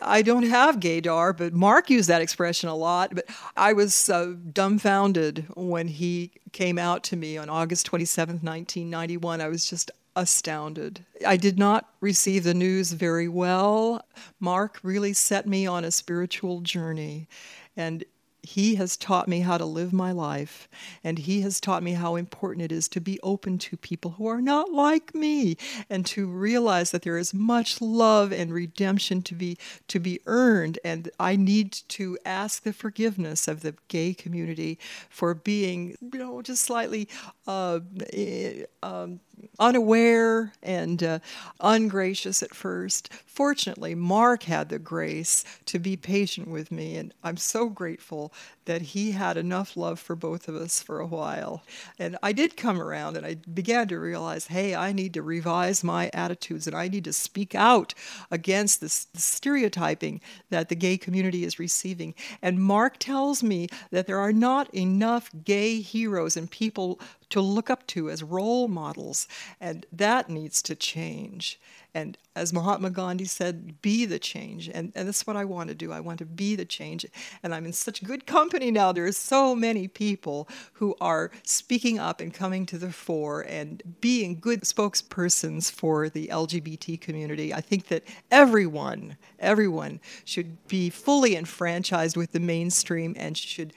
I 0.00 0.22
don't 0.22 0.44
have 0.44 0.80
gaydar, 0.80 1.36
but 1.36 1.52
Mark 1.52 1.90
used 1.90 2.08
that 2.08 2.22
expression 2.22 2.68
a 2.68 2.74
lot. 2.74 3.14
But 3.14 3.26
I 3.56 3.72
was 3.72 4.08
uh, 4.08 4.34
dumbfounded 4.52 5.46
when 5.54 5.88
he 5.88 6.32
came 6.52 6.78
out 6.78 7.02
to 7.04 7.16
me 7.16 7.36
on 7.36 7.50
August 7.50 7.90
27th, 7.90 8.42
1991. 8.42 9.40
I 9.40 9.48
was 9.48 9.68
just 9.68 9.90
astounded. 10.16 11.04
I 11.26 11.36
did 11.36 11.58
not 11.58 11.88
receive 12.00 12.44
the 12.44 12.54
news 12.54 12.92
very 12.92 13.28
well. 13.28 14.04
Mark 14.40 14.78
really 14.82 15.12
set 15.12 15.46
me 15.46 15.66
on 15.66 15.84
a 15.84 15.90
spiritual 15.90 16.60
journey. 16.60 17.28
And 17.76 18.04
he 18.48 18.76
has 18.76 18.96
taught 18.96 19.28
me 19.28 19.40
how 19.40 19.58
to 19.58 19.66
live 19.66 19.92
my 19.92 20.10
life, 20.10 20.70
and 21.04 21.18
He 21.18 21.42
has 21.42 21.60
taught 21.60 21.82
me 21.82 21.92
how 21.92 22.16
important 22.16 22.64
it 22.64 22.72
is 22.72 22.88
to 22.88 22.98
be 23.00 23.20
open 23.22 23.58
to 23.58 23.76
people 23.76 24.12
who 24.12 24.26
are 24.26 24.40
not 24.40 24.72
like 24.72 25.14
me, 25.14 25.58
and 25.90 26.06
to 26.06 26.26
realize 26.26 26.90
that 26.90 27.02
there 27.02 27.18
is 27.18 27.34
much 27.34 27.82
love 27.82 28.32
and 28.32 28.50
redemption 28.50 29.20
to 29.20 29.34
be 29.34 29.58
to 29.88 30.00
be 30.00 30.20
earned. 30.24 30.78
And 30.82 31.10
I 31.20 31.36
need 31.36 31.72
to 31.88 32.16
ask 32.24 32.62
the 32.62 32.72
forgiveness 32.72 33.48
of 33.48 33.60
the 33.60 33.74
gay 33.88 34.14
community 34.14 34.78
for 35.10 35.34
being, 35.34 35.98
you 36.00 36.18
know, 36.18 36.40
just 36.40 36.62
slightly 36.62 37.06
uh, 37.46 37.80
eh, 38.14 38.64
um, 38.82 39.20
unaware 39.58 40.52
and 40.62 41.02
uh, 41.02 41.18
ungracious 41.60 42.42
at 42.42 42.54
first. 42.54 43.12
Fortunately, 43.26 43.94
Mark 43.94 44.44
had 44.44 44.68
the 44.68 44.78
grace 44.78 45.44
to 45.66 45.78
be 45.78 45.96
patient 45.96 46.48
with 46.48 46.70
me, 46.70 46.96
and 46.96 47.12
I'm 47.22 47.36
so 47.36 47.68
grateful 47.68 48.32
that 48.68 48.82
he 48.82 49.12
had 49.12 49.38
enough 49.38 49.78
love 49.78 49.98
for 49.98 50.14
both 50.14 50.46
of 50.46 50.54
us 50.54 50.82
for 50.82 51.00
a 51.00 51.06
while. 51.06 51.62
And 51.98 52.18
I 52.22 52.32
did 52.32 52.54
come 52.54 52.78
around 52.78 53.16
and 53.16 53.24
I 53.24 53.36
began 53.54 53.88
to 53.88 53.98
realize 53.98 54.48
hey, 54.48 54.74
I 54.74 54.92
need 54.92 55.14
to 55.14 55.22
revise 55.22 55.82
my 55.82 56.10
attitudes 56.12 56.66
and 56.66 56.76
I 56.76 56.86
need 56.86 57.04
to 57.04 57.14
speak 57.14 57.54
out 57.54 57.94
against 58.30 58.82
this 58.82 59.06
stereotyping 59.14 60.20
that 60.50 60.68
the 60.68 60.74
gay 60.74 60.98
community 60.98 61.44
is 61.44 61.58
receiving. 61.58 62.14
And 62.42 62.62
Mark 62.62 62.98
tells 62.98 63.42
me 63.42 63.68
that 63.90 64.06
there 64.06 64.20
are 64.20 64.34
not 64.34 64.72
enough 64.74 65.30
gay 65.44 65.80
heroes 65.80 66.36
and 66.36 66.50
people 66.50 67.00
to 67.30 67.40
look 67.40 67.70
up 67.70 67.86
to 67.86 68.10
as 68.10 68.22
role 68.22 68.68
models, 68.68 69.28
and 69.60 69.86
that 69.92 70.30
needs 70.30 70.62
to 70.62 70.74
change. 70.74 71.60
And 71.94 72.16
as 72.36 72.52
Mahatma 72.52 72.90
Gandhi 72.90 73.24
said, 73.24 73.80
be 73.82 74.04
the 74.04 74.18
change. 74.18 74.68
And, 74.68 74.92
and 74.94 75.08
that's 75.08 75.26
what 75.26 75.36
I 75.36 75.44
want 75.44 75.68
to 75.68 75.74
do. 75.74 75.90
I 75.90 76.00
want 76.00 76.18
to 76.18 76.26
be 76.26 76.54
the 76.54 76.64
change. 76.64 77.04
And 77.42 77.54
I'm 77.54 77.66
in 77.66 77.72
such 77.72 78.04
good 78.04 78.26
company 78.26 78.57
now. 78.58 78.92
There 78.92 79.06
are 79.06 79.12
so 79.12 79.54
many 79.54 79.88
people 79.88 80.48
who 80.74 80.94
are 81.00 81.30
speaking 81.42 81.98
up 81.98 82.20
and 82.20 82.32
coming 82.34 82.66
to 82.66 82.78
the 82.78 82.92
fore 82.92 83.42
and 83.42 83.82
being 84.00 84.38
good 84.38 84.62
spokespersons 84.62 85.70
for 85.70 86.08
the 86.08 86.28
LGBT 86.28 87.00
community. 87.00 87.54
I 87.54 87.60
think 87.60 87.88
that 87.88 88.04
everyone, 88.30 89.16
everyone 89.38 90.00
should 90.24 90.66
be 90.68 90.90
fully 90.90 91.36
enfranchised 91.36 92.16
with 92.16 92.32
the 92.32 92.40
mainstream 92.40 93.14
and 93.16 93.36
should 93.36 93.72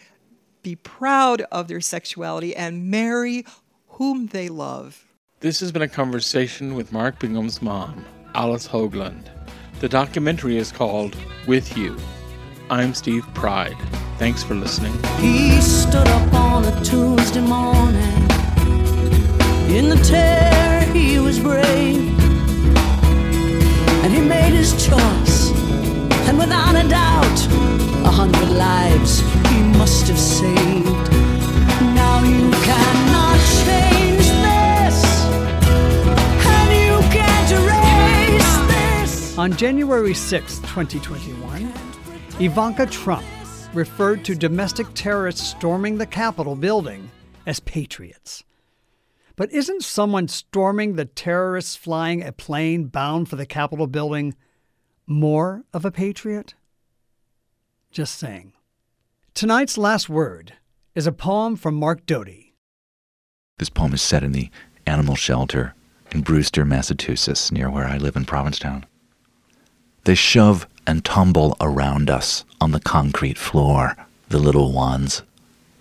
be 0.63 0.75
proud 0.75 1.41
of 1.51 1.67
their 1.67 1.81
sexuality 1.81 2.55
and 2.55 2.89
marry 2.89 3.45
whom 3.87 4.27
they 4.27 4.49
love. 4.49 5.05
This 5.39 5.59
has 5.59 5.71
been 5.71 5.81
a 5.81 5.87
conversation 5.87 6.75
with 6.75 6.91
Mark 6.91 7.19
Bingham's 7.19 7.61
mom, 7.61 8.05
Alice 8.35 8.67
Hoagland. 8.67 9.29
The 9.79 9.89
documentary 9.89 10.57
is 10.57 10.71
called 10.71 11.15
With 11.47 11.75
You. 11.75 11.97
I'm 12.71 12.93
Steve 12.93 13.27
Pride. 13.33 13.75
Thanks 14.17 14.43
for 14.43 14.55
listening. 14.55 14.93
He 15.19 15.59
stood 15.59 16.07
up 16.07 16.33
on 16.33 16.63
a 16.63 16.83
Tuesday 16.85 17.41
morning. 17.41 18.21
In 19.69 19.89
the 19.89 20.01
terror, 20.07 20.79
he 20.93 21.19
was 21.19 21.37
brave. 21.37 22.17
And 24.05 24.13
he 24.13 24.21
made 24.21 24.53
his 24.53 24.71
choice. 24.87 25.51
And 26.29 26.37
without 26.37 26.77
a 26.77 26.87
doubt, 26.87 27.39
a 28.05 28.09
hundred 28.09 28.47
lives 28.51 29.19
he 29.49 29.61
must 29.77 30.07
have 30.07 30.17
saved. 30.17 31.11
Now 31.93 32.23
you 32.23 32.51
cannot 32.63 33.37
change 33.65 34.27
this. 34.47 35.25
And 36.47 36.71
you 36.71 36.95
can't 37.11 37.51
erase 37.51 38.55
this. 38.73 39.37
On 39.37 39.51
January 39.57 40.13
6, 40.13 40.59
2021, 40.59 41.90
Ivanka 42.41 42.87
Trump 42.87 43.23
referred 43.71 44.25
to 44.25 44.33
domestic 44.33 44.87
terrorists 44.95 45.47
storming 45.47 45.99
the 45.99 46.07
Capitol 46.07 46.55
building 46.55 47.11
as 47.45 47.59
patriots. 47.59 48.43
But 49.35 49.51
isn't 49.51 49.83
someone 49.83 50.27
storming 50.27 50.95
the 50.95 51.05
terrorists 51.05 51.75
flying 51.75 52.23
a 52.23 52.31
plane 52.31 52.85
bound 52.85 53.29
for 53.29 53.35
the 53.35 53.45
Capitol 53.45 53.85
building 53.85 54.33
more 55.05 55.65
of 55.71 55.85
a 55.85 55.91
patriot? 55.91 56.55
Just 57.91 58.17
saying. 58.17 58.53
Tonight's 59.35 59.77
last 59.77 60.09
word 60.09 60.53
is 60.95 61.05
a 61.05 61.11
poem 61.11 61.55
from 61.55 61.75
Mark 61.75 62.07
Doty. 62.07 62.55
This 63.59 63.69
poem 63.69 63.93
is 63.93 64.01
set 64.01 64.23
in 64.23 64.31
the 64.31 64.49
animal 64.87 65.15
shelter 65.15 65.75
in 66.11 66.21
Brewster, 66.21 66.65
Massachusetts, 66.65 67.51
near 67.51 67.69
where 67.69 67.85
I 67.85 67.97
live 67.97 68.15
in 68.15 68.25
Provincetown. 68.25 68.87
They 70.05 70.15
shove 70.15 70.67
and 70.85 71.05
tumble 71.05 71.55
around 71.59 72.09
us 72.09 72.43
on 72.59 72.71
the 72.71 72.79
concrete 72.79 73.37
floor, 73.37 73.95
the 74.29 74.39
little 74.39 74.71
ones, 74.71 75.21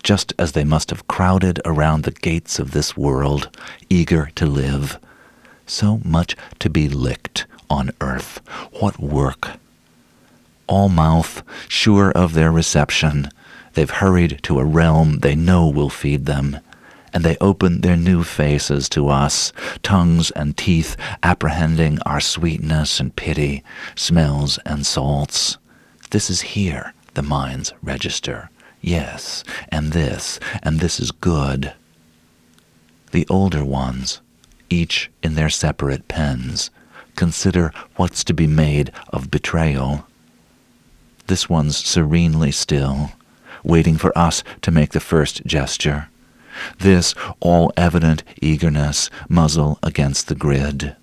just 0.03 0.33
as 0.39 0.51
they 0.51 0.63
must 0.63 0.89
have 0.89 1.07
crowded 1.07 1.59
around 1.65 2.03
the 2.03 2.11
gates 2.11 2.59
of 2.59 2.71
this 2.71 2.97
world, 2.97 3.55
eager 3.89 4.29
to 4.35 4.45
live. 4.45 4.97
So 5.65 5.99
much 6.03 6.35
to 6.59 6.69
be 6.69 6.89
licked 6.89 7.45
on 7.69 7.91
earth. 8.01 8.41
What 8.79 8.99
work! 8.99 9.51
All 10.67 10.89
mouth, 10.89 11.43
sure 11.67 12.11
of 12.11 12.33
their 12.33 12.51
reception, 12.51 13.29
they've 13.73 13.89
hurried 13.89 14.39
to 14.43 14.59
a 14.59 14.65
realm 14.65 15.19
they 15.19 15.35
know 15.35 15.67
will 15.67 15.89
feed 15.89 16.25
them 16.25 16.59
and 17.13 17.23
they 17.23 17.37
open 17.41 17.81
their 17.81 17.97
new 17.97 18.23
faces 18.23 18.87
to 18.89 19.09
us, 19.09 19.51
tongues 19.83 20.31
and 20.31 20.57
teeth 20.57 20.95
apprehending 21.23 21.99
our 22.03 22.19
sweetness 22.19 22.99
and 22.99 23.15
pity, 23.15 23.63
smells 23.95 24.57
and 24.65 24.85
salts. 24.85 25.57
This 26.11 26.29
is 26.29 26.41
here 26.41 26.93
the 27.13 27.21
mind's 27.21 27.73
register, 27.81 28.49
yes, 28.79 29.43
and 29.69 29.91
this, 29.91 30.39
and 30.63 30.79
this 30.79 30.99
is 30.99 31.11
good. 31.11 31.73
The 33.11 33.27
older 33.29 33.65
ones, 33.65 34.21
each 34.69 35.11
in 35.21 35.35
their 35.35 35.49
separate 35.49 36.07
pens, 36.07 36.71
consider 37.15 37.73
what's 37.97 38.23
to 38.23 38.33
be 38.33 38.47
made 38.47 38.91
of 39.09 39.29
betrayal. 39.29 40.07
This 41.27 41.49
one's 41.49 41.77
serenely 41.77 42.51
still, 42.51 43.11
waiting 43.63 43.97
for 43.97 44.17
us 44.17 44.43
to 44.61 44.71
make 44.71 44.91
the 44.91 44.99
first 44.99 45.45
gesture. 45.45 46.07
This 46.79 47.13
all 47.39 47.71
evident 47.77 48.23
eagerness, 48.41 49.09
muzzle 49.29 49.79
against 49.83 50.27
the 50.27 50.35
grid. 50.35 50.95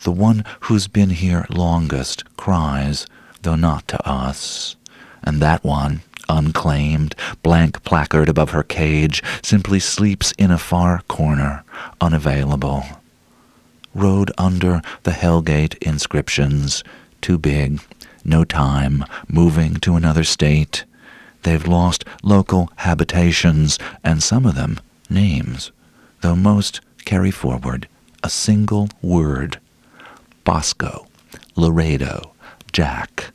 The 0.00 0.12
one 0.12 0.44
who's 0.60 0.88
been 0.88 1.10
here 1.10 1.46
longest 1.50 2.24
cries, 2.36 3.06
though 3.42 3.56
not 3.56 3.88
to 3.88 4.08
us. 4.08 4.76
And 5.22 5.40
that 5.42 5.64
one, 5.64 6.02
unclaimed, 6.28 7.14
blank 7.42 7.82
placard 7.84 8.28
above 8.28 8.50
her 8.50 8.62
cage, 8.62 9.22
simply 9.42 9.80
sleeps 9.80 10.32
in 10.38 10.50
a 10.50 10.58
far 10.58 11.02
corner, 11.08 11.64
unavailable. 12.00 12.84
Rode 13.94 14.30
under 14.38 14.82
the 15.02 15.10
Hellgate 15.12 15.76
inscriptions, 15.78 16.84
too 17.20 17.38
big, 17.38 17.80
no 18.24 18.44
time, 18.44 19.04
moving 19.28 19.74
to 19.76 19.96
another 19.96 20.24
state. 20.24 20.84
They've 21.42 21.66
lost 21.66 22.04
local 22.22 22.70
habitations, 22.76 23.78
and 24.04 24.22
some 24.22 24.44
of 24.46 24.54
them 24.54 24.80
names, 25.08 25.72
though 26.20 26.36
most 26.36 26.80
carry 27.04 27.30
forward 27.30 27.88
a 28.22 28.28
single 28.30 28.88
word 29.00 29.60
Bosco, 30.44 31.06
Laredo, 31.56 32.32
Jack. 32.72 33.32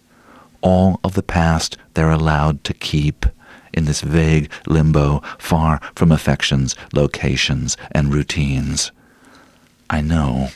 All 0.62 0.99
of 1.04 1.14
the 1.14 1.24
past 1.24 1.78
they're 1.93 2.12
allowed 2.12 2.64
to 2.66 2.74
keep 2.74 3.26
in 3.74 3.86
this 3.86 4.01
vague 4.01 4.51
limbo 4.68 5.22
far 5.38 5.80
from 5.95 6.12
affections, 6.12 6.76
locations, 6.93 7.76
and 7.91 8.14
routines. 8.14 8.91
I 9.89 10.01
know. 10.01 10.49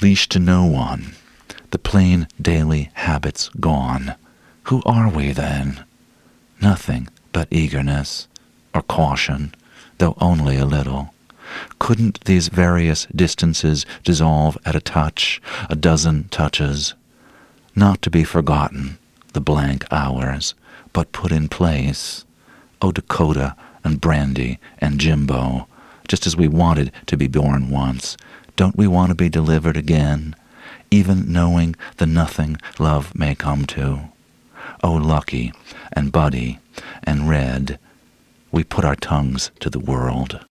Leash 0.00 0.28
to 0.30 0.38
no 0.38 0.64
one, 0.64 1.14
the 1.70 1.78
plain 1.78 2.26
daily 2.40 2.90
habits 2.94 3.48
gone. 3.60 4.14
Who 4.64 4.82
are 4.84 5.08
we 5.08 5.32
then? 5.32 5.84
Nothing 6.62 7.08
but 7.32 7.48
eagerness, 7.50 8.28
or 8.72 8.82
caution, 8.82 9.52
though 9.98 10.14
only 10.20 10.56
a 10.56 10.64
little. 10.64 11.12
Couldn't 11.80 12.24
these 12.24 12.46
various 12.46 13.08
distances 13.14 13.84
dissolve 14.04 14.56
at 14.64 14.76
a 14.76 14.80
touch, 14.80 15.42
a 15.68 15.74
dozen 15.74 16.28
touches? 16.28 16.94
Not 17.74 18.00
to 18.02 18.10
be 18.10 18.22
forgotten, 18.22 18.98
the 19.32 19.40
blank 19.40 19.84
hours, 19.90 20.54
but 20.92 21.10
put 21.10 21.32
in 21.32 21.48
place. 21.48 22.24
Oh, 22.80 22.92
Dakota 22.92 23.56
and 23.82 24.00
Brandy 24.00 24.60
and 24.78 25.00
Jimbo, 25.00 25.66
just 26.06 26.28
as 26.28 26.36
we 26.36 26.46
wanted 26.46 26.92
to 27.06 27.16
be 27.16 27.26
born 27.26 27.70
once, 27.70 28.16
don't 28.54 28.76
we 28.76 28.86
want 28.86 29.08
to 29.08 29.16
be 29.16 29.28
delivered 29.28 29.76
again, 29.76 30.36
even 30.92 31.32
knowing 31.32 31.74
the 31.96 32.06
nothing 32.06 32.56
love 32.78 33.16
may 33.16 33.34
come 33.34 33.66
to? 33.66 34.11
Oh, 34.84 34.94
Lucky 34.94 35.52
and 35.92 36.10
Buddy 36.10 36.58
and 37.04 37.28
Red, 37.28 37.78
we 38.50 38.64
put 38.64 38.84
our 38.84 38.96
tongues 38.96 39.52
to 39.60 39.70
the 39.70 39.78
world. 39.78 40.44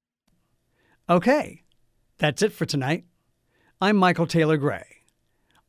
Okay, 1.10 1.64
that's 2.18 2.42
it 2.42 2.54
for 2.54 2.66
tonight. 2.66 3.04
I'm 3.82 3.98
Michael 3.98 4.28
Taylor 4.28 4.56
Gray. 4.56 4.86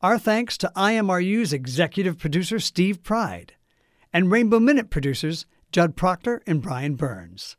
Our 0.01 0.17
thanks 0.17 0.57
to 0.59 0.71
IMRU's 0.77 1.51
executive 1.51 2.17
producer 2.17 2.59
Steve 2.59 3.03
Pride 3.03 3.53
and 4.13 4.31
Rainbow 4.31 4.61
Minute 4.61 4.89
producers 4.89 5.45
Judd 5.73 5.97
Proctor 5.97 6.41
and 6.47 6.61
Brian 6.61 6.95
Burns. 6.95 7.57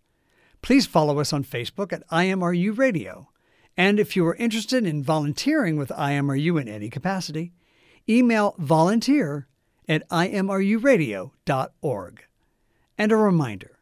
Please 0.62 0.86
follow 0.86 1.18
us 1.18 1.34
on 1.34 1.44
Facebook 1.44 1.92
at 1.92 2.09
IMRU 2.09 2.78
Radio. 2.78 3.28
And 3.76 4.00
if 4.00 4.16
you 4.16 4.26
are 4.26 4.36
interested 4.36 4.86
in 4.86 5.02
volunteering 5.02 5.76
with 5.76 5.90
IMRU 5.90 6.59
in 6.59 6.68
any 6.68 6.88
capacity, 6.88 7.52
email 8.09 8.55
volunteer 8.59 9.48
at 9.89 10.09
imruradio.org. 10.09 12.24
And 12.97 13.12
a 13.12 13.16
reminder 13.16 13.78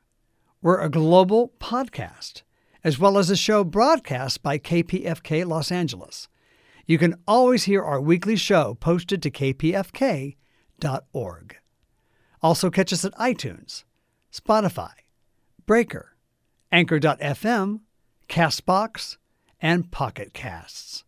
we're 0.61 0.81
a 0.81 0.89
global 0.89 1.53
podcast 1.61 2.43
as 2.85 2.99
well 2.99 3.17
as 3.19 3.31
a 3.31 3.37
show 3.37 3.65
broadcast 3.65 4.43
by 4.43 4.59
KPFK 4.59 5.47
Los 5.47 5.71
Angeles. 5.71 6.29
You 6.87 6.99
can 6.99 7.15
always 7.27 7.65
hear 7.65 7.83
our 7.83 8.01
weekly 8.01 8.37
show 8.37 8.75
posted 8.75 9.23
to 9.23 9.31
kpfk.org. 9.31 10.37
Also, 12.43 12.71
catch 12.71 12.93
us 12.93 13.05
at 13.05 13.15
iTunes, 13.15 13.85
Spotify, 14.33 14.91
Breaker, 15.65 16.17
Anchor.fm, 16.73 17.81
Castbox, 18.29 19.17
and 19.61 19.93
Pocket 19.93 20.33
Casts. 20.33 21.05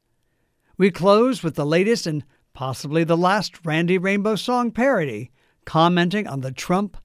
We 0.77 0.93
close 0.93 1.43
with 1.43 1.57
the 1.57 1.67
latest 1.67 2.07
and 2.07 2.25
possibly 2.55 3.03
the 3.05 3.17
last 3.17 3.67
Randy 3.67 3.99
Rainbow 3.99 4.37
song 4.37 4.71
parody 4.71 5.33
commenting 5.65 6.27
on 6.27 6.41
the 6.41 6.53
Trump 6.53 6.97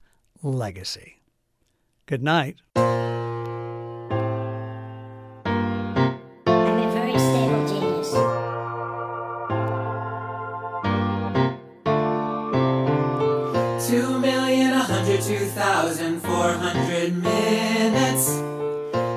legacy. 0.42 1.20
Good 2.06 2.22
night. 2.22 2.56
Two 13.88 14.20
million, 14.20 14.70
a 14.70 14.78
hundred, 14.78 15.20
two 15.20 15.46
thousand, 15.46 16.20
four 16.20 16.52
hundred 16.52 17.16
minutes. 17.16 18.40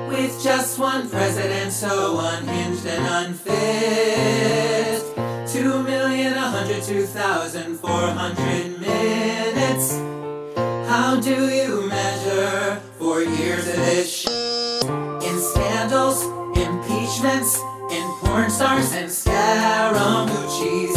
With 0.08 0.42
just 0.42 0.78
one 0.78 1.08
president 1.08 1.72
so 1.72 2.18
unhinged 2.18 2.86
and 2.86 3.28
unfit. 3.28 4.73
Two 6.86 6.92
million, 6.92 7.06
a 7.06 7.06
hundred, 7.06 7.06
two 7.06 7.06
thousand, 7.06 7.76
four 7.78 7.90
hundred 7.90 8.80
minutes. 8.80 9.92
How 10.88 11.18
do 11.20 11.48
you 11.48 11.88
measure 11.88 12.80
four 12.98 13.22
years 13.22 13.66
of 13.68 13.76
this 13.76 14.10
shit? 14.12 14.84
In 15.24 15.38
scandals, 15.40 16.22
impeachments, 16.56 17.58
in 17.90 18.06
porn 18.20 18.50
stars 18.50 18.92
and 18.92 19.10
scaramucci's, 19.10 20.93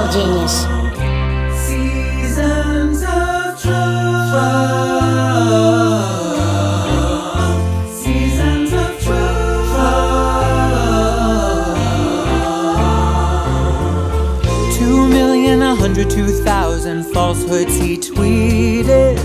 stable 0.00 0.12
genius. 0.12 0.66
Two 16.08 16.42
thousand 16.44 17.04
falsehoods 17.12 17.76
he 17.76 17.96
tweeted. 17.96 19.16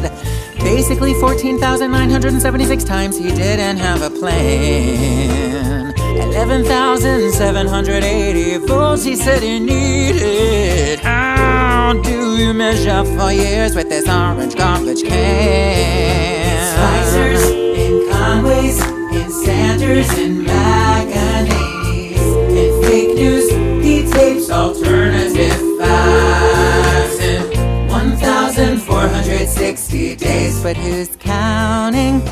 Basically, 0.59 1.13
14,976 1.15 2.84
times 2.84 3.17
he 3.17 3.30
didn't 3.30 3.78
have 3.78 4.01
a 4.01 4.09
plan. 4.09 5.93
11,780 6.34 8.57
votes 8.67 9.03
he 9.03 9.15
said 9.15 9.41
he 9.43 9.59
needed. 9.59 10.99
How 10.99 11.93
do 12.03 12.38
you 12.38 12.53
measure 12.53 13.03
four 13.17 13.32
years 13.32 13.76
with 13.76 13.89
this 13.89 14.07
orange 14.07 14.55
garbage 14.55 15.03
can? 15.03 16.76
Spicers, 16.76 17.43
in 17.78 18.07
Conways, 18.11 18.80
in 19.15 19.30
Sanders, 19.32 20.09
and 20.17 20.45
McEnany's, 20.47 22.21
in 22.55 22.82
fake 22.84 23.13
news, 23.15 23.49
he 23.84 24.03
tapes 24.11 24.49
alternative 24.49 25.57
facts. 25.80 27.19
In 27.19 27.41
1,460 27.88 30.15
days, 30.15 30.59
but 30.61 30.76
who's 30.78 31.09
counting? 31.17 32.19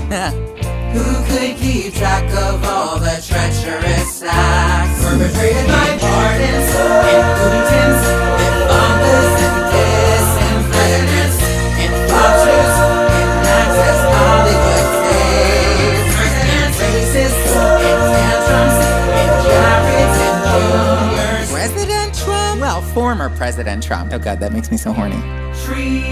Who 0.93 1.03
could 1.25 1.55
keep 1.57 1.93
track 1.95 2.23
of 2.33 2.63
all 2.65 2.92
treacherous 3.43 4.23
acts 4.23 5.03
perpetrated 5.03 5.67
and 5.67 5.67
and 5.67 6.63
disinfectants 9.73 10.39
and 10.39 10.63
and 11.83 11.93
actors, 12.07 12.77
and 16.55 16.71
racists 16.79 17.55
and 17.83 18.01
tantrums 18.15 18.77
and 19.19 19.31
Jareds 19.43 20.19
and 20.23 20.39
juniors. 21.11 21.51
President 21.51 22.15
Trump? 22.15 22.61
Well, 22.61 22.81
former 22.81 23.29
President 23.31 23.83
Trump. 23.83 24.13
Oh, 24.13 24.19
God, 24.19 24.39
that 24.39 24.53
makes 24.53 24.71
me 24.71 24.77
so 24.77 24.93
horny. 24.93 25.19
Tree 25.65 26.02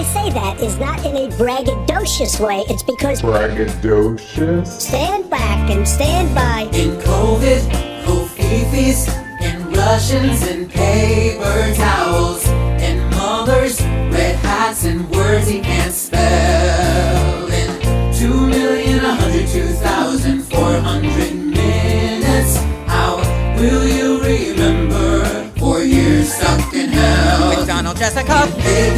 I 0.00 0.02
say 0.02 0.30
that 0.30 0.62
is 0.62 0.78
not 0.78 1.04
in 1.04 1.14
a 1.14 1.28
braggadocious 1.36 2.40
way. 2.40 2.64
It's 2.70 2.82
because 2.82 3.20
Braggadocious? 3.20 4.66
stand 4.66 5.28
back 5.28 5.68
and 5.68 5.86
stand 5.86 6.34
by. 6.34 6.62
In 6.72 6.96
COVID, 7.00 7.60
covfefes, 8.06 9.10
and 9.42 9.76
Russians, 9.76 10.40
and 10.48 10.70
paper 10.70 11.74
towels, 11.74 12.48
and 12.48 13.10
mothers, 13.10 13.82
red 14.08 14.36
hats, 14.36 14.86
and 14.86 15.06
words 15.10 15.48
he 15.48 15.60
can't 15.60 15.92
spell. 15.92 17.46
In 17.52 18.14
two 18.14 18.46
million, 18.46 19.04
a 19.04 19.14
hundred 19.16 19.48
two 19.48 19.68
thousand 19.84 20.44
four 20.44 20.78
hundred 20.78 21.34
minutes, 21.34 22.56
how 22.86 23.18
will 23.60 23.86
you 23.86 24.18
remember 24.22 25.44
four 25.58 25.82
years 25.82 26.32
stuck 26.32 26.72
in 26.72 26.88
hell? 26.88 27.50
With 27.50 27.66
Donald 27.66 27.98
Jessica. 27.98 28.48
Late 28.64 28.96